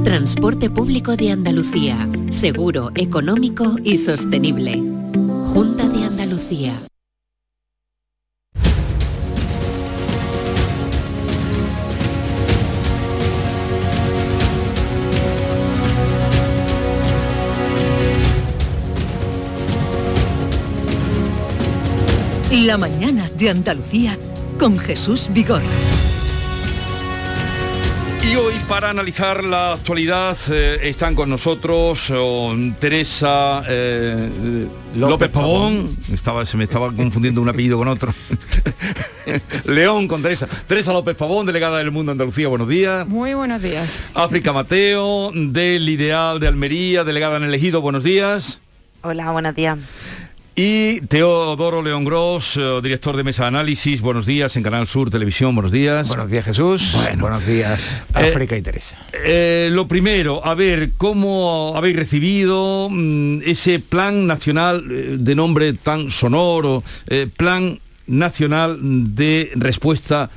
Transporte 0.04 0.68
público 0.68 1.16
de 1.16 1.30
Andalucía, 1.30 2.06
seguro, 2.28 2.90
económico 2.96 3.76
y 3.82 3.96
sostenible. 3.96 4.89
La 22.70 22.78
mañana 22.78 23.28
de 23.36 23.50
Andalucía 23.50 24.16
con 24.56 24.78
Jesús 24.78 25.28
Vigorra. 25.32 25.64
Y 28.22 28.36
hoy 28.36 28.54
para 28.68 28.90
analizar 28.90 29.42
la 29.42 29.72
actualidad 29.72 30.36
eh, 30.52 30.78
están 30.84 31.16
con 31.16 31.28
nosotros 31.28 32.12
oh, 32.14 32.54
Teresa 32.78 33.64
eh, 33.68 34.68
López, 34.94 35.30
Pavón. 35.30 35.96
Estaba, 36.12 36.46
se 36.46 36.56
me 36.56 36.62
estaba 36.62 36.92
confundiendo 36.92 37.42
un 37.42 37.48
apellido 37.48 37.76
con 37.76 37.88
otro. 37.88 38.14
León 39.64 40.06
con 40.06 40.22
Teresa. 40.22 40.46
Teresa 40.68 40.92
López 40.92 41.16
Pavón, 41.16 41.46
delegada 41.46 41.78
del 41.78 41.90
Mundo 41.90 42.12
Andalucía, 42.12 42.46
buenos 42.46 42.68
días. 42.68 43.04
Muy 43.04 43.34
buenos 43.34 43.60
días. 43.60 44.00
África 44.14 44.52
Mateo, 44.52 45.32
del 45.34 45.88
Ideal 45.88 46.38
de 46.38 46.46
Almería, 46.46 47.02
delegada 47.02 47.38
en 47.38 47.42
Elegido, 47.42 47.80
buenos 47.80 48.04
días. 48.04 48.60
Hola, 49.02 49.32
buenos 49.32 49.56
días. 49.56 49.78
Y 50.56 51.00
Teodoro 51.02 51.80
León 51.80 52.04
Gross, 52.04 52.56
eh, 52.56 52.80
director 52.82 53.16
de 53.16 53.24
Mesa 53.24 53.42
de 53.44 53.48
Análisis, 53.48 54.00
buenos 54.00 54.26
días 54.26 54.56
en 54.56 54.62
Canal 54.62 54.86
Sur 54.88 55.08
Televisión, 55.08 55.54
buenos 55.54 55.72
días. 55.72 56.08
Buenos 56.08 56.28
días 56.30 56.44
Jesús, 56.44 56.96
buenos 57.18 57.46
días 57.46 58.02
África 58.12 58.56
y 58.56 58.62
Teresa. 58.62 58.98
Eh, 59.24 59.70
lo 59.72 59.86
primero, 59.88 60.44
a 60.44 60.54
ver, 60.54 60.90
¿cómo 60.98 61.72
habéis 61.76 61.96
recibido 61.96 62.88
mm, 62.90 63.42
ese 63.46 63.78
plan 63.78 64.26
nacional 64.26 64.84
eh, 64.90 65.16
de 65.20 65.34
nombre 65.34 65.72
tan 65.72 66.10
sonoro, 66.10 66.82
eh, 67.06 67.28
plan 67.34 67.78
nacional 68.06 68.78
de 69.14 69.52
respuesta 69.54 70.28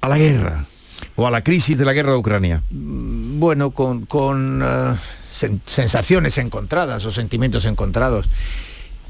a 0.00 0.08
la 0.08 0.16
guerra 0.16 0.64
o 1.16 1.26
a 1.26 1.30
la 1.30 1.42
crisis 1.42 1.76
de 1.76 1.84
la 1.84 1.92
guerra 1.92 2.12
de 2.12 2.18
Ucrania? 2.18 2.62
Bueno, 2.70 3.72
con, 3.72 4.06
con, 4.06 4.62
eh, 4.62 4.94
sen- 5.34 5.60
sensaciones 5.66 6.38
encontradas 6.38 7.04
o 7.04 7.10
sentimientos 7.10 7.64
encontrados. 7.66 8.26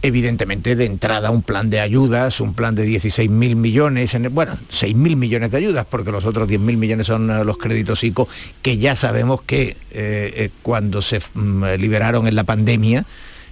Evidentemente 0.07 0.77
de 0.77 0.85
entrada 0.87 1.31
un 1.31 1.43
plan 1.43 1.69
de 1.71 1.81
ayudas, 1.81 2.41
un 2.41 2.55
plan 2.55 2.75
de 2.75 2.87
16.000 2.87 3.57
millones, 3.57 4.15
en, 4.15 4.35
bueno, 4.35 4.59
6.000 4.71 5.17
millones 5.17 5.51
de 5.51 5.57
ayudas, 5.59 5.87
porque 5.89 6.11
los 6.13 6.25
otros 6.25 6.49
10.000 6.49 6.59
millones 6.77 7.07
son 7.07 7.31
eh, 7.31 7.45
los 7.45 7.59
créditos 7.59 8.03
ICO, 8.05 8.29
que 8.63 8.79
ya 8.79 8.97
sabemos 8.97 9.43
que 9.43 9.63
eh, 9.69 9.77
eh, 9.93 10.51
cuando 10.63 11.03
se 11.03 11.21
mm, 11.35 11.65
liberaron 11.79 12.27
en 12.27 12.35
la 12.35 12.45
pandemia, 12.45 13.05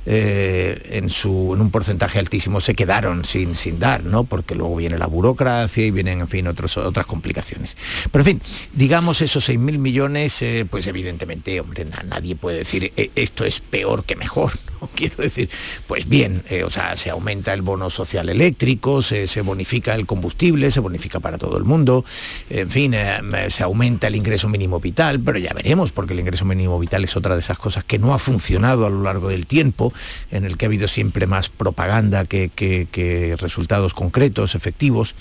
en, 0.07 1.09
su, 1.09 1.53
en 1.55 1.63
un 1.63 1.71
porcentaje 1.71 2.19
altísimo 2.19 2.61
se 2.61 2.75
quedaron 2.75 3.25
sin, 3.25 3.57
sin 3.57 3.79
dar, 3.79 4.05
¿no? 4.05 4.25
Porque 4.25 4.55
luego 4.55 4.77
viene 4.77 4.99
la 4.99 5.07
burocracia 5.07 5.83
y 5.87 5.91
vienen, 5.91 6.21
en 6.21 6.29
fin, 6.29 6.47
otras 6.47 7.07
complicaciones. 7.07 7.75
Pero 8.13 8.21
en 8.23 8.27
fin, 8.27 8.43
digamos 8.75 9.23
esos 9.23 9.49
6.000 9.49 9.79
millones, 9.79 10.45
pues 10.69 10.87
evidentemente, 10.89 11.59
hombre, 11.59 11.87
na- 11.87 12.03
nadie 12.07 12.37
puede 12.37 12.59
decir 12.59 12.93
"Eh, 12.99 13.13
esto 13.15 13.47
es 13.47 13.61
peor 13.61 14.05
que 14.05 14.15
mejor. 14.15 14.53
Quiero 14.95 15.17
decir, 15.17 15.49
pues 15.87 16.09
bien, 16.09 16.43
eh, 16.49 16.65
o 16.65 16.71
sea, 16.71 16.97
se 16.97 17.11
aumenta 17.11 17.53
el 17.53 17.63
bono 17.63 17.91
social 17.91 18.29
eléctrico, 18.29 19.03
se, 19.03 19.27
bonifica 19.43 19.95
el 19.95 20.07
combustible, 20.07 20.71
se 20.71 20.81
bonifica 20.81 21.21
para 21.21 21.39
todo 21.39 21.57
el 21.59 21.65
mundo, 21.65 22.05
en 22.51 22.71
fin, 22.71 22.95
eh, 22.95 23.21
se 23.49 23.63
aumenta 23.63 24.07
el 24.07 24.17
ingreso 24.17 24.49
mínimo 24.49 24.81
vital, 24.81 25.21
pero 25.21 25.39
ya 25.39 25.53
veremos, 25.53 25.93
porque 25.93 26.15
el 26.15 26.21
ingreso 26.21 26.45
mínimo 26.45 26.79
vital 26.79 27.05
es 27.05 27.17
otra 27.17 27.35
de 27.35 27.41
esas 27.41 27.59
cosas 27.59 27.85
que 27.85 27.99
no 27.99 28.15
ha 28.15 28.19
funcionado 28.19 28.87
a 28.87 28.91
lo 28.91 29.03
largo 29.03 29.29
del 29.29 29.47
tiempo, 29.47 29.93
en 30.31 30.45
el 30.45 30.57
que 30.57 30.67
ha 30.67 30.69
habido 30.69 30.89
siempre 30.89 31.27
más 31.27 31.49
propaganda 31.49 32.25
que 32.25 33.37
resultados 33.39 33.95
concretos, 33.95 34.55
efectivos. 34.55 35.15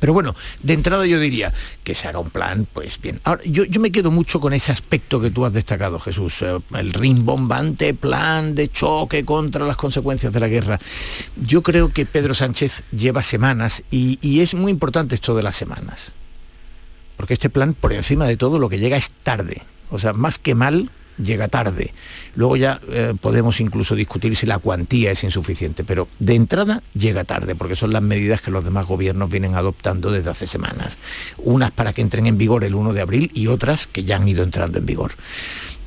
Pero 0.00 0.12
bueno, 0.12 0.34
de 0.62 0.72
entrada 0.72 1.06
yo 1.06 1.18
diría 1.18 1.52
que 1.84 1.94
se 1.94 2.08
hará 2.08 2.18
un 2.18 2.30
plan, 2.30 2.66
pues 2.72 3.00
bien. 3.00 3.20
Ahora, 3.24 3.42
yo, 3.44 3.64
yo 3.64 3.80
me 3.80 3.92
quedo 3.92 4.10
mucho 4.10 4.40
con 4.40 4.52
ese 4.52 4.72
aspecto 4.72 5.20
que 5.20 5.30
tú 5.30 5.44
has 5.44 5.52
destacado, 5.52 5.98
Jesús, 5.98 6.42
eh, 6.42 6.58
el 6.74 6.92
rimbombante 6.92 7.94
plan 7.94 8.54
de 8.54 8.68
choque 8.68 9.24
contra 9.24 9.66
las 9.66 9.76
consecuencias 9.76 10.32
de 10.32 10.40
la 10.40 10.48
guerra. 10.48 10.78
Yo 11.36 11.62
creo 11.62 11.92
que 11.92 12.06
Pedro 12.06 12.34
Sánchez 12.34 12.84
lleva 12.92 13.22
semanas 13.22 13.84
y, 13.90 14.18
y 14.20 14.40
es 14.40 14.54
muy 14.54 14.70
importante 14.70 15.14
esto 15.14 15.34
de 15.34 15.42
las 15.42 15.56
semanas. 15.56 16.12
Porque 17.16 17.34
este 17.34 17.50
plan, 17.50 17.74
por 17.74 17.92
encima 17.92 18.26
de 18.26 18.36
todo, 18.36 18.58
lo 18.58 18.68
que 18.68 18.78
llega 18.78 18.96
es 18.96 19.10
tarde. 19.24 19.62
O 19.90 19.98
sea, 19.98 20.12
más 20.12 20.38
que 20.38 20.54
mal, 20.54 20.90
llega 21.22 21.48
tarde. 21.48 21.92
Luego 22.34 22.56
ya 22.56 22.80
eh, 22.88 23.14
podemos 23.20 23.60
incluso 23.60 23.94
discutir 23.94 24.36
si 24.36 24.46
la 24.46 24.58
cuantía 24.58 25.10
es 25.10 25.24
insuficiente, 25.24 25.84
pero 25.84 26.08
de 26.18 26.34
entrada 26.34 26.82
llega 26.94 27.24
tarde, 27.24 27.54
porque 27.54 27.76
son 27.76 27.92
las 27.92 28.02
medidas 28.02 28.40
que 28.40 28.50
los 28.50 28.64
demás 28.64 28.86
gobiernos 28.86 29.28
vienen 29.28 29.54
adoptando 29.54 30.10
desde 30.10 30.30
hace 30.30 30.46
semanas. 30.46 30.98
Unas 31.38 31.70
para 31.70 31.92
que 31.92 32.02
entren 32.02 32.26
en 32.26 32.38
vigor 32.38 32.64
el 32.64 32.74
1 32.74 32.92
de 32.92 33.00
abril 33.00 33.30
y 33.34 33.48
otras 33.48 33.86
que 33.86 34.04
ya 34.04 34.16
han 34.16 34.28
ido 34.28 34.42
entrando 34.42 34.78
en 34.78 34.86
vigor. 34.86 35.12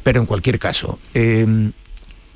Pero 0.03 0.19
en 0.19 0.25
cualquier 0.25 0.59
caso, 0.59 0.99
eh, 1.13 1.71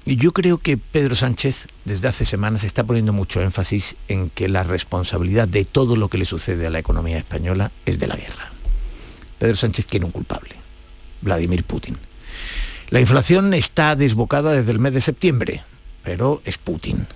yo 0.06 0.34
creo 0.34 0.60
que 0.60 0.78
Pedro 0.78 1.16
Sánchez 1.16 1.68
desde 1.84 2.08
hace 2.08 2.26
semanas 2.26 2.64
está 2.64 2.84
poniendo 2.84 3.12
mucho 3.12 3.42
énfasis 3.42 3.96
en 4.08 4.30
que 4.30 4.48
la 4.48 4.62
responsabilidad 4.62 5.48
de 5.48 5.66
todo 5.66 5.96
lo 5.96 6.10
que 6.10 6.20
le 6.20 6.26
sucede 6.26 6.68
a 6.68 6.70
la 6.70 6.78
economía 6.78 7.18
española 7.18 7.72
es 7.88 7.98
de 7.98 8.06
la 8.06 8.16
guerra. 8.16 8.52
Pedro 9.40 9.56
Sánchez 9.56 9.88
tiene 9.88 10.06
un 10.06 10.12
culpable, 10.12 10.52
Vladimir 11.22 11.64
Putin. 11.64 11.98
La 12.96 13.02
inflación 13.02 13.54
está 13.54 13.98
desbocada 13.98 14.54
desde 14.54 14.72
el 14.72 14.80
mes 14.80 14.94
de 14.94 15.02
septiembre, 15.02 15.64
pero 16.02 16.42
es 16.46 16.58
Putin. 16.58 17.08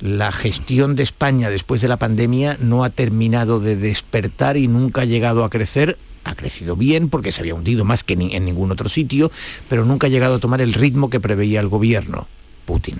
La 0.00 0.30
gestión 0.32 0.96
de 0.96 1.02
España 1.02 1.48
después 1.48 1.80
de 1.80 1.88
la 1.88 1.96
pandemia 1.96 2.58
no 2.60 2.84
ha 2.84 2.90
terminado 2.90 3.58
de 3.58 3.76
despertar 3.76 4.58
y 4.58 4.68
nunca 4.68 5.00
ha 5.00 5.04
llegado 5.06 5.44
a 5.44 5.48
crecer. 5.48 5.96
Ha 6.24 6.34
crecido 6.34 6.76
bien 6.76 7.08
porque 7.08 7.32
se 7.32 7.40
había 7.40 7.54
hundido 7.54 7.86
más 7.86 8.04
que 8.04 8.12
en 8.12 8.44
ningún 8.44 8.70
otro 8.70 8.90
sitio, 8.90 9.30
pero 9.66 9.86
nunca 9.86 10.08
ha 10.08 10.10
llegado 10.10 10.34
a 10.34 10.40
tomar 10.40 10.60
el 10.60 10.74
ritmo 10.74 11.08
que 11.08 11.20
preveía 11.20 11.60
el 11.60 11.68
gobierno, 11.68 12.28
Putin. 12.66 12.98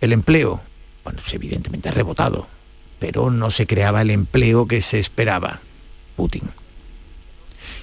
El 0.00 0.12
empleo, 0.12 0.60
bueno, 1.02 1.18
pues 1.20 1.34
evidentemente 1.34 1.88
ha 1.88 1.92
rebotado, 1.92 2.46
pero 3.00 3.30
no 3.30 3.50
se 3.50 3.66
creaba 3.66 4.02
el 4.02 4.10
empleo 4.10 4.68
que 4.68 4.80
se 4.80 5.00
esperaba, 5.00 5.60
Putin. 6.14 6.42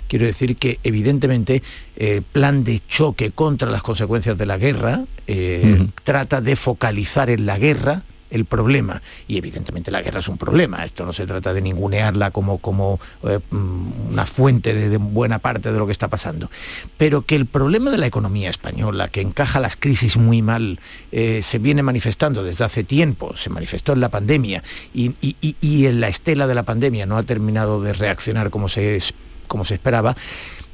Quiero 0.07 0.25
decir 0.25 0.55
que 0.57 0.79
evidentemente 0.83 1.61
el 1.95 2.21
plan 2.21 2.63
de 2.63 2.81
choque 2.87 3.31
contra 3.31 3.69
las 3.71 3.81
consecuencias 3.83 4.37
de 4.37 4.45
la 4.45 4.57
guerra 4.57 5.03
eh, 5.27 5.87
trata 6.03 6.41
de 6.41 6.55
focalizar 6.55 7.29
en 7.29 7.45
la 7.45 7.57
guerra 7.57 8.03
el 8.31 8.43
problema. 8.43 9.01
Y 9.29 9.37
evidentemente 9.37 9.91
la 9.91 10.01
guerra 10.01 10.19
es 10.19 10.27
un 10.27 10.37
problema. 10.37 10.83
Esto 10.83 11.05
no 11.05 11.13
se 11.13 11.25
trata 11.25 11.53
de 11.53 11.61
ningunearla 11.61 12.31
como, 12.31 12.57
como 12.57 12.99
eh, 13.23 13.39
mm, 13.49 14.11
una 14.11 14.25
fuente 14.25 14.73
de, 14.73 14.89
de 14.89 14.97
buena 14.97 15.39
parte 15.39 15.71
de 15.71 15.77
lo 15.77 15.85
que 15.85 15.93
está 15.93 16.09
pasando. 16.09 16.49
Pero 16.97 17.21
que 17.21 17.35
el 17.35 17.45
problema 17.45 17.91
de 17.91 17.97
la 17.97 18.07
economía 18.07 18.49
española, 18.49 19.07
que 19.07 19.21
encaja 19.21 19.59
las 19.61 19.77
crisis 19.77 20.17
muy 20.17 20.41
mal, 20.41 20.79
eh, 21.13 21.41
se 21.43 21.59
viene 21.59 21.81
manifestando 21.81 22.43
desde 22.43 22.65
hace 22.65 22.83
tiempo, 22.83 23.37
se 23.37 23.49
manifestó 23.49 23.93
en 23.93 24.01
la 24.01 24.09
pandemia 24.09 24.63
y, 24.93 25.11
y- 25.21 25.37
y- 25.41 25.55
y 25.61 25.85
en 25.85 26.01
la 26.01 26.09
estela 26.09 26.45
de 26.45 26.55
la 26.55 26.63
pandemia 26.63 27.05
no 27.05 27.17
ha 27.17 27.23
terminado 27.23 27.81
de 27.81 27.93
reaccionar 27.93 28.49
como 28.49 28.67
se, 28.67 28.99
como 29.47 29.63
se 29.63 29.75
esperaba, 29.75 30.15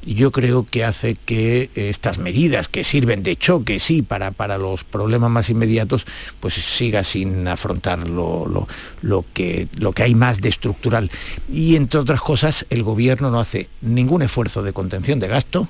yo 0.03 0.31
creo 0.31 0.65
que 0.65 0.83
hace 0.83 1.15
que 1.15 1.69
estas 1.75 2.17
medidas 2.17 2.67
que 2.67 2.83
sirven 2.83 3.21
de 3.21 3.35
choque, 3.35 3.79
sí, 3.79 4.01
para, 4.01 4.31
para 4.31 4.57
los 4.57 4.83
problemas 4.83 5.29
más 5.29 5.49
inmediatos, 5.51 6.05
pues 6.39 6.55
siga 6.55 7.03
sin 7.03 7.47
afrontar 7.47 8.07
lo, 8.07 8.47
lo- 8.47 8.67
lo 9.01 9.25
que, 9.33 9.67
lo 9.77 9.91
que 9.93 10.01
hay 10.03 10.15
más 10.15 10.41
de 10.41 10.49
estructural. 10.49 11.11
Y 11.53 11.75
entre 11.75 11.99
otras 11.99 12.19
cosas, 12.21 12.65
el 12.71 12.81
gobierno 12.81 13.29
no 13.29 13.39
hace 13.39 13.69
ningún 13.81 14.23
esfuerzo 14.23 14.63
de 14.63 14.73
contención 14.73 15.19
de 15.19 15.27
gasto 15.27 15.67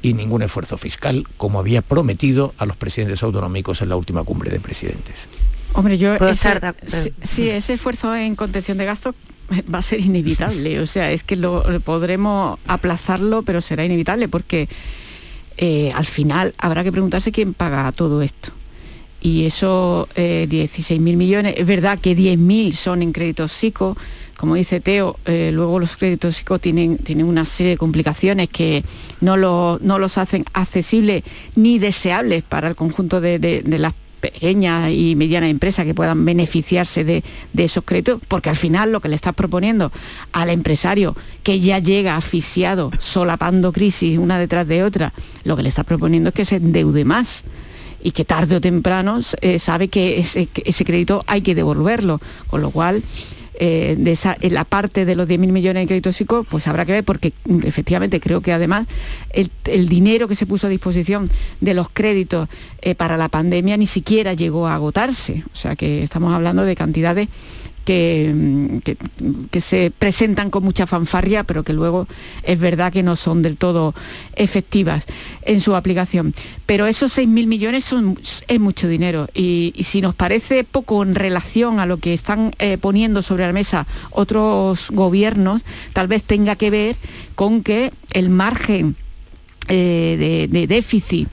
y 0.00 0.14
ningún 0.14 0.42
esfuerzo 0.42 0.76
fiscal, 0.78 1.24
como 1.36 1.58
había 1.58 1.82
prometido 1.82 2.54
a 2.58 2.66
los 2.66 2.76
presidentes 2.76 3.22
autonómicos 3.24 3.82
en 3.82 3.88
la 3.88 3.96
última 3.96 4.22
cumbre 4.22 4.50
de 4.50 4.60
presidentes. 4.60 5.28
Hombre, 5.74 5.96
yo 5.98 6.14
ese, 6.14 7.14
sí, 7.24 7.48
ese 7.48 7.72
esfuerzo 7.74 8.14
en 8.14 8.36
contención 8.36 8.78
de 8.78 8.84
gastos 8.84 9.14
va 9.72 9.78
a 9.78 9.82
ser 9.82 10.00
inevitable. 10.00 10.80
O 10.80 10.86
sea, 10.86 11.10
es 11.12 11.22
que 11.22 11.36
lo 11.36 11.62
podremos 11.80 12.58
aplazarlo, 12.66 13.42
pero 13.42 13.60
será 13.60 13.84
inevitable 13.84 14.28
porque 14.28 14.68
eh, 15.58 15.92
al 15.94 16.06
final 16.06 16.54
habrá 16.58 16.82
que 16.84 16.92
preguntarse 16.92 17.32
quién 17.32 17.54
paga 17.54 17.90
todo 17.92 18.22
esto. 18.22 18.50
Y 19.20 19.44
eso, 19.46 20.08
eh, 20.16 20.48
16.000 20.50 20.98
millones, 21.16 21.54
es 21.56 21.64
verdad 21.66 21.98
que 22.00 22.16
10.000 22.16 22.72
son 22.72 23.02
en 23.02 23.12
créditos 23.12 23.52
psico, 23.52 23.96
como 24.36 24.56
dice 24.56 24.80
Teo, 24.80 25.16
eh, 25.26 25.50
luego 25.54 25.78
los 25.78 25.96
créditos 25.96 26.34
psico 26.34 26.58
tienen, 26.58 26.98
tienen 26.98 27.26
una 27.26 27.46
serie 27.46 27.70
de 27.72 27.76
complicaciones 27.78 28.48
que 28.48 28.82
no, 29.20 29.36
lo- 29.36 29.78
no 29.80 30.00
los 30.00 30.18
hacen 30.18 30.44
accesibles 30.54 31.22
ni 31.54 31.78
deseables 31.78 32.42
para 32.42 32.66
el 32.66 32.74
conjunto 32.74 33.20
de, 33.20 33.38
de- 33.38 33.62
de 33.62 33.78
las 33.78 33.94
pequeñas 34.22 34.90
y 34.90 35.16
medianas 35.16 35.50
empresas 35.50 35.84
que 35.84 35.94
puedan 35.94 36.24
beneficiarse 36.24 37.04
de, 37.04 37.24
de 37.52 37.64
esos 37.64 37.84
créditos, 37.84 38.22
porque 38.28 38.48
al 38.48 38.56
final 38.56 38.92
lo 38.92 39.00
que 39.00 39.08
le 39.08 39.16
estás 39.16 39.34
proponiendo 39.34 39.92
al 40.32 40.48
empresario 40.48 41.14
que 41.42 41.60
ya 41.60 41.80
llega 41.80 42.16
asfixiado, 42.16 42.90
solapando 42.98 43.72
crisis 43.72 44.16
una 44.16 44.38
detrás 44.38 44.66
de 44.66 44.84
otra, 44.84 45.12
lo 45.44 45.56
que 45.56 45.64
le 45.64 45.68
estás 45.68 45.84
proponiendo 45.84 46.28
es 46.28 46.34
que 46.34 46.44
se 46.44 46.56
endeude 46.56 47.04
más 47.04 47.44
y 48.02 48.12
que 48.12 48.24
tarde 48.24 48.56
o 48.56 48.60
temprano 48.60 49.18
eh, 49.40 49.58
sabe 49.58 49.88
que 49.88 50.18
ese, 50.18 50.46
que 50.46 50.62
ese 50.64 50.84
crédito 50.84 51.24
hay 51.26 51.42
que 51.42 51.54
devolverlo, 51.54 52.20
con 52.46 52.62
lo 52.62 52.70
cual 52.70 53.02
eh, 53.54 53.96
de 53.98 54.12
esa, 54.12 54.36
en 54.40 54.54
la 54.54 54.64
parte 54.64 55.04
de 55.04 55.14
los 55.14 55.28
10.000 55.28 55.52
millones 55.52 55.82
de 55.82 55.86
créditos 55.86 56.16
psicos, 56.16 56.46
pues 56.48 56.66
habrá 56.66 56.84
que 56.84 56.92
ver, 56.92 57.04
porque 57.04 57.32
mm, 57.44 57.60
efectivamente 57.64 58.20
creo 58.20 58.40
que 58.40 58.52
además 58.52 58.86
el, 59.30 59.50
el 59.64 59.88
dinero 59.88 60.28
que 60.28 60.34
se 60.34 60.46
puso 60.46 60.66
a 60.66 60.70
disposición 60.70 61.30
de 61.60 61.74
los 61.74 61.88
créditos 61.90 62.48
eh, 62.80 62.94
para 62.94 63.16
la 63.16 63.28
pandemia 63.28 63.76
ni 63.76 63.86
siquiera 63.86 64.34
llegó 64.34 64.66
a 64.66 64.74
agotarse. 64.74 65.44
O 65.52 65.56
sea 65.56 65.76
que 65.76 66.02
estamos 66.02 66.34
hablando 66.34 66.64
de 66.64 66.74
cantidades 66.76 67.28
que, 67.84 68.32
mm, 68.34 68.78
que- 68.78 68.96
que 69.50 69.60
se 69.60 69.90
presentan 69.90 70.50
con 70.50 70.62
mucha 70.64 70.86
fanfarria, 70.86 71.44
pero 71.44 71.62
que 71.64 71.72
luego 71.72 72.06
es 72.42 72.58
verdad 72.58 72.92
que 72.92 73.02
no 73.02 73.16
son 73.16 73.42
del 73.42 73.56
todo 73.56 73.94
efectivas 74.36 75.04
en 75.42 75.60
su 75.60 75.74
aplicación. 75.76 76.34
Pero 76.66 76.86
esos 76.86 77.12
6.000 77.12 77.46
millones 77.46 77.84
son, 77.84 78.18
es 78.48 78.60
mucho 78.60 78.88
dinero 78.88 79.28
y, 79.34 79.72
y 79.76 79.82
si 79.84 80.00
nos 80.00 80.14
parece 80.14 80.64
poco 80.64 81.02
en 81.02 81.14
relación 81.14 81.80
a 81.80 81.86
lo 81.86 81.98
que 81.98 82.14
están 82.14 82.54
eh, 82.58 82.78
poniendo 82.78 83.22
sobre 83.22 83.46
la 83.46 83.52
mesa 83.52 83.86
otros 84.10 84.88
gobiernos, 84.90 85.62
tal 85.92 86.08
vez 86.08 86.22
tenga 86.22 86.56
que 86.56 86.70
ver 86.70 86.96
con 87.34 87.62
que 87.62 87.92
el 88.12 88.30
margen 88.30 88.96
eh, 89.68 90.48
de, 90.50 90.66
déficit 90.66 91.28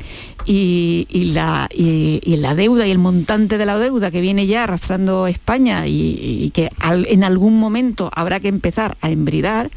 y, 0.45 1.05
la, 1.34 1.69
y- 1.71 2.21
la 2.38 2.55
deuda 2.55 2.88
y 2.88 2.91
el 2.91 2.97
montante 2.97 3.57
de 3.57 3.65
la 3.65 3.77
deuda 3.77 4.11
que 4.11 4.21
viene 4.21 4.47
ya 4.47 4.63
arrastrando 4.63 5.27
España 5.27 5.88
y, 5.88 6.51
que 6.53 6.69
en 7.07 7.23
algún 7.23 7.59
momento 7.59 8.09
habrá 8.13 8.39
que 8.39 8.47
empezar 8.47 8.97
a 9.01 9.09
embridar, 9.11 9.69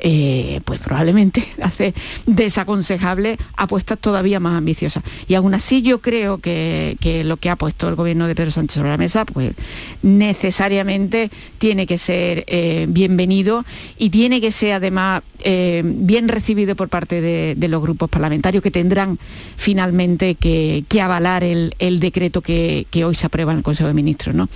eh, 0.00 0.60
pues 0.64 0.80
probablemente 0.80 1.44
hace 1.62 1.94
desaconsejable 2.26 3.38
apuestas 3.56 3.98
todavía 3.98 4.40
más 4.40 4.56
ambiciosas. 4.56 5.02
Y 5.26 5.34
aún 5.34 5.54
así 5.54 5.82
yo 5.82 6.00
creo 6.00 6.38
que, 6.38 6.96
que 7.00 7.24
lo 7.24 7.36
que 7.36 7.50
ha 7.50 7.56
puesto 7.56 7.88
el 7.88 7.94
gobierno 7.94 8.26
de 8.26 8.34
Pedro 8.34 8.50
Sánchez 8.50 8.76
sobre 8.76 8.90
la 8.90 8.96
mesa, 8.96 9.24
pues 9.24 9.54
necesariamente 10.02 11.30
tiene 11.58 11.86
que 11.86 11.98
ser 11.98 12.44
eh, 12.46 12.86
bienvenido 12.88 13.64
y 13.96 14.10
tiene 14.10 14.40
que 14.40 14.52
ser 14.52 14.74
además 14.74 15.22
eh, 15.40 15.82
bien 15.84 16.28
recibido 16.28 16.74
por 16.74 16.88
parte 16.88 17.20
de, 17.20 17.68
los 17.68 17.82
grupos 17.82 18.08
parlamentarios 18.08 18.62
que 18.62 18.70
tendrán 18.70 19.18
finalmente 19.56 20.34
que, 20.34 20.84
avalar 21.02 21.44
el, 21.44 21.74
el 21.78 22.00
decreto 22.00 22.40
que, 22.40 22.86
que 22.90 23.04
hoy 23.04 23.14
se 23.14 23.26
aprueba 23.26 23.52
en 23.52 23.58
el 23.58 23.64
Consejo 23.64 23.88
de 23.88 23.94
Ministros. 23.94 24.34
¿no? 24.34 24.48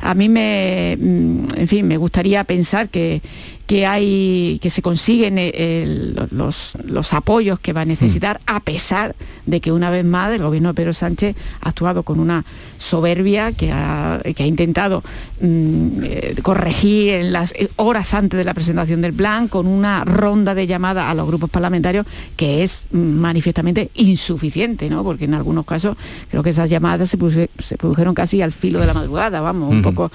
A 0.00 0.14
mí 0.14 0.28
me, 0.28 0.96
mm, 1.00 1.46
en 1.56 1.68
fin, 1.68 1.88
me 1.88 1.96
gustaría 1.96 2.44
pensar 2.44 2.88
que, 2.88 3.22
que 3.68 3.84
hay 3.86 4.58
que 4.62 4.70
se 4.70 4.80
consiguen 4.80 5.36
eh, 5.38 5.82
el- 5.82 6.16
los, 6.30 6.72
los 6.84 7.12
apoyos 7.12 7.60
que 7.60 7.74
va 7.74 7.82
a 7.82 7.84
necesitar 7.84 8.40
a 8.46 8.60
pesar 8.60 9.14
de 9.44 9.60
que 9.60 9.70
una 9.72 9.90
vez 9.90 10.04
más 10.06 10.32
el 10.32 10.42
gobierno 10.42 10.70
de 10.70 10.74
Pedro 10.74 10.94
Sánchez 10.94 11.36
ha 11.60 11.68
actuado 11.68 12.02
con 12.02 12.18
una 12.18 12.46
soberbia 12.78 13.52
que 13.52 13.70
ha, 13.70 14.20
que 14.34 14.42
ha 14.42 14.46
intentado 14.46 15.02
mm, 15.42 15.88
eh, 16.02 16.34
corregir 16.42 17.12
en 17.12 17.32
las 17.32 17.52
eh, 17.52 17.68
horas 17.76 18.14
antes 18.14 18.38
de 18.38 18.44
la 18.44 18.54
presentación 18.54 19.02
del 19.02 19.12
plan 19.12 19.48
con 19.48 19.66
una 19.66 20.02
ronda 20.04 20.54
de 20.54 20.66
llamadas 20.66 21.04
a 21.06 21.12
los 21.14 21.26
grupos 21.26 21.50
parlamentarios 21.50 22.06
que 22.36 22.62
es 22.64 22.84
mm, 22.90 22.98
manifiestamente 22.98 23.90
insuficiente, 23.94 24.88
¿no? 24.88 25.04
porque 25.04 25.26
en 25.26 25.34
algunos 25.34 25.66
casos 25.66 25.94
creo 26.30 26.42
que 26.42 26.50
esas 26.50 26.70
llamadas 26.70 27.10
se, 27.10 27.18
produjeron 27.76 28.14
casi 28.14 28.40
al 28.40 28.52
filo 28.52 28.80
de 28.80 28.86
la 28.86 28.94
madrugada, 28.94 29.42
vamos, 29.42 29.70
un 29.70 29.82
poco 29.82 30.10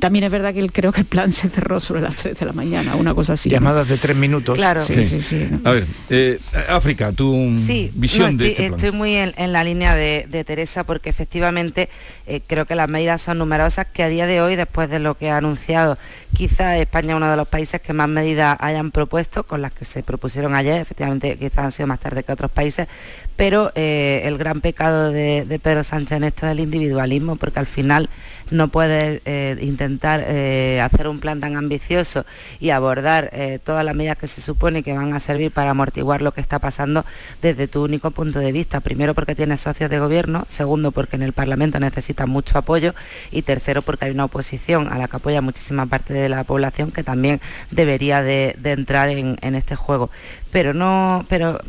también 0.00 0.24
es 0.24 0.30
verdad 0.30 0.52
que 0.52 0.60
el- 0.60 0.72
creo 0.72 0.92
que 0.92 1.00
el 1.00 1.06
plan 1.06 1.30
se 1.32 1.48
cerró 1.48 1.80
sobre 1.80 2.00
las 2.00 2.16
3 2.16 2.38
de 2.38 2.46
la 2.46 2.52
mañana, 2.52 2.94
una 2.96 3.14
cosa 3.14 3.34
así. 3.34 3.48
¿no? 3.48 3.54
Llamadas 3.54 3.88
de 3.88 3.96
tres 3.98 4.16
minutos. 4.16 4.56
Claro. 4.56 4.80
Sí, 4.80 5.04
sí, 5.04 5.20
sí. 5.22 5.46
A 5.64 5.70
ver, 5.72 5.86
eh, 6.10 6.38
África, 6.68 7.12
tu 7.12 7.56
Sí, 7.58 7.90
visión 7.94 8.32
no, 8.32 8.38
de 8.38 8.48
estoy, 8.48 8.50
este 8.50 8.62
plan. 8.68 8.74
estoy 8.74 8.92
muy 8.92 9.14
en, 9.16 9.32
en 9.36 9.52
la 9.52 9.64
línea 9.64 9.94
de, 9.94 10.26
de 10.28 10.44
Teresa 10.44 10.84
porque 10.84 11.08
efectivamente 11.10 11.88
eh, 12.26 12.40
creo 12.46 12.64
que 12.66 12.74
las 12.74 12.88
medidas 12.88 13.22
son 13.22 13.38
numerosas 13.38 13.86
que 13.92 14.02
a 14.02 14.08
día 14.08 14.26
de 14.26 14.40
hoy, 14.40 14.56
después 14.56 14.88
de 14.90 14.98
lo 14.98 15.16
que 15.16 15.30
ha 15.30 15.36
anunciado, 15.38 15.98
quizá 16.34 16.76
España 16.78 17.10
es 17.12 17.16
uno 17.16 17.30
de 17.30 17.36
los 17.36 17.48
países 17.48 17.80
que 17.80 17.92
más 17.92 18.08
medidas 18.08 18.56
hayan 18.60 18.90
propuesto, 18.90 19.44
con 19.44 19.62
las 19.62 19.72
que 19.72 19.84
se 19.84 20.02
propusieron 20.02 20.54
ayer, 20.54 20.80
efectivamente 20.80 21.36
quizás 21.38 21.58
han 21.58 21.72
sido 21.72 21.86
más 21.86 22.00
tarde 22.00 22.22
que 22.24 22.32
otros 22.32 22.50
países, 22.50 22.88
pero 23.36 23.72
eh, 23.74 24.22
el 24.24 24.38
gran 24.38 24.60
pecado 24.60 25.10
de, 25.12 25.44
de 25.46 25.58
Pedro 25.58 25.84
Sánchez 25.84 26.12
en 26.18 26.24
esto 26.24 26.46
es 26.46 26.52
el 26.52 26.60
individualismo, 26.60 27.36
porque 27.36 27.58
al 27.58 27.66
final 27.66 28.08
no 28.50 28.68
puedes 28.68 29.20
eh, 29.24 29.56
intentar 29.76 30.24
eh, 30.26 30.80
hacer 30.80 31.06
un 31.06 31.20
plan 31.20 31.38
tan 31.38 31.54
ambicioso 31.56 32.24
y 32.58 32.70
abordar 32.70 33.28
eh, 33.34 33.58
todas 33.62 33.84
las 33.84 33.94
medidas 33.94 34.16
que 34.16 34.26
se 34.26 34.40
supone 34.40 34.82
que 34.82 34.94
van 34.94 35.12
a 35.12 35.20
servir 35.20 35.52
para 35.52 35.70
amortiguar 35.70 36.22
lo 36.22 36.32
que 36.32 36.40
está 36.40 36.58
pasando 36.58 37.04
desde 37.42 37.68
tu 37.68 37.84
único 37.84 38.10
punto 38.10 38.38
de 38.38 38.52
vista. 38.52 38.80
Primero 38.80 39.12
porque 39.14 39.34
tienes 39.34 39.60
socios 39.60 39.90
de 39.90 39.98
gobierno, 39.98 40.46
segundo 40.48 40.92
porque 40.92 41.16
en 41.16 41.22
el 41.22 41.34
Parlamento 41.34 41.78
necesitas 41.78 42.26
mucho 42.26 42.56
apoyo 42.56 42.94
y 43.30 43.42
tercero 43.42 43.82
porque 43.82 44.06
hay 44.06 44.12
una 44.12 44.24
oposición 44.24 44.90
a 44.90 44.96
la 44.96 45.08
que 45.08 45.16
apoya 45.16 45.42
muchísima 45.42 45.84
parte 45.84 46.14
de 46.14 46.30
la 46.30 46.44
población 46.44 46.90
que 46.90 47.04
también 47.04 47.42
debería 47.70 48.22
de, 48.22 48.56
entrar 48.64 49.10
en, 49.10 49.36
en 49.42 49.54
este 49.54 49.76
juego. 49.76 50.10
Pero 50.56 50.72
no, 50.72 51.26
pero 51.28 51.60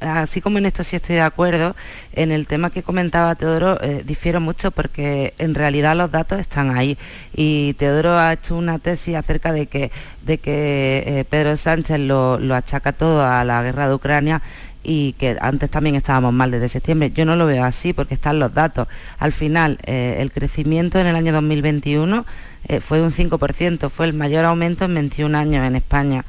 así 0.00 0.40
como 0.40 0.58
en 0.58 0.66
esto 0.66 0.82
sí 0.82 0.96
estoy 0.96 1.14
de 1.14 1.20
acuerdo, 1.20 1.76
en 2.12 2.32
el 2.32 2.48
tema 2.48 2.70
que 2.70 2.82
comentaba 2.82 3.36
Teodoro 3.36 3.80
eh, 3.80 4.02
difiero 4.04 4.40
mucho 4.40 4.72
porque 4.72 5.32
en 5.38 5.54
realidad 5.54 5.96
los 5.96 6.10
datos 6.10 6.40
están 6.40 6.76
ahí 6.76 6.98
y 7.36 7.74
Teodoro 7.74 8.18
ha 8.18 8.32
hecho 8.32 8.56
una 8.56 8.80
tesis 8.80 9.14
acerca 9.14 9.52
de 9.52 9.68
que, 9.68 9.92
de 10.26 10.38
que 10.38 11.04
eh, 11.06 11.24
Pedro 11.30 11.56
Sánchez 11.56 12.00
lo, 12.00 12.40
lo 12.40 12.56
achaca 12.56 12.90
todo 12.90 13.24
a 13.24 13.44
la 13.44 13.62
guerra 13.62 13.86
de 13.86 13.94
Ucrania 13.94 14.42
y 14.82 15.12
que 15.12 15.36
antes 15.40 15.70
también 15.70 15.94
estábamos 15.94 16.32
mal 16.32 16.50
desde 16.50 16.68
septiembre. 16.68 17.12
Yo 17.12 17.24
no 17.24 17.36
lo 17.36 17.46
veo 17.46 17.64
así 17.64 17.92
porque 17.92 18.14
están 18.14 18.38
los 18.38 18.52
datos. 18.52 18.88
Al 19.18 19.32
final, 19.32 19.78
eh, 19.84 20.16
el 20.18 20.32
crecimiento 20.32 20.98
en 20.98 21.06
el 21.06 21.16
año 21.16 21.32
2021 21.32 22.26
eh, 22.68 22.80
fue 22.80 23.02
un 23.02 23.10
5%, 23.12 23.90
fue 23.90 24.06
el 24.06 24.14
mayor 24.14 24.44
aumento 24.44 24.84
en 24.84 24.94
21 24.94 25.36
años 25.38 25.66
en 25.66 25.76
España. 25.76 26.24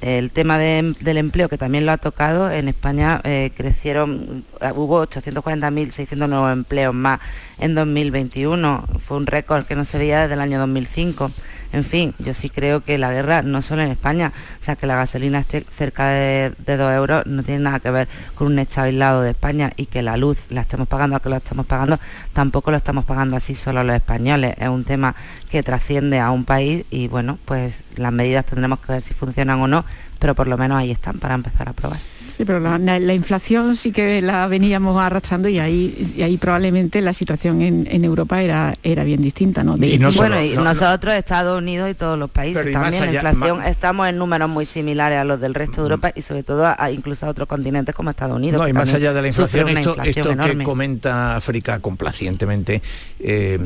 El 0.00 0.30
tema 0.30 0.58
de- 0.58 0.94
del 1.00 1.18
empleo, 1.18 1.48
que 1.48 1.58
también 1.58 1.84
lo 1.84 1.92
ha 1.92 1.96
tocado, 1.98 2.50
en 2.52 2.68
España 2.68 3.20
eh, 3.24 3.50
crecieron, 3.56 4.44
eh, 4.60 4.70
hubo 4.74 5.00
840.600 5.02 6.28
nuevos 6.28 6.52
empleos 6.52 6.94
más 6.94 7.18
en 7.58 7.74
2021. 7.74 8.84
Fue 9.04 9.16
un 9.16 9.26
récord 9.26 9.64
que 9.66 9.74
no 9.74 9.84
se 9.84 9.98
veía 9.98 10.20
desde 10.20 10.34
el 10.34 10.40
año 10.40 10.58
2005. 10.60 11.32
En 11.72 11.84
fin, 11.84 12.14
yo 12.18 12.32
sí 12.32 12.48
creo 12.48 12.82
que 12.82 12.96
la 12.96 13.12
guerra, 13.12 13.42
no 13.42 13.60
solo 13.60 13.82
en 13.82 13.90
España, 13.90 14.32
o 14.60 14.64
sea, 14.64 14.76
que 14.76 14.86
la 14.86 14.96
gasolina 14.96 15.38
esté 15.38 15.66
cerca 15.70 16.08
de, 16.08 16.52
de 16.64 16.76
2 16.76 16.92
euros 16.92 17.26
no 17.26 17.42
tiene 17.42 17.60
nada 17.60 17.80
que 17.80 17.90
ver 17.90 18.08
con 18.34 18.48
un 18.48 18.58
hecho 18.58 18.80
aislado 18.80 19.22
de 19.22 19.30
España 19.30 19.72
y 19.76 19.86
que 19.86 20.02
la 20.02 20.16
luz 20.16 20.38
la 20.48 20.62
estemos 20.62 20.88
pagando, 20.88 21.20
que 21.20 21.28
lo 21.28 21.36
estamos 21.36 21.66
pagando, 21.66 21.98
tampoco 22.32 22.70
lo 22.70 22.78
estamos 22.78 23.04
pagando 23.04 23.36
así 23.36 23.54
solo 23.54 23.84
los 23.84 23.96
españoles. 23.96 24.54
Es 24.58 24.68
un 24.68 24.84
tema 24.84 25.14
que 25.50 25.62
trasciende 25.62 26.20
a 26.20 26.30
un 26.30 26.44
país 26.44 26.86
y 26.90 27.08
bueno, 27.08 27.38
pues 27.44 27.82
las 27.96 28.12
medidas 28.12 28.46
tendremos 28.46 28.80
que 28.80 28.92
ver 28.92 29.02
si 29.02 29.12
funcionan 29.12 29.60
o 29.60 29.68
no, 29.68 29.84
pero 30.18 30.34
por 30.34 30.48
lo 30.48 30.56
menos 30.56 30.78
ahí 30.78 30.90
están 30.90 31.18
para 31.18 31.34
empezar 31.34 31.68
a 31.68 31.72
probar. 31.74 31.98
Sí, 32.38 32.44
pero 32.44 32.60
la, 32.60 32.78
la- 32.78 33.00
la 33.00 33.14
inflación 33.14 33.74
sí 33.76 33.90
que 33.90 34.22
la 34.22 34.46
veníamos 34.46 34.96
arrastrando 35.00 35.48
y 35.48 35.58
ahí, 35.58 36.12
y 36.16 36.22
ahí 36.22 36.36
probablemente 36.38 37.00
la 37.02 37.12
situación 37.12 37.60
en, 37.62 37.88
en 37.90 38.04
Europa 38.04 38.40
era, 38.40 38.74
era 38.84 39.02
bien 39.02 39.20
distinta, 39.20 39.64
¿no? 39.64 39.76
De- 39.76 39.98
bueno, 40.16 40.40
y 40.40 40.50
nosotros, 40.56 41.14
Estados 41.16 41.58
Unidos 41.58 41.90
y 41.90 41.94
todos 41.94 42.16
los 42.16 42.30
países 42.30 42.64
y 42.70 42.72
también, 42.72 43.06
la 43.06 43.12
inflación, 43.32 43.62
estamos 43.64 44.08
en 44.08 44.18
números 44.18 44.48
muy 44.48 44.66
similares 44.66 45.18
a 45.18 45.24
los 45.24 45.40
del 45.40 45.52
resto 45.52 45.78
de 45.78 45.82
Europa 45.88 46.12
y 46.14 46.22
sobre 46.22 46.44
todo 46.44 46.64
a, 46.78 46.90
incluso 46.92 47.26
a 47.26 47.28
otros 47.28 47.48
continentes 47.48 47.92
como 47.92 48.10
Estados 48.10 48.36
Unidos. 48.36 48.60
No, 48.62 48.68
y 48.68 48.72
más 48.72 48.94
allá 48.94 49.12
de 49.12 49.20
la 49.20 49.26
inflación, 49.26 49.68
esto, 49.70 49.90
inflación 49.90 50.06
esto 50.08 50.22
que 50.28 50.32
enorme. 50.34 50.62
comenta 50.64 51.34
África 51.34 51.80
complacientemente, 51.80 52.82
eh, 53.18 53.58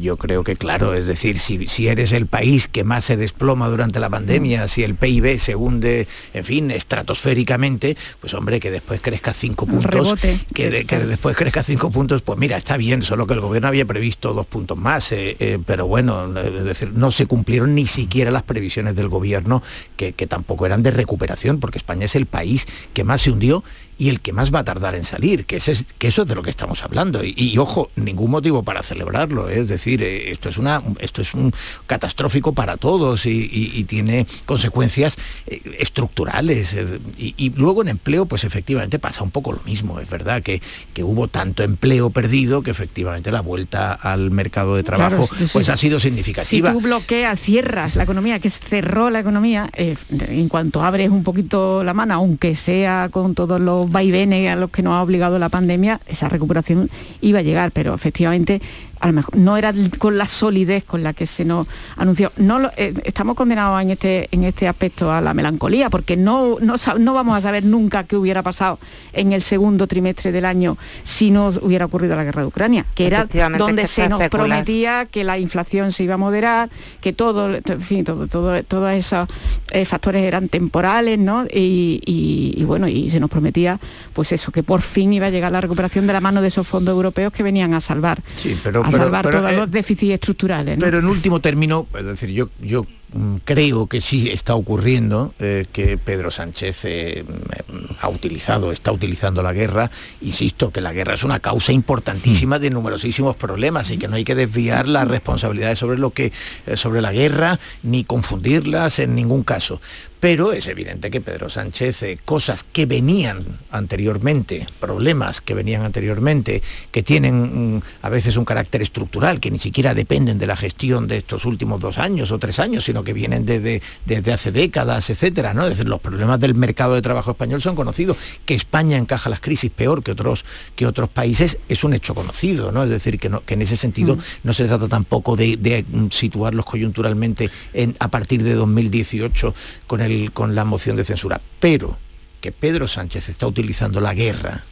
yo 0.00 0.16
creo 0.16 0.42
que 0.42 0.56
claro, 0.56 0.94
es 0.94 1.06
decir, 1.06 1.38
si, 1.38 1.68
si 1.68 1.86
eres 1.86 2.10
el 2.10 2.26
país 2.26 2.66
que 2.66 2.82
más 2.82 3.04
se 3.04 3.16
desploma 3.16 3.68
durante 3.68 4.00
la 4.00 4.08
Mm. 4.08 4.12
pandemia, 4.12 4.66
si 4.68 4.82
el 4.82 4.96
PIB 4.96 5.38
se 5.38 5.54
hunde, 5.54 6.08
en 6.34 6.44
fin, 6.44 6.70
estratosféricamente, 6.72 7.91
pues 8.20 8.34
hombre, 8.34 8.60
que 8.60 8.70
después 8.70 9.00
crezca 9.00 9.32
cinco 9.32 9.66
puntos, 9.66 9.90
rebote. 9.90 10.40
que, 10.54 10.70
de- 10.70 10.84
que 10.84 10.98
después 10.98 11.36
crezca 11.36 11.62
cinco 11.62 11.90
puntos, 11.90 12.22
pues 12.22 12.38
mira, 12.38 12.56
está 12.56 12.76
bien, 12.76 13.02
solo 13.02 13.26
que 13.26 13.34
el 13.34 13.40
gobierno 13.40 13.68
había 13.68 13.84
previsto 13.84 14.32
dos 14.34 14.46
puntos 14.46 14.76
más, 14.78 15.12
eh, 15.12 15.36
eh, 15.40 15.58
pero 15.64 15.86
bueno, 15.86 16.36
eh, 16.40 16.54
es 16.58 16.64
decir, 16.64 16.92
no 16.94 17.10
se 17.10 17.26
cumplieron 17.26 17.74
ni 17.74 17.86
siquiera 17.86 18.30
las 18.30 18.42
previsiones 18.42 18.96
del 18.96 19.08
gobierno, 19.08 19.62
que, 19.96 20.12
que 20.12 20.26
tampoco 20.26 20.66
eran 20.66 20.82
de 20.82 20.90
recuperación, 20.90 21.60
porque 21.60 21.78
España 21.78 22.06
es 22.06 22.16
el 22.16 22.26
país 22.26 22.66
que 22.94 23.04
más 23.04 23.20
se 23.22 23.30
hundió 23.30 23.64
y 24.02 24.08
el 24.08 24.20
que 24.20 24.32
más 24.32 24.52
va 24.52 24.60
a 24.60 24.64
tardar 24.64 24.94
en 24.96 25.04
salir, 25.04 25.44
que, 25.46 25.56
ese 25.56 25.74
que 25.98 26.08
eso 26.08 26.22
es 26.22 26.28
de 26.28 26.34
lo 26.34 26.42
que 26.42 26.50
estamos 26.50 26.82
hablando. 26.82 27.22
Y, 27.22 27.34
y, 27.36 27.56
ojo, 27.58 27.90
ningún 27.94 28.30
motivo 28.32 28.62
para 28.64 28.82
celebrarlo, 28.82 29.48
¿eh? 29.48 29.60
es 29.60 29.68
decir, 29.68 30.02
eh, 30.02 30.30
esto 30.32 30.48
es, 30.48 30.58
una, 30.58 30.82
esto 30.98 31.22
es 31.22 31.34
un 31.34 31.52
catastrófico 31.86 32.52
para 32.52 32.76
todos 32.78 33.26
y, 33.26 33.30
y- 33.30 33.70
y 33.74 33.84
tiene 33.84 34.26
consecuencias 34.44 35.16
eh, 35.46 35.60
estructurales. 35.78 36.74
y, 37.16 37.50
luego 37.56 37.82
en 37.82 37.88
empleo, 37.88 38.26
pues 38.26 38.42
efectivamente 38.44 38.98
pasa 38.98 39.22
un 39.22 39.30
poco 39.30 39.52
lo 39.52 39.60
mismo. 39.64 40.00
Es 40.00 40.10
verdad 40.10 40.42
que, 40.42 40.60
que 40.94 41.04
hubo 41.04 41.28
tanto 41.28 41.62
empleo 41.62 42.10
perdido 42.10 42.62
que 42.62 42.70
efectivamente 42.72 43.30
la 43.30 43.40
vuelta 43.40 43.92
al 43.92 44.30
mercado 44.30 44.74
de 44.74 44.82
trabajo 44.82 45.02
Claro, 45.26 45.26
sí, 45.38 45.46
sí. 45.46 45.50
pues 45.52 45.68
ha 45.68 45.76
sido 45.76 46.00
Si 46.00 46.08
significativa. 46.08 46.72
tú 46.72 46.80
bloqueas, 46.80 47.38
cierras 47.38 47.94
la 47.94 48.02
economía, 48.04 48.40
que 48.40 48.50
cerró 48.50 49.10
la 49.10 49.20
economía, 49.20 49.70
eh, 49.76 49.96
en 50.28 50.48
cuanto 50.48 50.82
abres 50.82 51.10
un 51.10 51.22
poquito 51.22 51.84
la 51.84 51.94
mano, 51.94 52.14
aunque 52.14 52.54
sea 52.56 53.08
con 53.12 53.34
todos 53.34 53.60
los 53.60 53.91
vaivenes 53.92 54.50
a 54.50 54.56
los 54.56 54.70
que 54.70 54.82
nos 54.82 54.94
ha 54.94 55.02
obligado 55.02 55.38
la 55.38 55.48
pandemia, 55.48 56.00
esa 56.06 56.28
recuperación 56.28 56.88
iba 57.20 57.40
a 57.40 57.42
llegar, 57.42 57.70
pero 57.72 57.94
efectivamente 57.94 58.60
a 59.02 59.08
lo 59.08 59.12
mejor 59.14 59.36
no 59.36 59.56
era 59.56 59.74
con 59.98 60.16
la 60.16 60.26
solidez 60.28 60.84
con 60.84 61.02
la 61.02 61.12
que 61.12 61.26
se 61.26 61.44
nos 61.44 61.66
anunció. 61.96 62.30
No 62.36 62.60
lo- 62.60 62.70
eh, 62.76 62.94
estamos 63.04 63.34
condenados 63.34 63.82
en 63.82 63.90
este, 63.90 64.28
en 64.30 64.44
este 64.44 64.68
aspecto 64.68 65.10
a 65.10 65.20
la 65.20 65.34
melancolía, 65.34 65.90
porque 65.90 66.16
no, 66.16 66.58
no, 66.60 66.76
no 66.98 67.12
vamos 67.14 67.36
a 67.36 67.40
saber 67.40 67.64
nunca 67.64 68.04
qué 68.04 68.16
hubiera 68.16 68.42
pasado 68.44 68.78
en 69.12 69.32
el 69.32 69.42
segundo 69.42 69.88
trimestre 69.88 70.30
del 70.30 70.44
año 70.44 70.78
si 71.02 71.32
no 71.32 71.48
hubiera 71.48 71.84
ocurrido 71.86 72.14
la 72.14 72.22
guerra 72.22 72.42
de 72.42 72.48
Ucrania, 72.48 72.86
que 72.94 73.08
era 73.08 73.26
donde 73.58 73.82
que 73.82 73.88
se 73.88 74.08
nos 74.08 74.20
especular. 74.20 74.46
prometía 74.46 75.06
que 75.06 75.24
la 75.24 75.36
inflación 75.38 75.90
se 75.90 76.04
iba 76.04 76.14
a 76.14 76.18
moderar, 76.18 76.70
que 77.00 77.12
todo, 77.12 77.52
en 77.54 77.80
fin, 77.80 78.04
todo, 78.04 78.28
todo- 78.28 78.62
todos 78.62 78.92
esos 78.92 79.28
eh, 79.72 79.84
factores 79.84 80.22
eran 80.22 80.48
temporales, 80.48 81.18
¿no? 81.18 81.44
Y, 81.52 82.00
y- 82.06 82.54
y 82.56 82.64
bueno, 82.64 82.86
y 82.86 83.10
se 83.10 83.18
nos 83.18 83.30
prometía, 83.30 83.80
pues 84.12 84.30
eso, 84.30 84.52
que 84.52 84.62
por 84.62 84.80
fin 84.80 85.12
iba 85.12 85.26
a 85.26 85.30
llegar 85.30 85.50
la 85.50 85.60
recuperación 85.60 86.06
de 86.06 86.12
la 86.12 86.20
mano 86.20 86.40
de 86.40 86.48
esos 86.48 86.68
fondos 86.68 86.92
europeos 86.94 87.32
que 87.32 87.42
venían 87.42 87.74
a 87.74 87.80
salvar, 87.80 88.22
Sí, 88.36 88.56
pero, 88.62 88.84
a 88.84 88.91
pero- 88.92 89.04
salvar 89.04 89.24
pero, 89.24 89.38
todos 89.38 89.52
eh, 89.52 89.56
los 89.56 89.70
déficits 89.70 90.12
estructurales. 90.14 90.78
¿no? 90.78 90.84
Pero 90.84 90.98
en 90.98 91.06
último 91.06 91.40
término, 91.40 91.86
es 91.98 92.04
decir, 92.04 92.30
yo, 92.30 92.50
yo 92.60 92.86
mm, 93.12 93.36
creo 93.44 93.86
que 93.86 94.00
sí 94.00 94.30
está 94.30 94.54
ocurriendo 94.54 95.34
eh, 95.38 95.64
que 95.72 95.98
Pedro 95.98 96.30
Sánchez 96.30 96.84
eh, 96.84 97.24
mm, 97.26 97.94
ha 98.00 98.08
utilizado, 98.08 98.72
está 98.72 98.92
utilizando 98.92 99.42
la 99.42 99.52
guerra, 99.52 99.90
insisto, 100.20 100.70
que 100.70 100.80
la 100.80 100.92
guerra 100.92 101.14
es 101.14 101.24
una 101.24 101.40
causa 101.40 101.72
importantísima 101.72 102.58
de 102.58 102.70
numerosísimos 102.70 103.36
problemas 103.36 103.90
y 103.90 103.98
que 103.98 104.08
no 104.08 104.16
hay 104.16 104.24
que 104.24 104.34
desviar 104.34 104.88
las 104.88 105.08
responsabilidades 105.08 105.78
sobre 105.78 105.98
lo 105.98 106.10
que, 106.10 106.32
eh, 106.66 106.76
sobre 106.76 107.00
la 107.02 107.12
guerra, 107.12 107.58
ni 107.82 108.04
confundirlas 108.04 108.98
en 108.98 109.14
ningún 109.14 109.42
caso. 109.42 109.80
Pero 110.22 110.52
es 110.52 110.68
evidente 110.68 111.10
que 111.10 111.20
Pedro 111.20 111.50
Sánchez, 111.50 112.02
eh, 112.04 112.18
cosas 112.24 112.62
que 112.62 112.86
venían 112.86 113.58
anteriormente, 113.72 114.66
problemas 114.78 115.40
que 115.40 115.52
venían 115.52 115.82
anteriormente, 115.82 116.62
que 116.92 117.02
tienen 117.02 117.74
mm, 117.78 117.82
a 118.02 118.08
veces 118.08 118.36
un 118.36 118.44
carácter 118.44 118.82
estructural, 118.82 119.40
que 119.40 119.50
ni 119.50 119.58
siquiera 119.58 119.94
dependen 119.94 120.38
de 120.38 120.46
la 120.46 120.54
gestión 120.54 121.08
de 121.08 121.16
estos 121.16 121.44
últimos 121.44 121.80
dos 121.80 121.98
años 121.98 122.30
o 122.30 122.38
tres 122.38 122.60
años, 122.60 122.84
sino 122.84 123.02
que 123.02 123.12
vienen 123.12 123.44
desde, 123.44 123.82
desde 124.06 124.32
hace 124.32 124.52
décadas, 124.52 125.10
etcétera, 125.10 125.54
¿no? 125.54 125.64
Es 125.64 125.70
decir, 125.70 125.88
los 125.88 126.00
problemas 126.00 126.38
del 126.38 126.54
mercado 126.54 126.94
de 126.94 127.02
trabajo 127.02 127.32
español 127.32 127.60
son 127.60 127.74
conocidos. 127.74 128.16
Que 128.46 128.54
España 128.54 128.98
encaja 128.98 129.28
las 129.28 129.40
crisis 129.40 129.72
peor 129.72 130.04
que 130.04 130.12
otros, 130.12 130.44
que 130.76 130.86
otros 130.86 131.08
países 131.08 131.58
es 131.68 131.82
un 131.82 131.94
hecho 131.94 132.14
conocido, 132.14 132.70
¿no? 132.70 132.84
Es 132.84 132.90
decir, 132.90 133.18
que, 133.18 133.28
no- 133.28 133.42
que 133.44 133.54
en 133.54 133.62
ese 133.62 133.74
sentido 133.74 134.14
Mm. 134.14 134.20
no 134.44 134.52
se 134.52 134.66
trata 134.66 134.86
tampoco 134.86 135.34
de, 135.34 135.56
de, 135.56 135.84
situarlos 136.12 136.64
coyunturalmente 136.64 137.50
en- 137.72 137.96
a 137.98 138.06
partir 138.06 138.44
de 138.44 138.54
2018 138.54 139.52
con, 139.88 140.11
el, 140.12 140.32
con 140.32 140.54
la 140.54 140.64
moción 140.64 140.96
de 140.96 141.04
censura. 141.04 141.40
Pero 141.60 141.96
que 142.40 142.52
Pedro 142.52 142.88
Sánchez 142.88 143.28
está 143.28 143.46
utilizando 143.46 144.00
la 144.00 144.14
guerra 144.14 144.64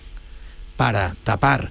para 0.76 1.14
tapar 1.24 1.70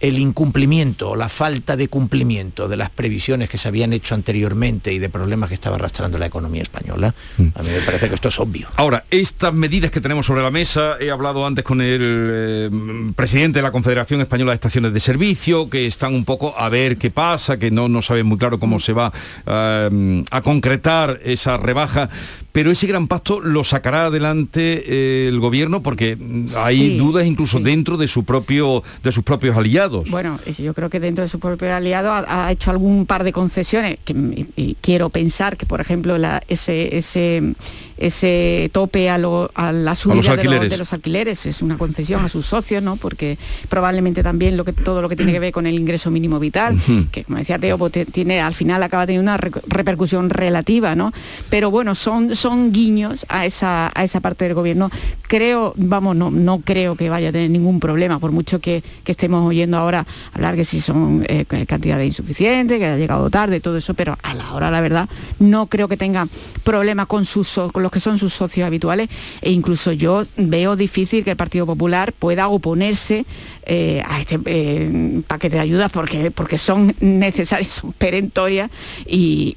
el 0.00 0.18
incumplimiento 0.18 1.10
o 1.10 1.16
la 1.16 1.28
falta 1.28 1.76
de 1.76 1.88
cumplimiento 1.88 2.68
de 2.68 2.76
las 2.76 2.90
previsiones 2.90 3.50
que 3.50 3.58
se 3.58 3.68
habían 3.68 3.92
hecho 3.92 4.14
anteriormente 4.14 4.92
y 4.92 4.98
de 4.98 5.10
problemas 5.10 5.48
que 5.48 5.54
estaba 5.54 5.76
arrastrando 5.76 6.16
la 6.16 6.26
economía 6.26 6.62
española, 6.62 7.14
a 7.38 7.62
mí 7.62 7.68
me 7.68 7.80
parece 7.82 8.08
que 8.08 8.14
esto 8.14 8.28
es 8.28 8.40
obvio. 8.40 8.68
Ahora, 8.76 9.04
estas 9.10 9.52
medidas 9.52 9.90
que 9.90 10.00
tenemos 10.00 10.26
sobre 10.26 10.42
la 10.42 10.50
mesa, 10.50 10.96
he 10.98 11.10
hablado 11.10 11.46
antes 11.46 11.64
con 11.64 11.82
el 11.82 12.00
eh, 12.02 12.70
presidente 13.14 13.58
de 13.58 13.62
la 13.62 13.72
Confederación 13.72 14.22
Española 14.22 14.52
de 14.52 14.54
Estaciones 14.54 14.94
de 14.94 15.00
Servicio, 15.00 15.68
que 15.68 15.86
están 15.86 16.14
un 16.14 16.24
poco 16.24 16.54
a 16.56 16.68
ver 16.70 16.96
qué 16.96 17.10
pasa, 17.10 17.58
que 17.58 17.70
no, 17.70 17.88
no 17.88 18.00
saben 18.00 18.26
muy 18.26 18.38
claro 18.38 18.58
cómo 18.58 18.80
se 18.80 18.94
va 18.94 19.12
eh, 19.46 20.24
a 20.30 20.40
concretar 20.40 21.20
esa 21.24 21.58
rebaja, 21.58 22.08
pero 22.52 22.70
ese 22.70 22.86
gran 22.86 23.06
pacto 23.08 23.40
lo 23.40 23.62
sacará 23.64 24.06
adelante 24.06 24.82
eh, 24.86 25.28
el 25.28 25.38
gobierno 25.40 25.82
porque 25.82 26.16
mm, 26.16 26.46
hay 26.58 26.76
Sí, 26.76 26.96
dudas 26.98 27.26
incluso 27.26 27.60
dentro 27.60 27.96
de 27.96 28.08
su 28.08 28.24
propio 28.24 28.82
de 29.02 29.12
sus 29.12 29.22
propios 29.24 29.56
aliados. 29.56 30.10
Bueno, 30.10 30.38
yo 30.58 30.74
creo 30.74 30.90
que 30.90 31.00
dentro 31.00 31.22
de 31.22 31.28
su 31.28 31.38
propio 31.38 31.74
aliado 31.74 32.12
ha, 32.12 32.46
ha 32.46 32.52
hecho 32.52 32.70
algún 32.70 33.06
par 33.06 33.24
de 33.24 33.32
concesiones 33.32 33.98
que 34.04 34.12
y- 34.12 34.46
y 34.56 34.76
quiero 34.80 35.10
pensar 35.10 35.56
que, 35.56 35.66
por 35.66 35.80
ejemplo, 35.80 36.18
la- 36.18 36.42
ese, 36.48 36.96
ese, 36.96 37.54
ese 37.98 38.70
tope 38.72 39.10
a, 39.10 39.18
lo- 39.18 39.50
a 39.54 39.72
la 39.72 39.94
subida 39.94 40.14
de, 40.16 40.22
los, 40.22 40.28
alquileres. 40.28 40.70
de 40.70 40.76
los 40.78 40.92
alquileres 40.92 41.46
es 41.46 41.62
una 41.62 41.76
concesión 41.76 42.24
a 42.24 42.28
sus 42.28 42.46
socios, 42.46 42.82
¿no? 42.82 42.96
Porque 42.96 43.38
probablemente 43.68 44.22
también 44.22 44.56
lo 44.56 44.64
que 44.64 44.72
todo 44.72 45.02
lo 45.02 45.08
que 45.08 45.16
tiene 45.16 45.32
que 45.32 45.38
ver 45.40 45.52
con 45.52 45.66
el 45.66 45.74
ingreso 45.74 46.10
mínimo 46.10 46.38
vital, 46.40 46.78
que 47.12 47.24
como 47.24 47.38
decía 47.38 47.58
Teo, 47.58 47.76
pues, 47.78 47.92
tiene 48.12 48.40
al 48.40 48.54
final 48.54 48.82
acaba 48.82 49.06
teniendo 49.06 49.22
una 49.30 49.36
re- 49.36 49.50
repercusión 49.66 50.30
relativa, 50.30 50.94
¿no? 50.94 51.12
Pero 51.50 51.70
bueno, 51.70 51.94
son, 51.94 52.34
son 52.40 52.72
guiños 52.72 53.26
a 53.28 53.44
esa, 53.46 53.90
a 53.94 54.04
esa 54.04 54.20
parte 54.20 54.44
del 54.46 54.54
gobierno. 54.54 54.90
Creo, 55.28 55.74
vamos, 55.76 56.16
no, 56.16 56.30
no 56.30 56.60
creo 56.60 56.96
que 56.96 57.08
vaya 57.10 57.28
a 57.28 57.32
tener 57.32 57.50
ningún 57.50 57.78
problema, 57.80 58.18
por 58.18 58.32
mucho 58.32 58.58
que, 58.60 58.82
estemos 59.10 59.44
oyendo 59.44 59.76
ahora 59.76 60.06
hablar 60.32 60.54
que 60.54 60.64
si 60.64 60.80
son 60.80 61.24
eh, 61.28 61.44
cantidades 61.66 62.06
insuficientes, 62.06 62.78
que 62.78 62.86
ha 62.86 62.96
llegado 62.96 63.28
tarde, 63.28 63.58
todo 63.60 63.76
eso, 63.76 63.92
pero 63.94 64.16
a 64.22 64.34
la 64.34 64.52
hora, 64.54 64.70
la 64.70 64.80
verdad, 64.80 65.08
no 65.40 65.66
creo 65.66 65.88
que 65.88 65.96
tenga 65.96 66.28
problemas 66.62 67.06
con, 67.06 67.24
con 67.72 67.82
los 67.82 67.90
que 67.90 67.98
son 67.98 68.18
sus 68.18 68.32
socios 68.32 68.66
habituales 68.66 69.08
e 69.42 69.50
incluso 69.50 69.90
yo 69.92 70.24
veo 70.36 70.76
difícil 70.76 71.24
que 71.24 71.32
el 71.32 71.36
Partido 71.36 71.66
Popular 71.66 72.12
pueda 72.12 72.46
oponerse 72.48 73.26
eh, 73.66 74.00
a 74.08 74.20
este 74.20 74.38
eh, 74.46 75.22
paquete 75.26 75.56
de 75.56 75.62
ayudas 75.62 75.90
porque, 75.90 76.30
porque 76.30 76.56
son 76.56 76.94
necesarias, 77.00 77.72
son 77.72 77.92
perentorias 77.92 78.70
y, 79.06 79.56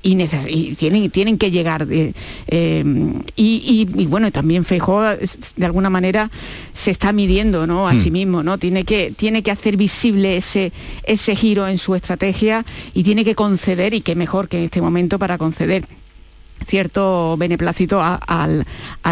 tienen, 0.77 1.09
tienen 1.11 1.37
que 1.37 1.51
llegar. 1.51 1.85
de- 1.85 2.13
eh, 2.79 2.83
y, 3.35 3.87
y- 3.95 4.01
y 4.01 4.05
bueno, 4.07 4.31
también 4.31 4.63
Feijóo 4.63 5.11
es- 5.11 5.39
de 5.55 5.65
alguna 5.65 5.89
manera 5.89 6.29
se 6.73 6.91
está 6.91 7.11
midiendo 7.13 7.65
¿no? 7.67 7.87
a 7.87 7.93
Hmm. 7.93 7.97
sí 7.97 8.11
mismo, 8.11 8.43
¿no? 8.43 8.57
Tiene 8.57 8.83
que, 8.83 9.13
tiene 9.15 9.43
que 9.43 9.51
hacer 9.51 9.77
visible 9.77 10.37
ese, 10.37 10.71
ese 11.03 11.35
giro 11.35 11.67
en 11.67 11.77
su 11.77 11.95
estrategia 11.95 12.65
y 12.93 13.03
tiene 13.03 13.23
que 13.25 13.35
conceder, 13.35 13.93
y 13.93 14.01
qué 14.01 14.15
mejor 14.15 14.47
que 14.47 14.57
en 14.59 14.63
este 14.65 14.81
momento 14.81 15.19
para 15.19 15.37
conceder 15.37 15.85
cierto 16.65 17.35
beneplácito 17.37 17.99
a, 18.01 18.19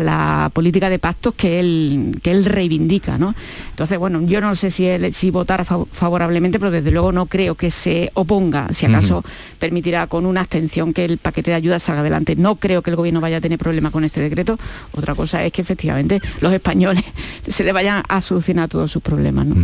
la 0.02 0.50
política 0.54 0.90
de 0.90 1.00
pactos 1.00 1.34
que 1.36 1.60
él, 1.60 2.20
que 2.24 2.32
él 2.32 2.46
reivindica. 2.46 3.18
¿no? 3.18 3.36
Entonces, 3.70 3.98
bueno, 3.98 4.22
yo 4.22 4.42
no 4.42 4.56
sé 4.56 4.72
si, 4.72 4.86
él, 4.86 5.14
si 5.14 5.32
votar 5.32 5.66
fav- 5.66 5.88
favorablemente, 5.92 6.60
pero 6.60 6.72
desde 6.72 6.92
luego 6.92 7.12
no 7.12 7.26
creo 7.28 7.56
que 7.56 7.72
se 7.72 8.12
oponga, 8.14 8.68
si 8.74 8.86
acaso 8.86 9.24
permitirá 9.60 10.08
con 10.08 10.26
una 10.26 10.42
abstención 10.42 10.94
que 10.94 11.06
el 11.06 11.18
paquete 11.18 11.52
de 11.52 11.56
ayuda 11.56 11.80
salga 11.80 12.02
adelante. 12.02 12.36
No 12.36 12.56
creo 12.56 12.82
que 12.82 12.90
el 12.90 12.96
gobierno 12.96 13.22
vaya 13.22 13.38
a 13.38 13.42
tener 13.42 13.60
problema 13.60 13.92
con 13.92 14.04
este 14.04 14.22
decreto. 14.22 14.58
Otra 14.94 15.16
cosa 15.16 15.44
es 15.46 15.52
que 15.52 15.62
efectivamente 15.62 16.22
los 16.40 16.52
españoles 16.54 17.04
se 17.48 17.64
le 17.64 17.72
vayan 17.72 18.04
a 18.08 18.22
solucionar 18.22 18.70
todos 18.70 18.92
sus 18.92 19.02
problemas. 19.02 19.46
¿no? 19.46 19.56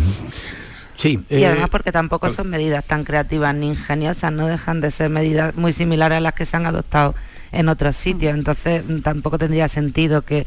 Sí, 0.95 1.19
Y 1.29 1.43
además 1.43 1.69
porque 1.69 1.91
tampoco 1.91 2.27
son 2.29 2.49
medidas 2.49 2.83
tan 2.83 3.03
creativas 3.03 3.53
ni 3.53 3.67
ingeniosas, 3.67 4.31
no 4.33 4.47
dejan 4.47 4.81
de 4.81 4.89
ser 4.89 5.11
medidas 5.11 5.55
muy 5.55 5.71
similares 5.71 6.17
a 6.17 6.21
las 6.21 6.33
que 6.33 6.43
se 6.43 6.57
han 6.57 6.65
adoptado 6.65 7.13
en 7.51 7.69
otros 7.69 7.95
sitios, 7.95 8.33
entonces 8.35 8.83
mm, 8.87 8.99
tampoco 8.99 9.37
tendría 9.37 9.67
sentido 9.67 10.21
que 10.23 10.45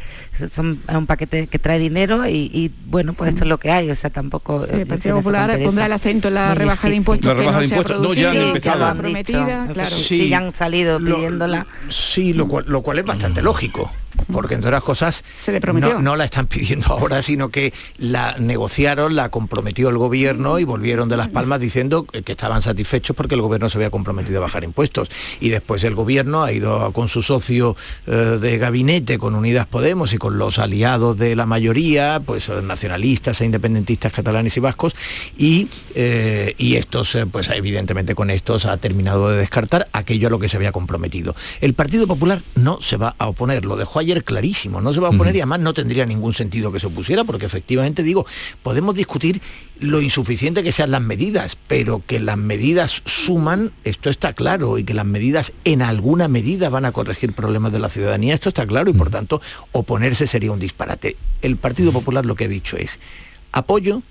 son 0.51 0.81
es 0.89 0.95
un 0.95 1.07
paquete 1.07 1.47
que 1.47 1.59
trae 1.59 1.79
dinero 1.79 2.27
y, 2.27 2.51
y, 2.53 2.71
bueno, 2.87 3.13
pues 3.15 3.31
esto 3.31 3.45
es 3.45 3.49
lo 3.49 3.59
que 3.59 3.71
hay, 3.71 3.91
o 3.91 3.95
sea, 3.95 4.11
tampoco... 4.11 4.65
Sí, 4.67 4.73
eh, 4.75 4.81
el 4.83 4.87
Partido 4.87 5.17
Popular 5.17 5.59
pondrá 5.63 5.87
el 5.87 5.93
acento 5.93 6.29
en 6.29 6.35
la 6.35 6.49
Muy 6.49 6.59
rebaja 6.59 6.89
de 6.89 6.97
impuestos 6.97 7.27
La 7.27 7.35
que 7.35 7.41
rebaja 7.41 7.57
no 7.59 7.63
de 7.63 7.69
se 7.69 7.75
ha 7.75 7.79
impuestos, 7.79 8.03
no, 8.07 8.15
ya 8.15 8.31
han 8.31 8.37
empezado. 8.37 8.79
que 8.79 8.85
lo 8.95 9.01
prometida, 9.03 9.69
claro. 9.73 9.97
Sí, 9.97 10.29
ya 10.29 10.39
han 10.39 10.53
salido 10.53 10.99
Lo- 10.99 11.17
pidiéndola. 11.17 11.67
Sí, 11.89 12.33
lo 12.33 12.49
cual, 12.49 12.65
lo 12.69 12.83
cual 12.83 12.99
es 12.99 13.05
bastante 13.05 13.43
lógico, 13.43 13.91
porque 14.31 14.55
entre 14.55 14.69
otras 14.69 14.83
cosas 14.83 15.25
Se 15.37 15.53
le 15.53 15.61
prometió. 15.61 15.95
No, 15.95 16.03
no 16.03 16.17
la 16.17 16.25
están 16.25 16.47
pidiendo 16.47 16.87
ahora, 16.91 17.23
sino 17.23 17.49
que 17.49 17.73
la 17.99 18.37
negociaron, 18.39 19.17
la 19.17 19.31
comprometió 19.31 19.89
el 19.89 19.99
gobierno 19.99 20.59
y 20.59 20.65
volvieron 20.65 21.09
de 21.09 21.17
las 21.17 21.29
palmas 21.29 21.61
diciendo 21.61 22.05
que 22.05 22.33
estaban 22.33 22.63
satisfechos 22.63 23.17
porque 23.17 23.35
el 23.35 23.43
gobierno 23.43 23.69
se 23.69 23.79
había 23.79 23.91
comprometido 23.91 24.39
a 24.39 24.43
bajar 24.43 24.65
impuestos. 24.65 25.11
Y 25.41 25.51
después 25.51 25.85
el 25.85 25.95
gobierno 25.95 26.43
ha 26.43 26.53
ido 26.53 26.93
con 26.93 27.09
su 27.09 27.23
socio 27.23 27.77
eh, 28.07 28.39
de 28.41 28.59
gabinete, 28.59 29.19
con 29.19 29.35
Unidas 29.35 29.67
Podemos 29.67 30.13
y 30.13 30.19
con 30.19 30.39
los 30.39 30.59
aliados 30.59 31.17
de 31.17 31.37
la 31.37 31.47
mayoría, 31.47 32.21
pues 32.25 32.49
eh, 32.49 32.63
nacionalistas 32.63 33.41
e 33.41 33.45
independentistas 33.45 34.13
catalanes 34.13 34.57
y 34.57 34.61
vascos, 34.61 34.95
y, 35.37 35.69
eh, 35.95 36.55
y 36.59 36.77
estos, 36.77 37.17
pues 37.31 37.49
evidentemente 37.51 38.15
con 38.15 38.31
estos 38.31 38.67
ha 38.67 38.77
terminado 38.77 39.31
de 39.31 39.39
descartar 39.39 39.89
aquello 39.93 40.29
a 40.29 40.31
lo 40.31 40.39
que 40.39 40.49
se 40.49 40.57
había 40.57 40.73
comprometido. 40.73 41.35
El 41.61 41.75
Partido 41.75 42.07
Popular 42.07 42.43
no 42.55 42.81
se 42.81 42.97
va 42.97 43.15
a 43.19 43.29
oponer, 43.29 43.65
lo 43.65 43.77
dejó 43.77 43.99
ayer 43.99 44.20
clarísimo, 44.25 44.81
no 44.81 44.93
se 44.93 45.01
va 45.01 45.09
a 45.09 45.11
oponer 45.11 45.37
y 45.37 45.41
además 45.41 45.61
no 45.61 45.75
tendría 45.75 46.07
ningún 46.07 46.33
sentido 46.33 46.73
que 46.73 46.81
se 46.81 46.87
opusiera, 46.87 47.25
porque 47.25 47.47
efectivamente 47.47 48.03
digo, 48.03 48.27
podemos 48.63 48.95
discutir 48.95 49.41
lo 49.79 50.01
insuficiente 50.01 50.63
que 50.63 50.73
sean 50.73 50.91
las 50.91 51.03
medidas, 51.03 51.57
pero 51.67 52.03
que 52.07 52.21
las 52.21 52.37
medidas 52.37 53.03
suman, 53.05 53.73
esto 53.85 54.11
está 54.11 54.33
claro, 54.33 54.79
y 54.79 54.85
que 54.85 54.95
las 54.95 55.07
medidas 55.07 55.53
en 55.65 55.83
alguna 55.83 56.29
medida 56.29 56.69
van 56.69 56.85
a 56.85 56.93
corregir 56.93 57.35
problemas 57.35 57.73
de 57.73 57.79
la 57.79 57.89
ciudadanía, 57.89 58.35
esto 58.35 58.49
está 58.49 58.67
claro, 58.67 58.91
y 58.91 58.95
por 58.95 59.11
tanto 59.11 59.41
oponerse 59.73 60.27
sería 60.27 60.53
un 60.53 60.61
disparate. 60.61 61.17
El 61.43 61.57
Partido 61.57 61.93
Popular 61.93 62.27
lo 62.27 62.35
que 62.35 62.45
ha 62.45 62.49
dicho 62.49 62.77
es 62.77 63.01
apoyo 63.53 64.03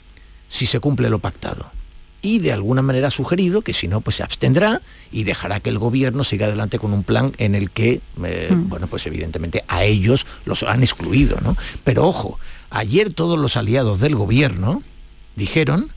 si 0.48 0.66
se 0.66 0.80
cumple 0.80 1.10
lo 1.10 1.20
pactado 1.20 1.79
y 2.22 2.40
de 2.40 2.52
alguna 2.52 2.82
manera 2.82 3.08
ha 3.08 3.12
sugerido 3.12 3.62
que 3.62 3.74
si 3.74 3.88
no, 3.88 4.02
pues 4.02 4.18
se 4.18 4.24
abstendrá 4.24 4.82
y 5.12 5.24
dejará 5.24 5.60
que 5.60 5.70
el 5.70 5.80
gobierno 5.80 6.24
siga 6.24 6.48
adelante 6.48 6.80
con 6.80 6.94
un 6.94 7.04
plan 7.04 7.32
en 7.38 7.56
el 7.56 7.72
que, 7.72 8.02
eh, 8.24 8.50
bueno, 8.52 8.88
pues 8.88 9.06
evidentemente 9.08 9.64
a 9.68 9.84
ellos 9.84 10.26
los 10.46 10.64
han 10.64 10.82
excluido, 10.82 11.38
¿no? 11.42 11.56
Pero 11.84 12.06
ojo, 12.06 12.40
ayer 12.70 13.14
todos 13.14 13.40
los 13.40 13.58
aliados 13.58 14.00
del 14.00 14.16
gobierno 14.16 14.84
dijeron 15.36 15.92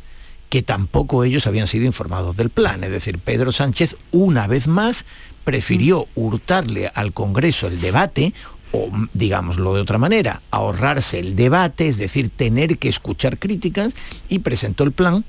que 0.49 0.63
tampoco 0.63 1.25
ellos 1.25 1.47
habían 1.47 1.67
sido 1.67 1.87
informados 1.87 2.37
del 2.37 2.51
plan. 2.51 2.85
Es 2.85 2.91
decir, 2.91 3.19
Pedro 3.19 3.53
Sánchez 3.53 3.97
una 4.11 4.47
vez 4.47 4.69
más 4.69 5.05
prefirió 5.45 6.07
hurtarle 6.15 6.91
al 6.95 7.13
Congreso 7.13 7.67
el 7.67 7.81
debate 7.81 8.33
o 8.73 8.91
digámoslo 9.13 9.75
de 9.75 9.83
otra 9.83 9.99
manera, 9.99 10.41
ahorrarse 10.51 11.19
el 11.19 11.37
debate, 11.37 11.89
es 11.89 11.99
decir, 11.99 12.31
tener 12.31 12.79
que 12.79 12.89
escuchar 12.89 13.39
críticas 13.39 13.95
y 14.29 14.41
presentó 14.41 14.85
el 14.85 14.93
plan 14.93 15.25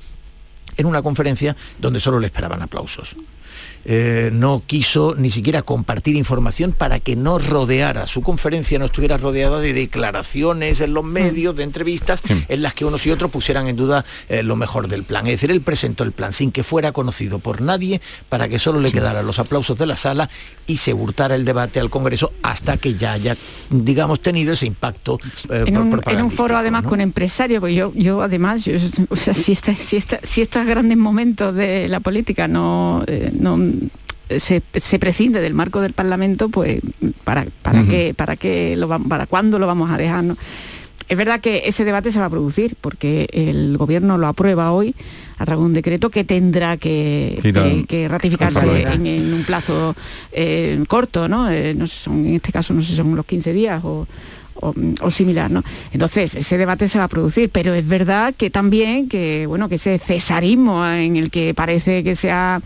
en 0.77 0.85
una 0.85 1.01
conferencia 1.01 1.55
donde 1.79 1.99
solo 1.99 2.19
le 2.19 2.27
esperaban 2.27 2.61
aplausos. 2.61 3.15
Eh, 3.85 4.29
no 4.31 4.63
quiso 4.65 5.13
ni 5.17 5.29
siquiera 5.29 5.61
compartir 5.61 6.15
información 6.15 6.71
para 6.71 6.99
que 6.99 7.15
no 7.17 7.37
rodeara, 7.37 8.07
su 8.07 8.21
conferencia 8.21 8.79
no 8.79 8.85
estuviera 8.85 9.17
rodeada 9.17 9.59
de 9.59 9.73
declaraciones 9.73 10.79
en 10.81 10.93
los 10.93 11.03
medios, 11.03 11.55
de 11.55 11.63
entrevistas, 11.63 12.21
en 12.47 12.61
las 12.61 12.73
que 12.73 12.85
unos 12.85 13.05
y 13.05 13.11
otros 13.11 13.29
pusieran 13.29 13.67
en 13.67 13.75
duda 13.75 14.05
eh, 14.29 14.41
lo 14.43 14.55
mejor 14.55 14.87
del 14.87 15.03
plan. 15.03 15.25
Es 15.27 15.33
decir, 15.33 15.51
él 15.51 15.61
presentó 15.61 16.03
el 16.03 16.11
plan 16.13 16.31
sin 16.31 16.51
que 16.51 16.63
fuera 16.63 16.91
conocido 16.93 17.39
por 17.39 17.61
nadie, 17.61 17.99
para 18.29 18.47
que 18.47 18.57
solo 18.59 18.79
le 18.79 18.91
quedaran 18.91 19.25
los 19.25 19.39
aplausos 19.39 19.77
de 19.77 19.85
la 19.85 19.97
sala 19.97 20.29
y 20.65 20.77
se 20.77 20.93
hurtara 20.93 21.35
el 21.35 21.43
debate 21.43 21.79
al 21.79 21.89
Congreso 21.89 22.31
hasta 22.41 22.77
que 22.77 22.95
ya 22.95 23.11
haya, 23.13 23.35
digamos, 23.69 24.21
tenido 24.21 24.53
ese 24.53 24.65
impacto 24.65 25.19
eh, 25.49 25.63
en, 25.67 25.77
un, 25.77 26.01
en 26.07 26.21
un 26.21 26.31
foro 26.31 26.55
además 26.57 26.83
¿no? 26.83 26.89
con 26.89 27.01
empresarios, 27.01 27.59
porque 27.59 27.75
yo, 27.75 27.91
yo 27.95 28.21
además, 28.21 28.63
yo, 28.65 28.73
o 29.09 29.15
sea, 29.15 29.33
si, 29.33 29.51
esta- 29.51 29.75
si, 29.75 29.97
esta- 29.97 30.19
si 30.23 30.41
estos 30.41 30.65
grandes 30.65 30.97
momentos 30.97 31.53
de 31.53 31.89
la 31.89 31.99
política 31.99 32.47
no, 32.47 33.03
eh, 33.07 33.31
no 33.37 33.57
se, 34.29 34.63
se 34.73 34.99
prescinde 34.99 35.41
del 35.41 35.53
marco 35.53 35.81
del 35.81 35.93
Parlamento, 35.93 36.49
pues 36.49 36.79
para, 37.23 37.45
para 37.61 37.83
qué, 37.83 38.13
para 38.15 38.35
qué 38.35 38.75
lo 38.75 38.87
para 38.87 39.27
cuándo 39.27 39.59
lo 39.59 39.67
vamos 39.67 39.91
a 39.91 39.97
dejar, 39.97 40.23
¿no? 40.23 40.37
Es 41.09 41.17
verdad 41.17 41.41
que 41.41 41.63
ese 41.65 41.83
debate 41.83 42.11
se 42.11 42.19
va 42.19 42.25
a 42.25 42.29
producir 42.29 42.77
porque 42.79 43.27
el 43.33 43.77
gobierno 43.77 44.17
lo 44.17 44.27
aprueba 44.27 44.71
hoy 44.71 44.95
a 45.37 45.45
través 45.45 45.61
de 45.61 45.65
un 45.65 45.73
decreto 45.73 46.09
que 46.09 46.23
tendrá 46.23 46.77
que, 46.77 47.85
que, 47.87 48.07
ratificarse 48.07 48.83
en, 48.83 49.33
un 49.33 49.43
plazo 49.43 49.95
eh, 50.31 50.81
corto, 50.87 51.27
¿no? 51.27 51.51
Eh, 51.51 51.73
no 51.75 51.87
son, 51.87 52.25
en 52.25 52.35
este 52.35 52.53
caso 52.53 52.73
no 52.73 52.81
sé 52.81 52.89
si 52.89 52.95
son 52.95 53.15
los 53.15 53.25
15 53.25 53.51
días 53.51 53.83
o, 53.83 54.07
o, 54.55 55.11
similar, 55.11 55.51
¿no? 55.51 55.63
Entonces, 55.91 56.35
ese 56.35 56.57
debate 56.57 56.87
se 56.87 56.97
va 56.97 57.05
a 57.05 57.09
producir, 57.09 57.49
pero 57.49 57.73
es 57.73 57.87
verdad 57.87 58.33
que 58.35 58.49
también 58.49 59.09
que, 59.09 59.45
bueno, 59.45 59.67
que 59.67 59.75
ese 59.75 59.99
cesarismo 59.99 60.85
en 60.87 61.17
el 61.17 61.31
que 61.31 61.53
parece 61.53 62.03
que 62.03 62.15
se 62.15 62.31
ha 62.31 62.61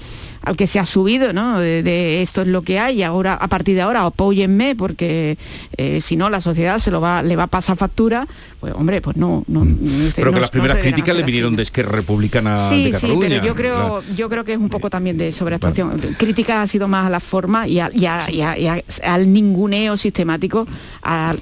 al 0.48 0.56
que 0.56 0.66
se 0.66 0.80
ha 0.80 0.86
subido, 0.86 1.34
¿no? 1.34 1.60
De, 1.60 2.22
esto 2.22 2.41
es 2.41 2.48
lo 2.48 2.62
que 2.62 2.80
hay 2.80 3.00
y 3.00 3.04
ahora, 3.04 3.34
a 3.34 3.48
partir 3.48 3.76
de 3.76 3.82
ahora, 3.82 4.06
apóyenme 4.06 4.76
porque 4.76 5.38
eh, 5.78 6.00
si 6.02 6.16
no 6.16 6.30
la 6.30 6.41
sociedad 6.41 6.80
se 6.80 6.89
lo 6.89 7.02
va, 7.02 7.22
le 7.22 7.36
va 7.36 7.43
a 7.43 7.48
pasar 7.48 7.76
factura, 7.76 8.28
pues 8.60 8.74
hombre, 8.74 9.02
pues 9.02 9.18
no. 9.18 9.43
no 9.48 9.66
mm. 9.66 10.14
pero 10.16 10.32
que 10.32 10.39
las 10.39 10.50
primeras 10.50 10.78
críticas 10.78 11.16
le 11.16 11.24
vinieron 11.24 11.56
de 11.56 11.64
Esquerra 11.64 11.91
Republicana 11.91 12.58
sí, 12.70 12.86
de 12.86 12.91
Cataluña. 12.91 13.28
Sí, 13.28 13.28
pero 13.30 13.45
yo 13.45 13.56
creo, 13.56 14.04
yo 14.16 14.30
creo 14.30 14.45
que 14.45 14.54
es 14.54 14.60
un 14.60 14.70
poco 14.70 14.89
también 14.89 15.18
de 15.18 15.32
sobreactuación. 15.32 16.00
Crítica 16.18 16.62
ha 16.62 16.68
sido 16.68 16.88
más 16.88 17.08
a 17.08 17.10
la 17.10 17.20
forma 17.20 17.68
y, 17.68 17.80
al 17.80 19.34
ninguneo 19.34 19.98
sistemático, 19.98 20.68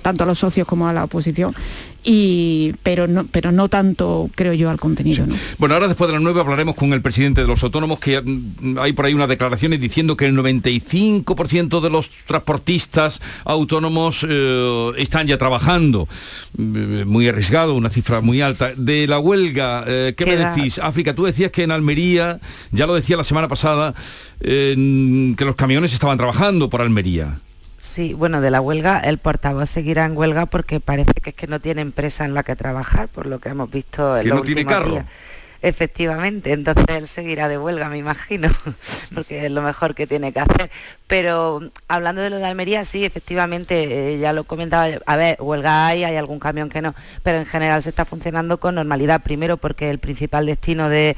tanto 0.01 0.23
a 0.23 0.27
los 0.27 0.39
socios 0.39 0.67
como 0.67 0.87
a 0.87 0.93
la 0.93 1.03
oposición 1.03 1.53
y, 2.05 2.73
pero, 2.83 3.07
no, 3.07 3.25
pero 3.25 3.51
no 3.51 3.67
tanto, 3.67 4.29
creo 4.35 4.53
yo, 4.53 4.69
al 4.69 4.79
contenido. 4.79 5.25
Bueno, 5.57 5.73
ahora 5.73 5.87
después 5.87 6.07
de 6.07 6.13
las 6.13 6.21
nueve 6.21 6.39
hablaremos 6.39 6.75
con 6.75 6.93
el 6.93 7.01
presidente 7.01 7.41
de 7.41 7.47
los 7.47 7.63
autónomos, 7.63 7.99
que 7.99 8.21
mm, 8.21 8.77
hay 8.79 8.93
por 8.93 9.05
ahí 9.05 9.15
unas 9.15 9.27
declaraciones 9.27 9.81
diciendo 9.81 10.15
que 10.15 10.27
el 10.27 10.37
95% 10.37 11.81
de 11.81 11.89
los 11.89 12.09
transportistas 12.09 13.21
autónomos 13.43 14.25
eh, 14.29 14.91
están 14.97 15.25
ya 15.25 15.39
trabajando. 15.39 16.07
Mm, 16.55 17.07
muy 17.07 17.27
arriesgado, 17.27 17.73
una 17.73 17.89
cifra 17.89 18.21
muy 18.21 18.39
alta. 18.41 18.73
De 18.75 19.07
la 19.07 19.17
huelga, 19.17 19.83
eh, 19.87 20.13
¿qué 20.15 20.25
me 20.27 20.37
decís? 20.37 20.77
África, 20.77 21.15
tú 21.15 21.25
decías 21.25 21.51
que 21.51 21.63
en 21.63 21.71
Almería, 21.71 22.39
ya 22.71 22.85
lo 22.85 22.93
decía 22.93 23.17
la 23.17 23.23
semana 23.23 23.47
pasada, 23.47 23.95
que 24.39 25.35
los 25.39 25.55
camiones 25.55 25.93
estaban 25.93 26.17
trabajando 26.17 26.69
por 26.69 26.81
Almería. 26.81 27.39
Sí, 27.85 28.13
bueno, 28.13 28.41
de 28.41 28.51
la 28.51 28.59
huelga, 28.61 28.99
el 28.99 29.19
portavoz 29.19 29.69
seguirá 29.69 30.05
en 30.05 30.17
huelga 30.17 30.47
porque 30.47 30.79
parece 30.79 31.13
que 31.21 31.29
es 31.29 31.35
que 31.35 31.47
no 31.47 31.61
tiene 31.61 31.81
empresa 31.81 32.25
en 32.25 32.33
la 32.33 32.43
que 32.43 32.55
trabajar, 32.55 33.07
por 33.07 33.27
lo 33.27 33.39
que 33.39 33.49
hemos 33.49 33.71
visto 33.71 34.17
en 34.17 34.23
que 34.23 34.29
no 34.29 34.41
tiene 34.41 34.65
carro. 34.65 35.05
Efectivamente, 35.65 36.53
entonces 36.53 36.85
él 36.89 37.07
seguirá 37.07 37.49
de 37.49 37.57
huelga, 37.57 37.89
me 37.89 37.97
imagino, 37.97 38.49
porque 39.15 39.47
es 39.47 39.51
lo 39.51 39.63
mejor 39.63 39.95
que 39.95 40.05
tiene 40.05 40.31
que 40.31 40.41
hacer. 40.41 40.69
Pero 41.07 41.71
hablando 41.87 42.21
de 42.21 42.29
lo 42.29 42.37
de 42.37 42.45
Almería, 42.45 42.85
sí, 42.85 43.03
efectivamente, 43.03 44.13
eh, 44.13 44.19
ya 44.19 44.31
lo 44.31 44.43
comentaba, 44.43 44.87
a 45.03 45.15
ver, 45.15 45.37
huelga 45.41 45.87
hay, 45.87 46.03
hay 46.03 46.17
algún 46.17 46.37
camión 46.37 46.69
que 46.69 46.83
no, 46.83 46.93
pero 47.23 47.39
en 47.39 47.47
general 47.47 47.81
se 47.81 47.89
está 47.89 48.05
funcionando 48.05 48.59
con 48.59 48.75
normalidad. 48.75 49.23
Primero 49.23 49.57
porque 49.57 49.89
el 49.89 49.97
principal 49.97 50.45
destino 50.45 50.87
de, 50.87 51.15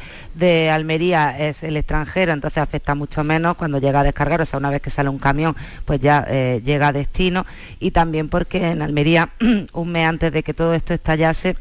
Almería 0.72 1.38
es 1.38 1.64
el 1.64 1.76
extranjero, 1.76 2.32
entonces 2.32 2.64
afecta 2.64 2.96
mucho 2.96 3.26
menos 3.26 3.58
cuando 3.58 3.80
llega 3.80 4.00
a 4.00 4.04
descargar, 4.06 4.40
o 4.40 4.46
sea, 4.46 4.60
una 4.60 4.70
vez 4.70 4.82
que 4.82 4.90
sale 4.90 5.10
un 5.10 5.20
camión, 5.20 5.58
pues 5.84 6.00
ya 6.00 6.26
eh, 6.30 6.62
llega 6.64 6.88
a 6.88 6.94
destino. 6.94 7.46
Y 7.82 7.92
también 7.92 8.30
porque 8.30 8.70
en 8.70 8.82
Almería, 8.82 9.32
un 9.74 9.92
mes 9.92 10.08
antes 10.08 10.32
de 10.32 10.42
que 10.42 10.54
todo 10.54 10.74
esto 10.74 10.94
estallase, 10.94 11.58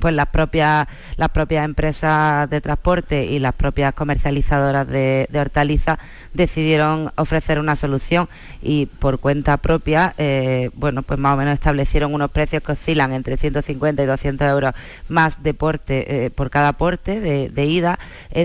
pues 0.00 0.14
las 0.14 0.26
propias, 0.26 0.88
las 1.16 1.28
propias 1.28 1.64
empresas 1.64 2.48
de 2.50 2.60
transporte 2.60 3.24
y 3.26 3.38
las 3.38 3.52
propias 3.52 3.92
comercializadoras 3.94 4.88
de, 4.88 5.28
hortalizas 5.38 5.98
decidieron 6.34 7.12
ofrecer 7.16 7.58
una 7.58 7.76
solución 7.76 8.28
y 8.62 8.86
por 8.86 9.18
cuenta 9.18 9.56
propia, 9.56 10.14
eh, 10.18 10.70
bueno, 10.74 11.02
pues 11.02 11.18
más 11.18 11.34
o 11.34 11.36
menos 11.36 11.54
establecieron 11.54 12.14
unos 12.14 12.30
precios 12.30 12.62
que 12.62 12.72
oscilan 12.72 13.12
entre 13.12 13.36
150 13.36 14.02
y 14.02 14.06
200 14.06 14.48
euros 14.48 14.72
más 15.08 15.42
de 15.42 15.54
porte, 15.54 16.26
eh, 16.26 16.30
por 16.30 16.50
cada 16.50 16.72
porte 16.74 17.20
de, 17.20 17.64
ida 17.64 17.98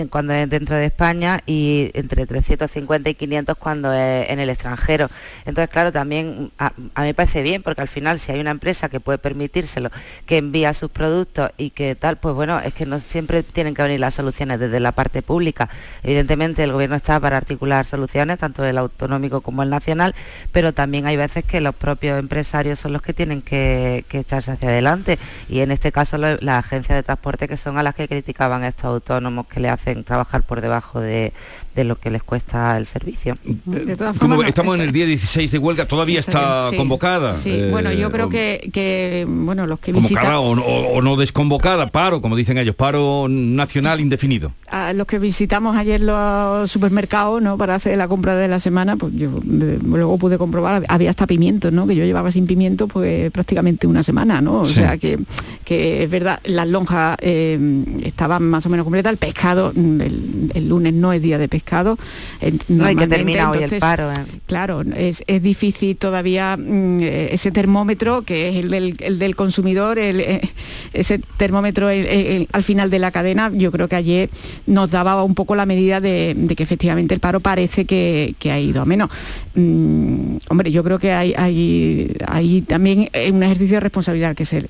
cuando 0.09 0.33
es 0.33 0.49
dentro 0.49 0.75
de 0.75 0.85
España 0.85 1.41
y 1.45 1.89
entre 1.93 2.25
350 2.25 3.09
y 3.09 3.15
500 3.15 3.57
cuando 3.57 3.93
es 3.93 4.29
en 4.29 4.39
el 4.39 4.49
extranjero. 4.49 5.09
Entonces, 5.45 5.69
claro, 5.69 5.91
también 5.91 6.51
a, 6.57 6.67
a 6.93 7.01
mí 7.01 7.07
me 7.07 7.13
parece 7.13 7.41
bien 7.41 7.63
porque 7.63 7.81
al 7.81 7.87
final 7.87 8.19
si 8.19 8.31
hay 8.31 8.39
una 8.39 8.51
empresa 8.51 8.89
que 8.89 8.99
puede 8.99 9.17
permitírselo, 9.17 9.89
que 10.25 10.37
envía 10.37 10.73
sus 10.73 10.91
productos 10.91 11.51
y 11.57 11.69
que 11.69 11.95
tal, 11.95 12.17
pues 12.17 12.35
bueno, 12.35 12.59
es 12.59 12.73
que 12.73 12.85
no 12.85 12.99
siempre 12.99 13.43
tienen 13.43 13.73
que 13.73 13.81
venir 13.81 13.99
las 13.99 14.13
soluciones 14.13 14.59
desde 14.59 14.79
la 14.79 14.91
parte 14.91 15.21
pública. 15.21 15.69
Evidentemente 16.03 16.63
el 16.63 16.71
gobierno 16.71 16.95
está 16.95 17.19
para 17.19 17.37
articular 17.37 17.74
soluciones, 17.83 18.37
tanto 18.37 18.63
el 18.63 18.77
autonómico 18.77 19.41
como 19.41 19.63
el 19.63 19.69
nacional, 19.69 20.15
pero 20.53 20.73
también 20.73 21.05
hay 21.07 21.17
veces 21.17 21.43
que 21.43 21.59
los 21.59 21.75
propios 21.75 22.17
empresarios 22.17 22.79
son 22.79 22.93
los 22.93 23.01
que 23.01 23.13
tienen 23.13 23.41
que, 23.41 24.05
echarse 24.09 24.51
hacia 24.51 24.69
adelante. 24.69 25.19
Y 25.49 25.59
en 25.59 25.71
este 25.71 25.91
caso 25.91 26.17
las 26.17 26.65
agencias 26.65 26.95
de 26.95 27.03
transporte 27.03 27.49
que 27.49 27.57
son 27.57 27.77
a 27.77 27.83
las 27.83 27.95
que 27.95 28.07
criticaban 28.07 28.63
estos 28.63 28.85
autónomos 28.85 29.47
que 29.47 29.59
le 29.59 29.69
hacen 29.69 30.05
trabajar 30.05 30.43
por 30.43 30.61
debajo 30.61 31.01
de, 31.01 31.33
lo 31.83 31.99
que 31.99 32.09
les 32.09 32.23
cuesta 32.23 32.77
el 32.77 32.85
servicio. 32.85 33.35
estamos 34.45 34.75
en 34.75 34.81
el 34.81 34.91
día 34.91 35.05
16 35.05 35.51
de 35.51 35.57
huelga, 35.57 35.87
todavía 35.87 36.19
está, 36.19 36.69
convocada. 36.77 37.33
Sí, 37.33 37.63
bueno, 37.69 37.91
yo 37.91 38.11
creo 38.11 38.29
eh, 38.31 38.69
que, 38.71 39.25
bueno, 39.27 39.67
los 39.67 39.79
que 39.79 39.91
visitan... 39.91 40.35
O, 40.35 40.51
o, 40.51 41.01
no 41.01 41.15
convocada, 41.33 41.87
paro, 41.87 42.21
como 42.21 42.35
dicen 42.35 42.57
ellos, 42.57 42.75
paro 42.75 43.27
nacional 43.29 43.99
indefinido. 43.99 44.53
A 44.69 44.93
los 44.93 45.07
que 45.07 45.19
visitamos 45.19 45.75
ayer 45.75 46.01
los 46.01 46.69
supermercados, 46.71 47.41
¿no? 47.41 47.57
Para 47.57 47.75
hacer 47.75 47.97
la 47.97 48.07
compra 48.07 48.35
de 48.35 48.47
la 48.47 48.59
semana, 48.59 48.95
pues 48.95 49.13
yo 49.15 49.31
luego 49.43 50.17
pude 50.17 50.37
comprobar, 50.37 50.83
había 50.87 51.09
hasta 51.09 51.27
pimientos, 51.27 51.71
¿no? 51.71 51.87
Que 51.87 51.95
yo 51.95 52.03
llevaba 52.03 52.31
sin 52.31 52.47
pimiento 52.47 52.87
pues 52.87 53.31
prácticamente 53.31 53.87
una 53.87 54.03
semana, 54.03 54.41
¿no? 54.41 54.61
O 54.61 54.67
sea 54.67 54.97
que, 54.97 55.19
que 55.63 56.03
es 56.03 56.09
verdad, 56.09 56.39
las 56.43 56.67
lonjas 56.67 57.17
eh, 57.21 57.57
estaban 58.03 58.43
más 58.43 58.65
o 58.65 58.69
menos 58.69 58.83
completas, 58.83 59.11
el 59.11 59.17
pescado, 59.17 59.71
el, 59.75 60.67
lunes 60.67 60.93
no 60.93 61.13
es 61.13 61.21
día 61.21 61.37
de 61.37 61.47
pescado. 61.47 61.64
No 62.67 62.85
hay 62.85 62.95
que 62.95 63.07
terminar 63.07 63.55
hoy 63.55 63.63
el 63.63 63.79
paro. 63.79 64.11
Eh. 64.11 64.15
Claro, 64.45 64.81
es, 64.95 65.23
difícil 65.41 65.97
todavía 65.97 66.57
mm, 66.57 66.99
ese 67.01 67.51
termómetro 67.51 68.21
que 68.21 68.49
es 68.49 68.55
el 68.57 68.69
del, 68.69 68.95
el 68.99 69.19
del 69.19 69.35
consumidor, 69.35 69.99
el, 69.99 70.19
eh, 70.19 70.41
ese 70.93 71.19
termómetro 71.37 71.89
al 71.89 72.63
final 72.63 72.89
de 72.89 72.99
la 72.99 73.11
cadena, 73.11 73.51
yo 73.53 73.71
creo 73.71 73.87
que 73.87 73.95
ayer 73.95 74.29
nos 74.65 74.91
daba 74.91 75.23
un 75.23 75.35
poco 75.35 75.55
la 75.55 75.65
medida 75.65 76.01
de, 76.01 76.35
que 76.55 76.63
efectivamente 76.63 77.13
el 77.13 77.19
paro 77.19 77.39
parece 77.39 77.85
que, 77.85 78.35
ha 78.45 78.59
ido 78.59 78.81
a 78.81 78.85
menos. 78.85 79.09
Mm, 79.55 80.37
hombre, 80.49 80.71
yo 80.71 80.83
creo 80.83 80.99
que 80.99 81.11
hay, 81.11 81.33
hay, 81.35 82.63
también 82.67 83.09
un 83.31 83.43
ejercicio 83.43 83.77
de 83.77 83.81
responsabilidad 83.81 84.35
que 84.35 84.45
se, 84.45 84.61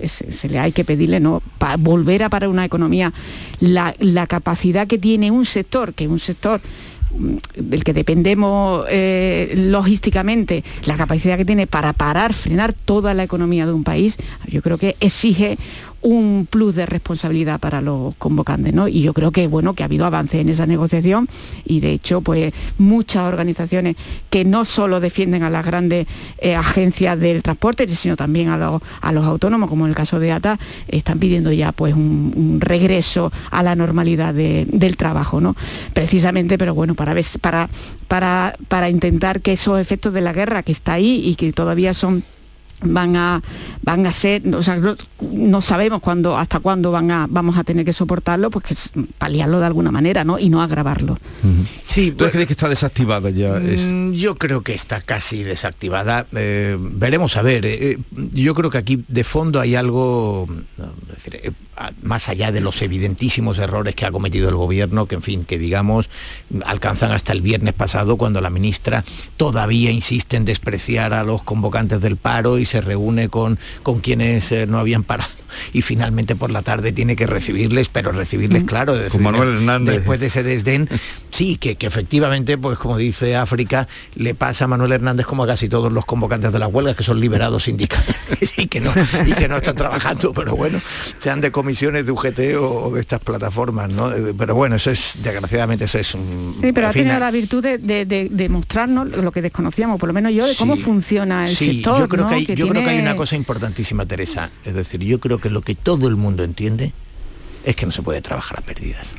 le 0.49 0.59
hay 0.59 0.71
que 0.71 0.83
pedirle, 0.83 1.19
¿no? 1.19 1.41
Para 1.57 1.77
volver 1.77 2.23
a 2.23 2.29
parar 2.29 2.49
una 2.49 2.65
economía, 2.65 3.13
la, 3.59 3.93
capacidad 4.27 4.87
que 4.87 4.97
tiene 4.97 5.31
un 5.31 5.45
sector, 5.45 5.93
que 5.93 6.07
un 6.07 6.19
sector 6.19 6.61
del 7.55 7.83
que 7.83 7.93
dependemos 7.93 8.85
eh, 8.89 9.53
logísticamente, 9.55 10.63
la 10.85 10.97
capacidad 10.97 11.37
que 11.37 11.45
tiene 11.45 11.67
para 11.67 11.93
parar, 11.93 12.33
frenar 12.33 12.73
toda 12.73 13.13
la 13.13 13.23
economía 13.23 13.65
de 13.65 13.73
un 13.73 13.83
país, 13.83 14.17
yo 14.47 14.61
creo 14.61 14.77
que 14.77 14.95
exige 14.99 15.57
un 16.05 16.47
plus 16.47 16.75
de 16.75 16.85
responsabilidad 16.85 17.59
para 17.59 17.81
los 17.81 18.15
convocantes, 18.17 18.71
¿no? 18.75 18.87
Y 18.87 19.01
yo 19.01 19.11
creo 19.13 19.31
que 19.31 19.47
bueno 19.47 19.73
que 19.73 19.81
ha 19.81 19.87
habido 19.87 20.05
avance 20.05 20.39
en 20.39 20.49
esa 20.49 20.67
negociación 20.67 21.27
y 21.65 21.79
de 21.79 21.93
hecho 21.93 22.21
pues 22.21 22.53
muchas 22.77 23.23
organizaciones 23.23 23.95
que 24.29 24.45
no 24.45 24.65
solo 24.65 24.99
defienden 24.99 25.41
a 25.41 25.49
las 25.49 25.65
grandes 25.65 26.05
eh, 26.37 26.53
agencias 26.53 27.19
del 27.19 27.41
transporte, 27.41 27.87
sino 27.87 28.15
también 28.15 28.49
a 28.49 28.57
los, 28.57 28.83
a 29.01 29.11
los 29.11 29.25
autónomos, 29.25 29.67
como 29.67 29.85
en 29.85 29.89
el 29.89 29.95
caso 29.95 30.19
de 30.19 30.31
ATA, 30.31 30.59
están 30.87 31.17
pidiendo 31.17 31.51
ya 31.51 31.71
pues 31.71 31.95
un, 31.95 32.59
regreso 32.61 33.31
a 33.49 33.63
la 33.63 33.75
normalidad 33.75 34.33
del 34.33 34.97
trabajo, 34.97 35.41
¿no? 35.41 35.55
Precisamente, 35.93 36.59
pero 36.59 36.75
bueno, 36.75 36.93
para 36.93 37.15
ver, 37.15 37.25
para, 37.41 37.67
para, 38.07 38.55
para 38.67 38.89
intentar 38.89 39.41
que 39.41 39.53
esos 39.53 39.79
efectos 39.79 40.13
de 40.13 40.21
la 40.21 40.33
guerra 40.33 40.61
que 40.61 40.71
está 40.71 40.93
ahí 40.93 41.21
y 41.25 41.35
que 41.35 41.51
todavía 41.51 41.95
son 41.95 42.23
van 42.85 43.15
a 43.15 43.41
van 43.83 44.05
a 44.05 44.13
ser 44.13 44.41
o 44.55 44.63
sea, 44.63 44.79
no, 45.21 45.61
sabemos 45.61 46.01
cuándo 46.01 46.37
hasta 46.37 46.59
cuándo 46.59 46.91
van 46.91 47.11
a 47.11 47.27
vamos 47.29 47.57
a 47.57 47.63
tener 47.63 47.85
que 47.85 47.93
soportarlo 47.93 48.49
pues 48.49 48.91
paliarlo 49.17 49.59
de 49.59 49.65
alguna 49.65 49.91
manera 49.91 50.23
no 50.23 50.39
y 50.39 50.49
no 50.49 50.61
agravarlo. 50.61 51.17
Sí 51.85 52.11
¿Tú 52.11 52.25
crees 52.25 52.47
que 52.47 52.53
está 52.53 52.69
desactivada 52.69 53.29
ya 53.29 53.59
mm, 53.59 54.13
yo 54.13 54.35
creo 54.35 54.61
que 54.61 54.73
está 54.73 55.01
casi 55.01 55.43
desactivada. 55.43 56.27
Eh, 56.35 56.77
veremos 56.79 57.37
a 57.37 57.41
ver 57.41 57.65
eh, 57.65 57.91
eh, 57.91 57.97
yo 58.31 58.53
creo 58.53 58.69
que 58.69 58.77
aquí 58.77 59.03
de 59.07 59.23
fondo 59.23 59.59
hay 59.59 59.75
algo 59.75 60.47
más 62.01 62.29
allá 62.29 62.51
de 62.51 62.61
los 62.61 62.81
evidentísimos 62.81 63.57
errores 63.57 63.95
que 63.95 64.05
ha 64.05 64.11
cometido 64.11 64.49
el 64.49 64.55
gobierno, 64.55 65.07
que 65.07 65.15
en 65.15 65.21
fin, 65.21 65.45
que 65.45 65.57
digamos, 65.57 66.09
alcanzan 66.65 67.11
hasta 67.11 67.33
el 67.33 67.41
viernes 67.41 67.73
pasado 67.73 68.17
cuando 68.17 68.41
la 68.41 68.49
ministra 68.49 69.03
todavía 69.37 69.91
insiste 69.91 70.37
en 70.37 70.45
despreciar 70.45 71.13
a 71.13 71.23
los 71.23 71.43
convocantes 71.43 72.01
del 72.01 72.17
paro 72.17 72.57
y 72.57 72.65
se 72.65 72.81
reúne 72.81 73.29
con, 73.29 73.59
con 73.83 73.99
quienes 73.99 74.51
eh, 74.51 74.67
no 74.67 74.79
habían 74.79 75.03
parado 75.03 75.45
y 75.73 75.81
finalmente 75.81 76.35
por 76.35 76.51
la 76.51 76.61
tarde 76.61 76.91
tiene 76.91 77.15
que 77.15 77.27
recibirles, 77.27 77.89
pero 77.89 78.11
recibirles, 78.11 78.63
claro, 78.63 78.95
Manuel 79.19 79.55
Hernández. 79.55 79.95
después 79.95 80.19
de 80.19 80.27
ese 80.27 80.43
desdén, 80.43 80.89
sí, 81.31 81.57
que, 81.57 81.75
que 81.75 81.87
efectivamente, 81.87 82.57
pues 82.57 82.77
como 82.77 82.97
dice 82.97 83.35
África, 83.35 83.87
le 84.15 84.35
pasa 84.35 84.65
a 84.65 84.67
Manuel 84.67 84.91
Hernández 84.91 85.25
como 85.25 85.43
a 85.43 85.47
casi 85.47 85.69
todos 85.69 85.91
los 85.91 86.05
convocantes 86.05 86.51
de 86.51 86.59
las 86.59 86.71
huelgas, 86.71 86.95
que 86.95 87.03
son 87.03 87.19
liberados 87.19 87.63
sindicalmente 87.63 88.15
y 88.57 88.67
que 88.67 88.81
no, 88.81 88.91
y 89.25 89.33
que 89.33 89.47
no 89.47 89.57
están 89.57 89.75
trabajando, 89.75 90.33
pero 90.33 90.55
bueno, 90.55 90.81
sean 91.19 91.41
de 91.41 91.51
comisiones 91.65 92.05
de 92.05 92.11
UGT 92.11 92.39
o, 92.59 92.91
de 92.93 93.01
estas 93.01 93.19
plataformas, 93.19 93.89
¿no? 93.89 94.11
Eh, 94.13 94.35
Pero 94.37 94.53
bueno, 94.53 94.75
eso 94.75 94.91
es, 94.91 95.13
desgraciadamente, 95.23 95.85
eso 95.85 95.97
es 95.97 96.13
un... 96.13 96.55
Sí, 96.61 96.71
pero 96.71 96.87
ha 96.87 96.91
tenido 96.91 97.17
la 97.17 97.31
virtud 97.31 97.63
de, 97.63 97.79
de- 97.79 98.05
de- 98.05 98.29
de 98.29 98.49
mostrarnos 98.49 99.07
lo 99.09 99.31
que 99.31 99.41
desconocíamos, 99.41 99.99
por 99.99 100.05
lo 100.07 100.13
menos 100.13 100.31
yo, 100.31 100.45
de 100.45 100.55
cómo 100.55 100.75
Sí. 100.75 100.83
funciona 100.83 101.45
el 101.49 101.55
Sí, 101.55 101.77
sector. 101.77 101.99
yo 102.01 102.07
creo 102.07 102.23
¿no? 102.25 102.29
que 102.29 102.35
hay, 102.35 102.45
yo 102.45 102.67
creo 102.67 102.83
que 102.83 102.89
hay 102.89 102.95
tiene- 102.97 103.01
una 103.01 103.15
cosa 103.15 103.35
importantísima, 103.35 104.05
Teresa. 104.05 104.51
Es 104.63 104.75
decir, 104.75 104.99
yo 105.03 105.19
creo 105.19 105.39
que 105.39 105.49
lo 105.49 105.61
que 105.61 105.73
todo 105.73 106.07
el 106.07 106.15
mundo 106.17 106.43
entiende 106.43 106.93
es 107.65 107.75
que 107.75 107.85
no 107.85 107.91
se 107.91 108.01
puede 108.01 108.21
trabajar 108.21 108.59
a 108.59 108.61
pérdidas. 108.61 109.15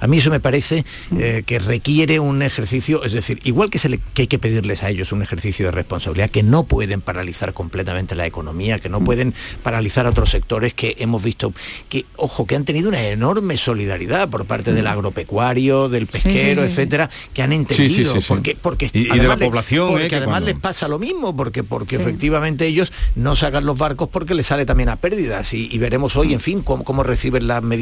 A 0.00 0.06
mí 0.06 0.18
eso 0.18 0.30
me 0.30 0.40
parece 0.40 0.84
eh, 1.18 1.42
que 1.46 1.58
requiere 1.58 2.18
un 2.18 2.42
ejercicio, 2.42 3.04
es 3.04 3.12
decir, 3.12 3.38
igual 3.44 3.70
que, 3.70 3.78
se 3.78 3.88
le- 3.88 4.00
que 4.14 4.22
hay 4.22 4.28
que 4.28 4.38
pedirles 4.38 4.82
a 4.82 4.88
ellos 4.90 5.12
un 5.12 5.22
ejercicio 5.22 5.66
de 5.66 5.72
responsabilidad, 5.72 6.30
que 6.30 6.42
no 6.42 6.64
pueden 6.64 7.00
paralizar 7.02 7.52
completamente 7.52 8.14
la 8.14 8.26
economía, 8.26 8.78
que 8.78 8.88
no 8.88 9.04
pueden 9.04 9.34
paralizar 9.62 10.06
a 10.06 10.10
otros 10.10 10.30
sectores 10.30 10.74
que 10.74 10.96
hemos 10.98 11.22
visto, 11.22 11.52
que, 11.88 12.06
ojo, 12.16 12.46
que 12.46 12.56
han 12.56 12.64
tenido 12.64 12.88
una 12.88 13.02
enorme 13.06 13.56
solidaridad 13.56 14.28
por 14.28 14.46
parte 14.46 14.72
del 14.72 14.86
agropecuario, 14.86 15.88
del 15.88 16.06
pesquero, 16.06 16.62
sí, 16.62 16.68
sí. 16.68 16.72
etcétera, 16.72 17.10
que 17.34 17.42
han 17.42 17.52
entendido, 17.52 18.14
sí, 18.14 18.20
sí. 18.22 18.26
porque, 18.26 18.56
porque 18.60 18.90
Y- 18.92 18.98
y 19.00 19.02
de 19.02 19.08
la 19.08 19.14
además 19.14 19.38
población, 19.38 19.90
porque 19.90 20.06
eh, 20.06 20.08
que 20.08 20.16
además 20.16 20.32
cuando- 20.40 20.50
les 20.50 20.58
pasa 20.60 20.88
lo 20.88 20.98
mismo, 20.98 21.36
porque, 21.36 21.62
porque 21.62 21.96
efectivamente 21.96 22.66
ellos 22.66 22.92
no 23.16 23.36
sacan 23.36 23.66
los 23.66 23.76
barcos 23.78 24.08
porque 24.08 24.34
les 24.34 24.46
sale 24.46 24.64
también 24.64 24.88
a 24.88 24.96
pérdidas 24.96 25.52
y, 25.54 25.68
y 25.70 25.78
veremos 25.78 26.16
hoy, 26.16 26.32
en 26.32 26.40
fin, 26.40 26.62
cómo, 26.62 26.84
cómo 26.84 27.02
reciben 27.02 27.46
las 27.46 27.62
medidas 27.62 27.81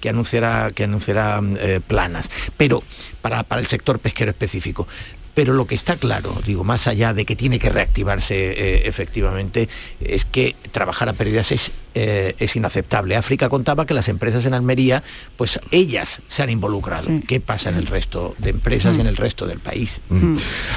que 0.00 0.08
anunciará, 0.08 0.70
que 0.70 0.84
anunciará 0.84 1.40
eh, 1.58 1.80
planas. 1.86 2.30
Pero 2.56 2.82
para, 3.20 3.42
para 3.42 3.60
el 3.60 3.66
sector 3.66 3.98
pesquero 3.98 4.30
específico. 4.30 4.86
Pero 5.34 5.54
lo 5.54 5.66
que 5.66 5.74
está 5.74 5.96
claro, 5.96 6.40
digo, 6.44 6.62
más 6.62 6.86
allá 6.86 7.14
de 7.14 7.24
que 7.24 7.36
tiene 7.36 7.58
que 7.58 7.70
reactivarse 7.70 8.34
eh, 8.34 8.82
efectivamente, 8.86 9.68
es 10.00 10.26
que 10.26 10.54
trabajar 10.72 11.08
a 11.08 11.14
pérdidas 11.14 11.52
es, 11.52 11.72
eh, 11.94 12.34
es 12.38 12.54
inaceptable. 12.54 13.16
África 13.16 13.48
contaba 13.48 13.86
que 13.86 13.94
las 13.94 14.08
empresas 14.08 14.44
en 14.44 14.52
Almería, 14.52 15.02
pues 15.36 15.58
ellas 15.70 16.20
se 16.28 16.42
han 16.42 16.50
involucrado. 16.50 17.08
¿Qué 17.26 17.40
pasa 17.40 17.70
en 17.70 17.76
el 17.76 17.86
resto 17.86 18.34
de 18.38 18.50
empresas 18.50 18.98
y 18.98 19.00
en 19.00 19.06
el 19.06 19.16
resto 19.16 19.46
del 19.46 19.58
país? 19.58 20.02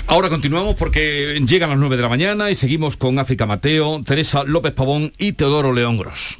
Ahora 0.08 0.30
continuamos 0.30 0.76
porque 0.76 1.42
llegan 1.46 1.70
las 1.70 1.80
9 1.80 1.98
de 1.98 2.02
la 2.02 2.10
mañana 2.10 2.50
y 2.50 2.56
seguimos 2.56 2.96
con 2.96 3.20
África 3.20 3.46
Mateo, 3.46 4.02
Teresa 4.06 4.46
López 4.46 4.72
Pavón 4.72 5.12
y 5.18 5.34
Teodoro 5.34 5.74
León 5.74 5.98
Gros. 5.98 6.40